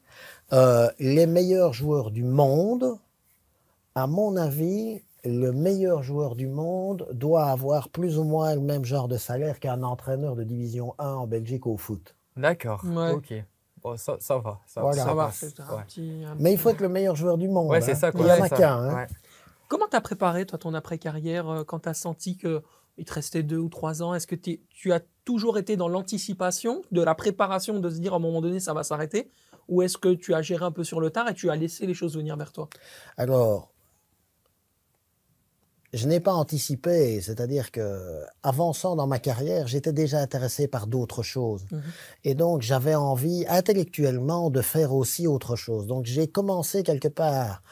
euh, 0.52 0.88
les 0.98 1.26
meilleurs 1.26 1.72
joueurs 1.72 2.10
du 2.10 2.24
monde, 2.24 2.98
à 3.94 4.06
mon 4.06 4.36
avis, 4.36 5.02
le 5.24 5.52
meilleur 5.52 6.02
joueur 6.02 6.34
du 6.34 6.48
monde 6.48 7.06
doit 7.12 7.44
avoir 7.46 7.88
plus 7.90 8.18
ou 8.18 8.24
moins 8.24 8.54
le 8.54 8.60
même 8.60 8.84
genre 8.84 9.06
de 9.06 9.16
salaire 9.16 9.60
qu'un 9.60 9.82
entraîneur 9.84 10.34
de 10.34 10.42
division 10.42 10.94
1 10.98 11.12
en 11.12 11.26
Belgique 11.28 11.66
au 11.66 11.76
foot. 11.76 12.16
D'accord. 12.36 12.82
Ouais. 12.84 13.12
Ok. 13.12 13.32
Bon, 13.82 13.96
ça, 13.96 14.16
ça 14.20 14.38
va. 14.38 14.58
Ça, 14.66 14.80
Voilà. 14.80 15.04
Ça 15.04 15.14
va, 15.14 15.26
passe. 15.26 15.36
c'est 15.48 15.60
un 15.60 15.76
Ouais. 15.76 15.82
petit- 15.86 16.24
un 16.26 16.34
Mais 16.40 16.52
il 16.52 16.58
faut 16.58 16.70
être 16.70 16.80
le 16.80 16.88
meilleur 16.88 17.14
joueur 17.14 17.38
du 17.38 17.48
monde. 17.48 17.68
Ouais, 17.68 17.80
c'est 17.80 17.92
hein. 17.92 17.94
ça. 17.94 18.10
Il 18.14 18.20
y 18.20 18.24
en 18.32 18.42
a 18.42 18.48
qu'un. 18.48 18.76
hein. 18.78 18.94
Ouais. 18.96 19.06
Comment 19.68 19.86
t'as 19.90 20.00
préparé, 20.00 20.44
toi, 20.46 20.58
ton 20.58 20.74
après-carrière, 20.74 21.48
euh, 21.48 21.64
quand 21.64 21.80
t'as 21.80 21.94
senti 21.94 22.36
que 22.36 22.62
il 22.98 23.04
te 23.04 23.14
restait 23.14 23.42
deux 23.42 23.58
ou 23.58 23.68
trois 23.68 24.02
ans 24.02 24.14
Est-ce 24.14 24.26
que 24.26 24.34
tu 24.36 24.92
as 24.92 25.00
toujours 25.24 25.58
été 25.58 25.76
dans 25.76 25.88
l'anticipation, 25.88 26.82
de 26.90 27.02
la 27.02 27.14
préparation, 27.14 27.78
de 27.78 27.90
se 27.90 27.98
dire 27.98 28.12
à 28.12 28.16
un 28.16 28.20
moment 28.20 28.40
donné, 28.40 28.60
ça 28.60 28.74
va 28.74 28.82
s'arrêter? 28.82 29.30
Ou 29.68 29.82
est-ce 29.82 29.96
que 29.96 30.12
tu 30.14 30.34
as 30.34 30.42
géré 30.42 30.64
un 30.64 30.72
peu 30.72 30.84
sur 30.84 31.00
le 31.00 31.10
tard 31.10 31.28
et 31.28 31.34
tu 31.34 31.48
as 31.50 31.56
laissé 31.56 31.86
les 31.86 31.94
choses 31.94 32.16
venir 32.16 32.36
vers 32.36 32.52
toi? 32.52 32.68
Alors, 33.16 33.72
je 35.92 36.08
n'ai 36.08 36.20
pas 36.20 36.32
anticipé, 36.32 37.20
c'est-à-dire 37.20 37.70
que 37.70 38.22
avançant 38.42 38.96
dans 38.96 39.06
ma 39.06 39.18
carrière, 39.18 39.68
j'étais 39.68 39.92
déjà 39.92 40.18
intéressé 40.20 40.66
par 40.66 40.86
d'autres 40.86 41.22
choses. 41.22 41.66
Mhm. 41.70 41.82
Et 42.24 42.34
donc, 42.34 42.62
j'avais 42.62 42.94
envie 42.94 43.44
intellectuellement 43.48 44.50
de 44.50 44.62
faire 44.62 44.94
aussi 44.94 45.26
autre 45.26 45.54
chose. 45.54 45.86
Donc, 45.86 46.06
j'ai 46.06 46.28
commencé 46.28 46.82
quelque 46.82 47.08
part 47.08 47.62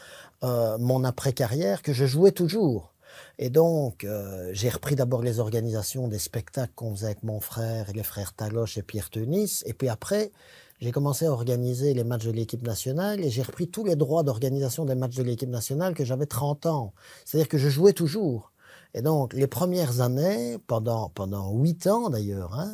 euh, 0.42 0.76
mon 0.78 1.02
après-carrière 1.04 1.82
que 1.82 1.92
je 1.92 2.04
jouais 2.04 2.32
toujours. 2.32 2.89
Et 3.38 3.50
donc, 3.50 4.04
euh, 4.04 4.50
j'ai 4.52 4.68
repris 4.68 4.94
d'abord 4.94 5.22
les 5.22 5.40
organisations 5.40 6.08
des 6.08 6.18
spectacles 6.18 6.72
qu'on 6.74 6.94
faisait 6.94 7.06
avec 7.06 7.22
mon 7.22 7.40
frère, 7.40 7.88
et 7.88 7.92
les 7.92 8.02
frères 8.02 8.32
Taloche 8.34 8.78
et 8.78 8.82
Pierre 8.82 9.10
Tenis. 9.10 9.62
Et 9.66 9.72
puis 9.72 9.88
après, 9.88 10.32
j'ai 10.80 10.92
commencé 10.92 11.26
à 11.26 11.32
organiser 11.32 11.92
les 11.92 12.04
matchs 12.04 12.24
de 12.24 12.30
l'équipe 12.30 12.62
nationale 12.62 13.20
et 13.20 13.28
j'ai 13.28 13.42
repris 13.42 13.68
tous 13.68 13.84
les 13.84 13.96
droits 13.96 14.22
d'organisation 14.22 14.86
des 14.86 14.94
matchs 14.94 15.16
de 15.16 15.22
l'équipe 15.22 15.48
nationale 15.48 15.94
que 15.94 16.04
j'avais 16.04 16.26
30 16.26 16.66
ans. 16.66 16.94
C'est-à-dire 17.24 17.48
que 17.48 17.58
je 17.58 17.68
jouais 17.68 17.92
toujours. 17.92 18.52
Et 18.94 19.02
donc, 19.02 19.34
les 19.34 19.46
premières 19.46 20.00
années, 20.00 20.56
pendant, 20.66 21.10
pendant 21.10 21.52
8 21.52 21.86
ans 21.86 22.10
d'ailleurs, 22.10 22.54
hein, 22.54 22.72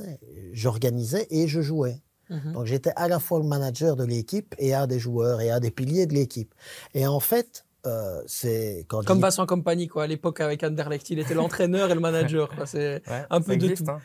j'organisais 0.52 1.26
et 1.30 1.48
je 1.48 1.61
jouais. 1.61 2.00
Mhm. 2.30 2.52
Donc, 2.52 2.66
j'étais 2.66 2.92
à 2.96 3.09
la 3.09 3.18
fois 3.18 3.38
le 3.38 3.44
manager 3.44 3.96
de 3.96 4.04
l'équipe 4.04 4.54
et 4.59 4.74
un 4.74 4.87
des 4.87 4.98
joueurs 4.98 5.40
et 5.40 5.50
un 5.50 5.61
des 5.61 5.70
piliers 5.70 6.06
de 6.06 6.14
l'équipe. 6.14 6.54
Et 6.94 7.06
en 7.06 7.20
fait, 7.20 7.65
euh, 7.87 8.22
c'est 8.27 8.85
quand 8.88 9.03
je 9.03 9.07
Comme 9.07 9.18
dis- 9.18 9.22
Vincent 9.22 9.46
Compagnie, 9.46 9.87
quoi, 9.88 10.05
à 10.05 10.07
l'époque 10.07 10.40
avec 10.40 10.62
Anderlecht, 10.62 11.09
il 11.11 11.18
était 11.18 11.35
l'entraîneur 11.35 11.90
et 11.90 11.94
le 11.94 12.01
manager. 12.01 12.49
quoi, 12.55 12.66
C'est 12.66 13.03
Ouais, 13.09 13.25
un 13.31 13.40
ça 13.40 13.44
peu 13.46 13.57
de 13.57 13.68
tout. 13.75 13.85
hein. 13.88 13.99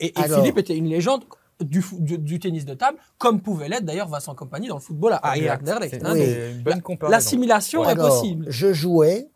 Et, 0.00 0.06
et 0.06 0.12
alors- 0.22 0.40
Philippe 0.40 0.58
était 0.58 0.76
une 0.76 0.86
légende 0.88 1.22
du, 1.60 1.80
fo- 1.80 1.98
du, 2.00 2.18
du 2.18 2.38
tennis 2.38 2.64
de 2.64 2.74
table, 2.74 2.98
comme 3.18 3.40
pouvait 3.40 3.68
l'être 3.68 3.84
d'ailleurs 3.84 4.08
Vincent 4.08 4.34
Compagnie 4.34 4.68
dans 4.68 4.74
le 4.76 4.80
football 4.80 5.12
à, 5.14 5.16
à 5.18 5.36
Exact. 5.36 5.60
Anderlecht. 5.62 5.94
C'est 5.94 6.04
hein. 6.06 6.12
Oui. 6.12 6.20
c'est 6.24 6.52
une 6.52 6.62
bonne 6.62 6.82
comparaison. 6.82 7.12
L'assimilation 7.16 7.84
est 7.84 7.92
Alors, 7.92 8.08
possible. 8.20 8.44
Je 8.48 8.72
jouais, 8.72 9.28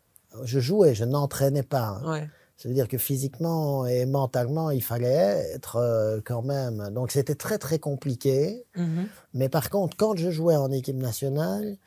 je 0.43 0.59
jouais, 0.59 0.93
je 0.95 1.03
n'entraînais 1.05 1.63
pas. 1.63 1.99
hein. 2.03 2.11
Ouais. 2.11 2.29
C'est-à-dire 2.57 2.87
que 2.87 2.99
physiquement 2.99 3.87
et 3.87 4.05
mentalement, 4.05 4.69
il 4.69 4.83
fallait 4.83 5.51
être 5.55 5.77
euh, 5.77 6.21
quand 6.23 6.43
même. 6.43 6.89
Donc 6.93 7.09
c'était 7.11 7.33
très 7.33 7.57
très 7.57 7.79
compliqué. 7.79 8.65
Mhm. 8.75 9.07
Mais 9.33 9.49
par 9.49 9.71
contre, 9.71 9.97
quand 9.97 10.15
je 10.15 10.29
jouais 10.29 10.55
en 10.55 10.71
équipe 10.71 10.97
nationale, 10.97 11.77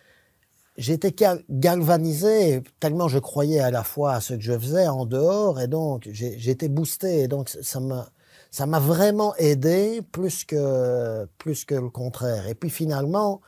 j'étais 0.76 1.10
gal- 1.12 1.42
galvanisé 1.50 2.62
tellement 2.80 3.08
je 3.08 3.18
croyais 3.18 3.60
à 3.60 3.70
la 3.70 3.84
fois 3.84 4.14
à 4.14 4.20
ce 4.20 4.34
que 4.34 4.40
je 4.40 4.58
faisais 4.58 4.88
en 4.88 5.06
dehors 5.06 5.60
et 5.60 5.68
donc 5.68 6.08
j'étais 6.12 6.68
boosté. 6.68 7.20
Et 7.22 7.28
donc 7.28 7.48
ça 7.48 7.80
m'a 7.80 8.10
ça 8.50 8.66
m'a 8.66 8.78
vraiment 8.80 9.34
aidé 9.36 10.00
plus 10.12 10.44
que 10.44 11.26
plus 11.38 11.64
que 11.64 11.74
le 11.74 11.90
contraire. 11.90 12.46
Et 12.48 12.54
puis 12.54 12.70
finalement, 12.70 13.40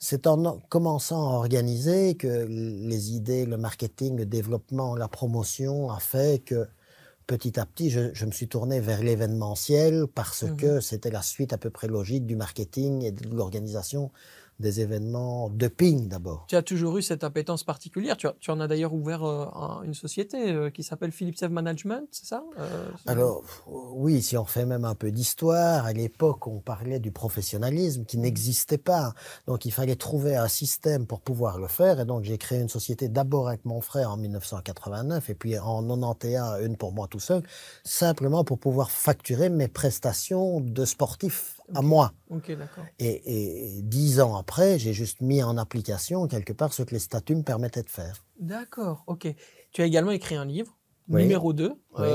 c'est 0.00 0.26
en 0.28 0.58
commençant 0.68 1.30
à 1.30 1.34
organiser 1.34 2.14
que 2.14 2.46
les 2.48 3.12
idées, 3.12 3.46
le 3.46 3.56
marketing, 3.56 4.16
le 4.16 4.26
développement, 4.26 4.94
la 4.96 5.08
promotion 5.08 5.90
a 5.90 5.98
fait 6.00 6.40
que 6.44 6.68
petit 7.26 7.58
à 7.60 7.66
petit, 7.66 7.90
je, 7.90 8.14
je 8.14 8.24
me 8.26 8.30
suis 8.32 8.48
tourné 8.48 8.80
vers 8.80 9.02
l'événementiel 9.02 10.06
parce 10.14 10.44
Mhm. 10.44 10.56
que 10.56 10.80
c'était 10.80 11.10
la 11.10 11.22
suite 11.22 11.52
à 11.52 11.58
peu 11.58 11.70
près 11.70 11.88
logique 11.88 12.26
du 12.26 12.36
marketing 12.36 13.02
et 13.04 13.12
de 13.12 13.28
l'organisation 13.36 14.10
des 14.60 14.80
événements 14.80 15.48
de 15.50 15.68
ping 15.68 16.08
d'abord. 16.08 16.44
Tu 16.48 16.56
as 16.56 16.62
toujours 16.62 16.98
eu 16.98 17.02
cette 17.02 17.22
appétence 17.24 17.62
particulière. 17.64 18.16
Tu, 18.16 18.26
as- 18.26 18.34
tu 18.40 18.50
en 18.50 18.58
as 18.60 18.66
d'ailleurs 18.68 18.92
ouvert 18.94 19.22
euh, 19.24 19.46
un- 19.54 19.82
une 19.84 19.94
société 19.94 20.50
euh, 20.52 20.70
qui 20.70 20.82
s'appelle 20.82 21.12
Philips 21.12 21.36
Save 21.38 21.50
Management, 21.52 22.06
c'est 22.10 22.26
ça 22.26 22.42
Euh, 22.58 22.88
Alors, 23.06 23.42
oui, 23.66 24.20
si 24.22 24.36
on 24.36 24.44
fait 24.44 24.66
même 24.66 24.84
un 24.84 24.94
peu 24.94 25.10
d'histoire, 25.12 25.86
à 25.86 25.92
l'époque, 25.92 26.46
on 26.46 26.60
parlait 26.60 26.98
du 27.00 27.12
professionnalisme 27.12 28.04
qui 28.04 28.18
n'existait 28.18 28.78
pas. 28.78 29.14
Donc, 29.46 29.64
il 29.64 29.70
fallait 29.72 29.96
trouver 29.96 30.36
un 30.36 30.48
système 30.48 31.06
pour 31.06 31.20
pouvoir 31.20 31.58
le 31.58 31.68
faire. 31.68 32.00
Et 32.00 32.04
donc, 32.04 32.24
j'ai 32.24 32.38
créé 32.38 32.60
une 32.60 32.68
société 32.68 33.08
d'abord 33.08 33.48
avec 33.48 33.64
mon 33.64 33.80
frère 33.80 34.10
en 34.10 34.16
1989 34.16 35.30
et 35.30 35.34
puis 35.34 35.58
en 35.58 35.82
91, 35.82 36.62
une 36.64 36.76
pour 36.76 36.92
moi 36.92 37.06
tout 37.08 37.20
seul, 37.20 37.42
simplement 37.84 38.44
pour 38.44 38.58
pouvoir 38.58 38.90
facturer 38.90 39.48
mes 39.50 39.68
prestations 39.68 40.60
de 40.60 40.84
sportif 40.84 41.57
à 41.74 41.82
moi. 41.82 42.12
Et, 42.98 43.78
et 43.78 43.82
dix 43.82 44.20
ans 44.20 44.36
après, 44.36 44.78
j'ai 44.78 44.92
juste 44.92 45.20
mis 45.20 45.42
en 45.42 45.56
application 45.58 46.26
quelque 46.26 46.52
part 46.52 46.72
ce 46.72 46.82
que 46.82 46.92
les 46.92 46.98
statuts 46.98 47.34
me 47.36 47.42
permettaient 47.42 47.82
de 47.82 47.90
faire. 47.90 48.24
D'accord, 48.40 49.04
ok. 49.06 49.28
Tu 49.72 49.82
as 49.82 49.86
également 49.86 50.10
écrit 50.12 50.36
un 50.36 50.44
livre, 50.44 50.76
Oui. 51.08 51.22
numéro 51.22 51.52
2. 51.52 51.72
Oui. 51.98 52.06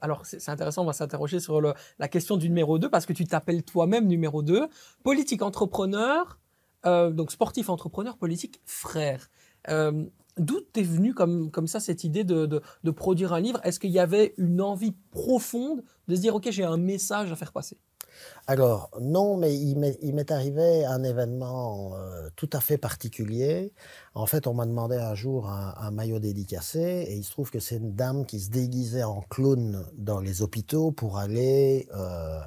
alors, 0.00 0.26
c'est 0.26 0.48
intéressant, 0.48 0.82
on 0.82 0.86
va 0.86 0.92
s'interroger 0.92 1.38
sur 1.40 1.60
le- 1.60 1.74
la 1.98 2.08
question 2.08 2.36
du 2.36 2.48
numéro 2.48 2.78
2 2.78 2.90
parce 2.90 3.06
que 3.06 3.12
tu 3.12 3.24
t'appelles 3.24 3.62
toi-même 3.62 4.06
numéro 4.06 4.42
2. 4.42 4.68
Politique 5.04 5.42
entrepreneur, 5.42 6.38
euh, 6.86 7.10
donc 7.10 7.30
sportif 7.32 7.68
entrepreneur, 7.70 8.16
politique 8.16 8.60
frère. 8.64 9.30
Euh, 9.68 10.04
D'où 10.38 10.60
t'es 10.62 10.82
venu 10.82 11.12
comme, 11.12 11.50
comme 11.50 11.66
ça 11.66 11.78
cette 11.78 12.04
idée 12.04 12.24
de, 12.24 12.46
de, 12.46 12.62
de 12.84 12.90
produire 12.90 13.34
un 13.34 13.40
livre? 13.40 13.60
Est-ce 13.64 13.78
qu'il 13.78 13.90
y 13.90 13.98
avait 13.98 14.32
une 14.38 14.62
envie 14.62 14.94
profonde 15.10 15.84
de 16.08 16.16
se 16.16 16.22
dire, 16.22 16.34
OK, 16.34 16.48
j'ai 16.50 16.64
un 16.64 16.78
message 16.78 17.30
à 17.30 17.36
faire 17.36 17.52
passer? 17.52 17.76
Alors, 18.46 18.90
non, 19.00 19.36
mais 19.36 19.54
il 19.56 19.76
m'est 19.76 20.30
arrivé 20.30 20.84
un 20.84 21.04
événement 21.04 21.94
euh, 21.94 22.28
tout 22.36 22.50
à 22.52 22.60
fait 22.60 22.78
particulier. 22.78 23.72
En 24.14 24.26
fait, 24.26 24.46
on 24.46 24.54
m'a 24.54 24.66
demandé 24.66 24.96
un 24.96 25.14
jour 25.14 25.48
un, 25.48 25.90
maillot 25.90 26.18
dédicacé 26.18 27.06
et 27.08 27.14
il 27.14 27.24
se 27.24 27.30
trouve 27.30 27.50
que 27.50 27.60
c'est 27.60 27.76
une 27.76 27.94
dame 27.94 28.26
qui 28.26 28.40
se 28.40 28.50
déguisait 28.50 29.04
en 29.04 29.22
clown 29.22 29.86
dans 29.96 30.20
les 30.20 30.42
hôpitaux 30.42 30.90
pour 30.90 31.18
aller, 31.18 31.88
euh, 31.94 32.40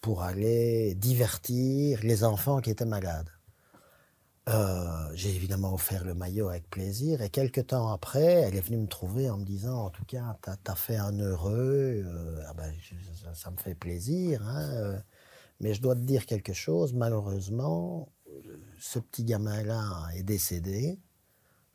pour 0.00 0.22
aller 0.22 0.94
divertir 0.94 2.00
les 2.02 2.24
enfants 2.24 2.60
qui 2.60 2.70
étaient 2.70 2.84
malades. 2.84 3.28
Euh, 4.48 5.08
j'ai 5.14 5.30
évidemment 5.34 5.72
offert 5.72 6.04
le 6.04 6.14
maillot 6.14 6.48
avec 6.48 6.68
plaisir 6.68 7.22
et 7.22 7.30
quelques 7.30 7.68
temps 7.68 7.92
après, 7.92 8.24
elle 8.24 8.56
est 8.56 8.60
venue 8.60 8.78
me 8.78 8.88
trouver 8.88 9.30
en 9.30 9.38
me 9.38 9.44
disant, 9.44 9.84
en 9.84 9.90
tout 9.90 10.04
cas, 10.04 10.36
t'as 10.42 10.56
as 10.66 10.74
fait 10.74 10.96
un 10.96 11.16
heureux, 11.20 12.02
euh, 12.04 12.42
ah 12.48 12.52
ben, 12.54 12.72
je- 12.80 12.94
ça, 13.22 13.32
ça 13.34 13.50
me 13.52 13.56
fait 13.56 13.76
plaisir, 13.76 14.42
hein, 14.44 14.68
euh, 14.72 14.98
mais 15.60 15.74
je 15.74 15.80
dois 15.82 15.94
te 15.94 16.00
dire 16.00 16.26
quelque 16.26 16.52
chose, 16.54 16.92
malheureusement, 16.92 18.08
ce 18.80 18.98
petit 18.98 19.24
gamin-là 19.24 20.08
est 20.16 20.24
décédé. 20.24 20.98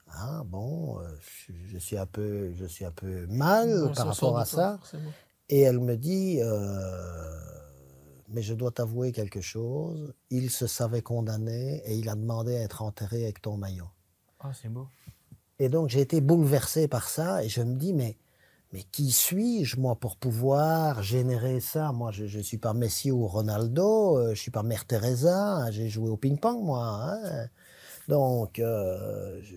Ah, 0.09 0.43
bon, 0.45 0.99
je, 1.47 1.53
je 1.67 1.77
suis 1.77 1.97
un 1.97 2.05
peu, 2.05 2.53
je 2.53 2.65
suis 2.65 2.83
un 2.85 2.91
peu 2.91 3.27
mal 3.27 3.69
par 3.95 4.07
rapport 4.09 4.37
à 4.39 4.45
ça. 4.57 4.79
Et 5.49 5.61
elle 5.61 5.79
me 5.79 5.95
dit, 5.95 6.39
mais 8.27 8.41
je 8.41 8.53
dois 8.53 8.71
t'avouer 8.71 9.11
quelque 9.11 9.41
chose, 9.41 10.13
il 10.29 10.49
se 10.49 10.67
savait 10.67 11.01
condamné 11.01 11.81
et 11.85 11.95
il 11.95 12.09
a 12.09 12.15
demandé 12.15 12.55
à 12.55 12.61
être 12.61 12.81
enterré 12.81 13.23
avec 13.23 13.41
ton 13.41 13.57
maillot. 13.57 13.89
Ah, 14.39 14.51
c'est 14.53 14.69
beau. 14.69 14.87
Et 15.59 15.69
donc 15.69 15.89
j'ai 15.89 16.01
été 16.01 16.21
bouleversé 16.21 16.87
par 16.87 17.09
ça 17.09 17.43
et 17.43 17.49
je 17.49 17.61
me 17.61 17.75
dis, 17.75 17.93
mais, 17.93 18.17
mais 18.73 18.83
qui 18.83 19.11
suis-je 19.11 19.79
moi 19.79 19.95
pour 19.95 20.17
pouvoir 20.17 21.01
générer 21.01 21.59
ça? 21.61 21.91
Moi, 21.91 22.11
je 22.11 22.25
ne 22.37 22.43
suis 22.43 22.57
pas 22.57 22.73
Messi 22.73 23.11
ou 23.11 23.25
Ronaldo, 23.27 24.17
euh, 24.19 24.35
je 24.35 24.39
suis 24.39 24.51
pas 24.51 24.63
Mère 24.63 24.85
Teresa, 24.85 25.35
hein, 25.35 25.71
j'ai 25.71 25.89
joué 25.89 26.09
au 26.09 26.17
ping-pong 26.17 26.63
moi. 26.63 26.85
hein. 27.03 27.47
Donc, 28.07 28.59
euh, 28.59 29.39
je, 29.41 29.55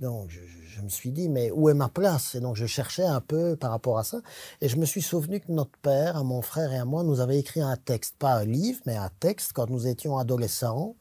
donc 0.00 0.30
je, 0.30 0.40
je- 0.40 0.59
je 0.80 0.84
me 0.84 0.88
suis 0.88 1.12
dit, 1.12 1.28
mais 1.28 1.50
où 1.50 1.68
est 1.68 1.74
ma 1.74 1.88
place? 1.88 2.34
Et 2.34 2.40
donc 2.40 2.56
je 2.56 2.66
cherchais 2.66 3.04
un 3.04 3.20
peu 3.20 3.56
par 3.56 3.70
rapport 3.70 3.98
à 3.98 4.04
ça. 4.04 4.20
Et 4.60 4.68
je 4.68 4.76
me 4.76 4.86
suis 4.86 5.02
souvenu 5.02 5.40
que 5.40 5.52
notre 5.52 5.78
père, 5.82 6.16
à 6.16 6.24
mon 6.24 6.42
frère 6.42 6.72
et 6.72 6.78
à 6.78 6.84
moi, 6.84 7.04
nous 7.04 7.20
avait 7.20 7.38
écrit 7.38 7.60
un 7.60 7.76
texte, 7.76 8.16
pas 8.18 8.34
un 8.34 8.44
livre, 8.44 8.80
mais 8.86 8.96
un 8.96 9.10
texte 9.20 9.52
quand 9.52 9.70
nous 9.70 9.86
étions 9.86 10.18
adolescents 10.18 10.96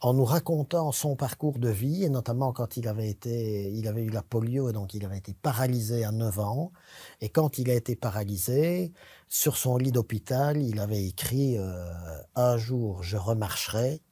en 0.00 0.12
nous 0.12 0.24
racontant 0.24 0.92
son 0.92 1.16
parcours 1.16 1.58
de 1.58 1.70
vie, 1.70 2.04
et 2.04 2.10
notamment 2.10 2.52
quand 2.52 2.76
il 2.76 2.86
avait 2.86 3.08
été, 3.08 3.72
il 3.72 3.88
avait 3.88 4.02
eu 4.02 4.10
la 4.10 4.22
polio, 4.22 4.68
et 4.68 4.72
donc 4.72 4.94
il 4.94 5.04
avait 5.04 5.18
été 5.18 5.32
paralysé 5.34 6.04
à 6.04 6.12
9 6.12 6.38
ans. 6.38 6.72
Et 7.20 7.30
quand 7.30 7.58
il 7.58 7.70
a 7.70 7.74
été 7.74 7.96
paralysé, 7.96 8.92
sur 9.28 9.56
son 9.56 9.78
lit 9.78 9.92
d'hôpital, 9.92 10.62
il 10.62 10.80
avait 10.80 11.04
écrit 11.04 11.56
euh, 11.58 11.88
Un 12.34 12.58
jour, 12.58 13.02
je 13.02 13.16
remarcherai, 13.16 14.02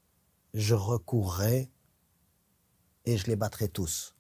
je 0.55 0.75
recourrai, 0.75 1.71
et 3.05 3.17
je 3.17 3.27
les 3.27 3.37
battrai 3.37 3.69
tous. 3.69 4.14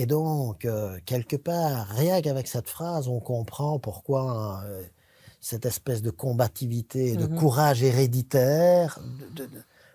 Et 0.00 0.06
donc, 0.06 0.64
euh, 0.64 0.96
quelque 1.04 1.34
part, 1.36 1.88
rien 1.88 2.22
qu'avec 2.22 2.46
cette 2.46 2.68
phrase, 2.68 3.08
on 3.08 3.18
comprend 3.18 3.80
pourquoi 3.80 4.62
euh, 4.64 4.82
cette 5.40 5.66
espèce 5.66 6.02
de 6.02 6.10
combativité, 6.10 7.16
de 7.16 7.26
Mhm. 7.26 7.36
courage 7.36 7.82
héréditaire 7.82 9.00
de- 9.34 9.46
de- 9.46 9.50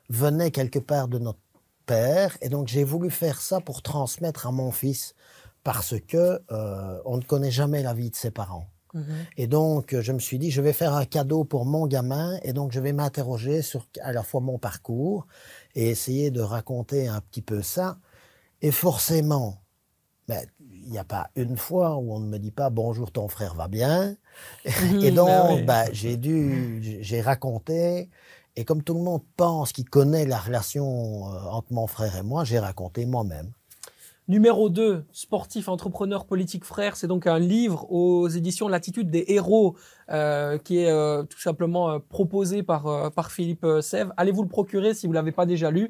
venait 0.09 0.51
quelque 0.51 0.79
part 0.79 1.07
de 1.07 1.19
notre 1.19 1.39
père. 1.85 2.37
Et 2.41 2.49
donc, 2.49 2.67
j'ai 2.67 2.83
voulu 2.83 3.09
faire 3.09 3.39
ça 3.39 3.61
pour 3.61 3.81
transmettre 3.81 4.45
à 4.45 4.51
mon 4.51 4.71
fils, 4.71 5.15
parce 5.63 5.95
que 6.05 6.41
euh, 6.51 6.99
on 7.05 7.15
ne 7.17 7.23
connaît 7.23 7.51
jamais 7.51 7.81
la 7.81 7.93
vie 7.93 8.09
de 8.09 8.15
ses 8.17 8.31
parents. 8.31 8.67
Mhm. 8.93 9.03
Et 9.37 9.47
donc, 9.47 9.95
je 9.97 10.11
me 10.11 10.19
suis 10.19 10.37
dit, 10.37 10.51
je 10.51 10.61
vais 10.61 10.73
faire 10.73 10.93
un 10.93 11.05
cadeau 11.05 11.45
pour 11.45 11.65
mon 11.65 11.87
gamin, 11.87 12.37
et 12.43 12.51
donc 12.51 12.73
je 12.73 12.79
vais 12.81 12.91
m'interroger 12.93 13.61
sur 13.61 13.87
à 14.01 14.11
la 14.11 14.21
fois 14.23 14.41
mon 14.41 14.57
parcours 14.59 15.25
et 15.75 15.87
essayer 15.89 16.29
de 16.29 16.41
raconter 16.41 17.07
un 17.07 17.21
petit 17.21 17.41
peu 17.41 17.61
ça. 17.61 17.97
Et 18.61 18.71
forcément, 18.71 19.57
ben, 20.27 20.45
il 20.85 20.91
n'y 20.91 20.97
a 20.97 21.03
pas 21.03 21.29
une 21.35 21.57
fois 21.57 21.97
où 21.97 22.13
on 22.13 22.19
ne 22.19 22.27
me 22.27 22.37
dit 22.39 22.51
pas 22.51 22.69
bonjour, 22.69 23.11
ton 23.11 23.27
frère 23.27 23.55
va 23.55 23.67
bien. 23.67 24.15
et 24.65 24.81
Mhm, 24.81 25.11
donc, 25.11 25.27
bah 25.27 25.53
oui. 25.55 25.65
ben, 25.65 25.85
j'ai 25.91 26.17
dû, 26.17 26.99
j'ai 27.01 27.21
raconté. 27.21 28.09
Et 28.55 28.65
comme 28.65 28.83
tout 28.83 28.93
le 28.93 29.01
monde 29.01 29.21
pense 29.35 29.71
qu'il 29.71 29.89
connaît 29.89 30.25
la 30.25 30.37
relation 30.37 31.27
euh, 31.33 31.39
entre 31.49 31.73
mon 31.73 31.87
frère 31.87 32.15
et 32.15 32.21
moi, 32.23 32.43
j'ai 32.43 32.59
raconté 32.59 33.05
moi-même. 33.05 33.51
Numéro 34.29 34.69
2, 34.69 35.03
Sportif, 35.11 35.67
entrepreneur, 35.67 36.25
politique, 36.25 36.63
frère. 36.63 36.95
C'est 36.95 37.07
donc 37.07 37.27
un 37.27 37.39
livre 37.39 37.91
aux 37.91 38.29
éditions 38.29 38.69
L'attitude 38.69 39.11
des 39.11 39.25
héros 39.27 39.75
euh, 40.09 40.57
qui 40.57 40.79
est 40.79 40.91
euh, 40.91 41.23
tout 41.23 41.39
simplement 41.39 41.91
euh, 41.91 41.99
proposé 41.99 42.63
par, 42.63 43.11
par 43.11 43.31
Philippe 43.31 43.65
Sèvres. 43.81 44.13
Allez 44.17 44.31
vous 44.31 44.43
le 44.43 44.49
procurer 44.49 44.93
si 44.93 45.07
vous 45.07 45.13
l'avez 45.13 45.31
pas 45.31 45.45
déjà 45.45 45.71
lu. 45.71 45.89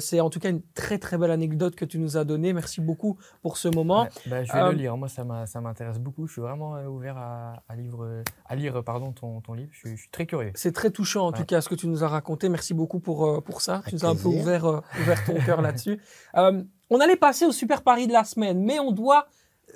C'est 0.00 0.20
en 0.20 0.28
tout 0.28 0.38
cas 0.38 0.50
une 0.50 0.60
très 0.74 0.98
très 0.98 1.16
belle 1.16 1.30
anecdote 1.30 1.74
que 1.74 1.86
tu 1.86 1.98
nous 1.98 2.18
as 2.18 2.24
donnée. 2.24 2.52
Merci 2.52 2.82
beaucoup 2.82 3.16
pour 3.40 3.56
ce 3.56 3.68
moment. 3.68 4.02
Ouais, 4.02 4.08
bah, 4.26 4.44
je 4.44 4.52
vais 4.52 4.62
le 4.64 4.72
lire. 4.72 4.96
Moi, 4.98 5.08
ça 5.08 5.24
m'intéresse 5.24 5.98
beaucoup. 5.98 6.26
Je 6.26 6.32
suis 6.32 6.42
vraiment 6.42 6.74
ouvert 6.82 7.16
à, 7.16 7.62
à, 7.68 7.74
livre, 7.74 8.22
à 8.44 8.54
lire 8.54 8.84
pardon, 8.84 9.12
ton, 9.12 9.40
ton 9.40 9.54
livre. 9.54 9.70
Je 9.72 9.78
suis, 9.78 9.90
je 9.96 10.02
suis 10.02 10.10
très 10.10 10.26
curieux. 10.26 10.50
C'est 10.54 10.72
très 10.72 10.90
touchant 10.90 11.28
en 11.28 11.32
tout 11.32 11.44
cas 11.44 11.62
ce 11.62 11.70
que 11.70 11.74
tu 11.74 11.88
nous 11.88 12.04
as 12.04 12.08
raconté. 12.08 12.50
Merci 12.50 12.74
beaucoup 12.74 13.00
pour, 13.00 13.42
pour 13.42 13.62
ça. 13.62 13.82
tu 13.88 13.94
nous 13.94 14.04
as 14.04 14.08
un 14.08 14.16
peu 14.16 14.28
ouvert, 14.28 14.82
ouvert 15.00 15.24
ton 15.24 15.34
cœur 15.46 15.62
là-dessus. 15.62 15.98
On 16.90 17.00
allait 17.00 17.16
passer 17.16 17.46
au 17.46 17.52
super 17.52 17.82
pari 17.82 18.06
de 18.06 18.12
la 18.12 18.24
semaine, 18.24 18.62
mais 18.62 18.78
on 18.78 18.92
doit 18.92 19.26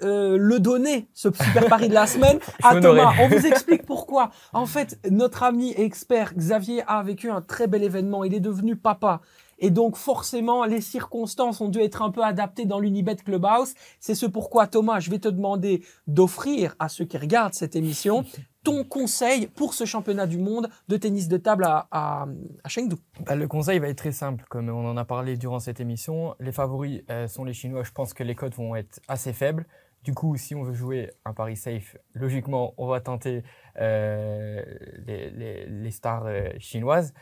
euh, 0.03 0.37
le 0.39 0.61
donner, 0.61 1.09
ce 1.15 1.29
super 1.33 1.67
pari 1.67 1.89
de 1.89 1.95
la 1.95 2.07
semaine, 2.09 2.39
à. 2.63 2.81
Thomas. 2.81 3.13
On 3.21 3.29
vous 3.29 3.47
explique 3.47 3.85
pourquoi. 3.85 4.31
En 4.53 4.67
fait, 4.67 4.99
notre 5.11 5.43
ami 5.43 5.73
expert 5.77 6.35
Xavier 6.35 6.83
a 6.87 7.03
vécu 7.03 7.31
un 7.31 7.41
très 7.41 7.67
bel 7.67 7.83
événement. 7.83 8.25
Il 8.25 8.35
est 8.35 8.41
devenu 8.41 8.77
papa. 8.77 9.21
Et 9.59 9.71
donc, 9.71 9.97
forcément, 9.97 10.65
les 10.65 10.81
circonstances 10.81 11.61
ont 11.61 11.69
dû 11.69 11.79
être 11.79 12.03
un 12.03 12.11
peu 12.11 12.25
adaptées 12.25 12.65
dans 12.65 12.81
l'Unibet 12.81 13.15
Clubhouse. 13.15 13.75
C'est 14.01 14.17
ce 14.17 14.27
pourquoi, 14.27 14.67
Thomas, 14.67 14.99
je 14.99 15.09
vais 15.09 15.21
te 15.21 15.29
demander 15.29 15.85
d'offrir 16.09 16.75
à 16.81 16.89
ceux 16.89 17.05
qui 17.05 17.17
regardent 17.17 17.55
cette 17.55 17.77
émission 17.77 18.25
ton 18.65 18.85
conseil 18.85 19.47
pour 19.47 19.75
ce 19.75 19.85
championnat 19.85 20.27
du 20.27 20.39
monde 20.39 20.69
de 20.89 20.97
tennis 20.97 21.29
de 21.29 21.37
table 21.37 21.65
à, 21.65 21.87
à, 21.91 22.27
à 22.65 22.69
Chengdu. 22.69 22.97
Bah, 23.25 23.35
le 23.35 23.47
conseil 23.49 23.79
va 23.79 23.89
être 23.89 23.99
très 23.99 24.13
simple, 24.13 24.45
comme 24.49 24.69
on 24.69 24.89
en 24.89 24.97
a 24.97 25.05
parlé 25.05 25.37
durant 25.37 25.61
cette 25.61 25.81
émission. 25.81 26.35
Les 26.41 26.53
favoris 26.53 27.03
euh, 27.11 27.29
sont 27.29 27.45
les 27.45 27.55
Chinois. 27.55 27.83
Je 27.85 27.93
pense 27.93 28.15
que 28.15 28.23
les 28.23 28.35
cotes 28.35 28.55
vont 28.55 28.75
être 28.77 29.01
assez 29.09 29.33
faibles. 29.33 29.67
Du 30.03 30.15
coup, 30.15 30.37
si 30.37 30.55
on 30.55 30.63
veut 30.65 30.75
jouer 30.75 31.11
un 31.25 31.33
pari 31.33 31.57
safe, 31.57 31.97
logiquement, 32.15 32.75
on 32.77 32.87
va 32.89 33.01
tenter 33.01 33.45
euh, 33.81 34.63
les, 35.07 35.31
les- 35.31 35.67
les 35.67 35.91
stars 35.93 36.25
euh, 36.27 36.49
chinoises. 36.59 37.15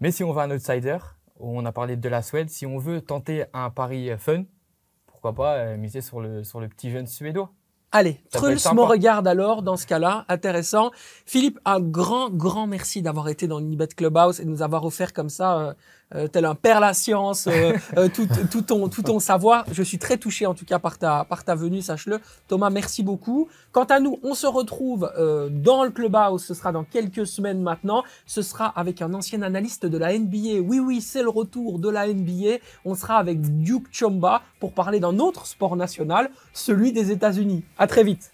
Mais 0.00 0.10
si 0.10 0.24
on 0.24 0.32
veut 0.32 0.40
un 0.42 0.50
outsider, 0.50 0.98
on 1.38 1.64
a 1.64 1.72
parlé 1.72 1.96
de 1.96 2.08
la 2.08 2.22
Suède, 2.22 2.50
si 2.50 2.66
on 2.66 2.78
veut 2.78 3.00
tenter 3.00 3.44
un 3.52 3.70
pari 3.70 4.10
euh, 4.10 4.18
fun, 4.18 4.44
pourquoi 5.06 5.32
pas 5.34 5.76
miser 5.76 6.00
sur 6.00 6.20
le, 6.20 6.42
sur 6.44 6.60
le 6.60 6.68
petit 6.68 6.90
jeune 6.90 7.06
suédois 7.06 7.50
Allez, 7.92 8.20
Truls 8.32 8.58
me 8.74 8.82
regarde 8.82 9.28
alors 9.28 9.62
dans 9.62 9.76
ce 9.76 9.86
cas-là, 9.86 10.24
intéressant. 10.28 10.90
Philippe, 11.26 11.60
un 11.64 11.78
grand, 11.78 12.28
grand 12.28 12.66
merci 12.66 13.02
d'avoir 13.02 13.28
été 13.28 13.46
dans 13.46 13.60
l'Unibet 13.60 13.86
Clubhouse 13.86 14.40
et 14.40 14.44
de 14.44 14.50
nous 14.50 14.62
avoir 14.62 14.84
offert 14.84 15.12
comme 15.12 15.28
ça, 15.28 15.60
euh, 15.60 15.74
euh, 16.14 16.28
tel 16.28 16.44
un 16.44 16.54
père 16.54 16.80
la 16.80 16.94
science, 16.94 17.46
euh, 17.46 17.72
euh, 17.96 18.08
tout, 18.08 18.28
tout, 18.50 18.62
ton, 18.62 18.88
tout 18.88 19.02
ton 19.02 19.18
savoir. 19.18 19.64
Je 19.70 19.82
suis 19.82 19.98
très 19.98 20.16
touché 20.16 20.46
en 20.46 20.54
tout 20.54 20.64
cas 20.64 20.78
par 20.78 20.98
ta, 20.98 21.24
par 21.24 21.44
ta 21.44 21.54
venue, 21.54 21.82
sache-le. 21.82 22.20
Thomas, 22.48 22.70
merci 22.70 23.02
beaucoup. 23.02 23.48
Quant 23.72 23.84
à 23.84 24.00
nous, 24.00 24.18
on 24.22 24.34
se 24.34 24.46
retrouve 24.46 25.10
euh, 25.18 25.48
dans 25.50 25.84
le 25.84 25.90
Clubhouse, 25.90 26.44
ce 26.44 26.54
sera 26.54 26.72
dans 26.72 26.84
quelques 26.84 27.26
semaines 27.26 27.60
maintenant. 27.60 28.04
Ce 28.26 28.42
sera 28.42 28.66
avec 28.66 29.02
un 29.02 29.14
ancien 29.14 29.42
analyste 29.42 29.86
de 29.86 29.98
la 29.98 30.16
NBA. 30.16 30.60
Oui, 30.62 30.78
oui, 30.78 31.00
c'est 31.00 31.22
le 31.22 31.28
retour 31.28 31.78
de 31.78 31.88
la 31.88 32.06
NBA. 32.06 32.58
On 32.84 32.94
sera 32.94 33.16
avec 33.16 33.40
Duke 33.60 33.88
Chomba 33.92 34.42
pour 34.60 34.72
parler 34.72 35.00
d'un 35.00 35.18
autre 35.18 35.46
sport 35.46 35.76
national, 35.76 36.30
celui 36.52 36.92
des 36.92 37.10
États-Unis. 37.10 37.64
À 37.78 37.86
très 37.86 38.04
vite. 38.04 38.30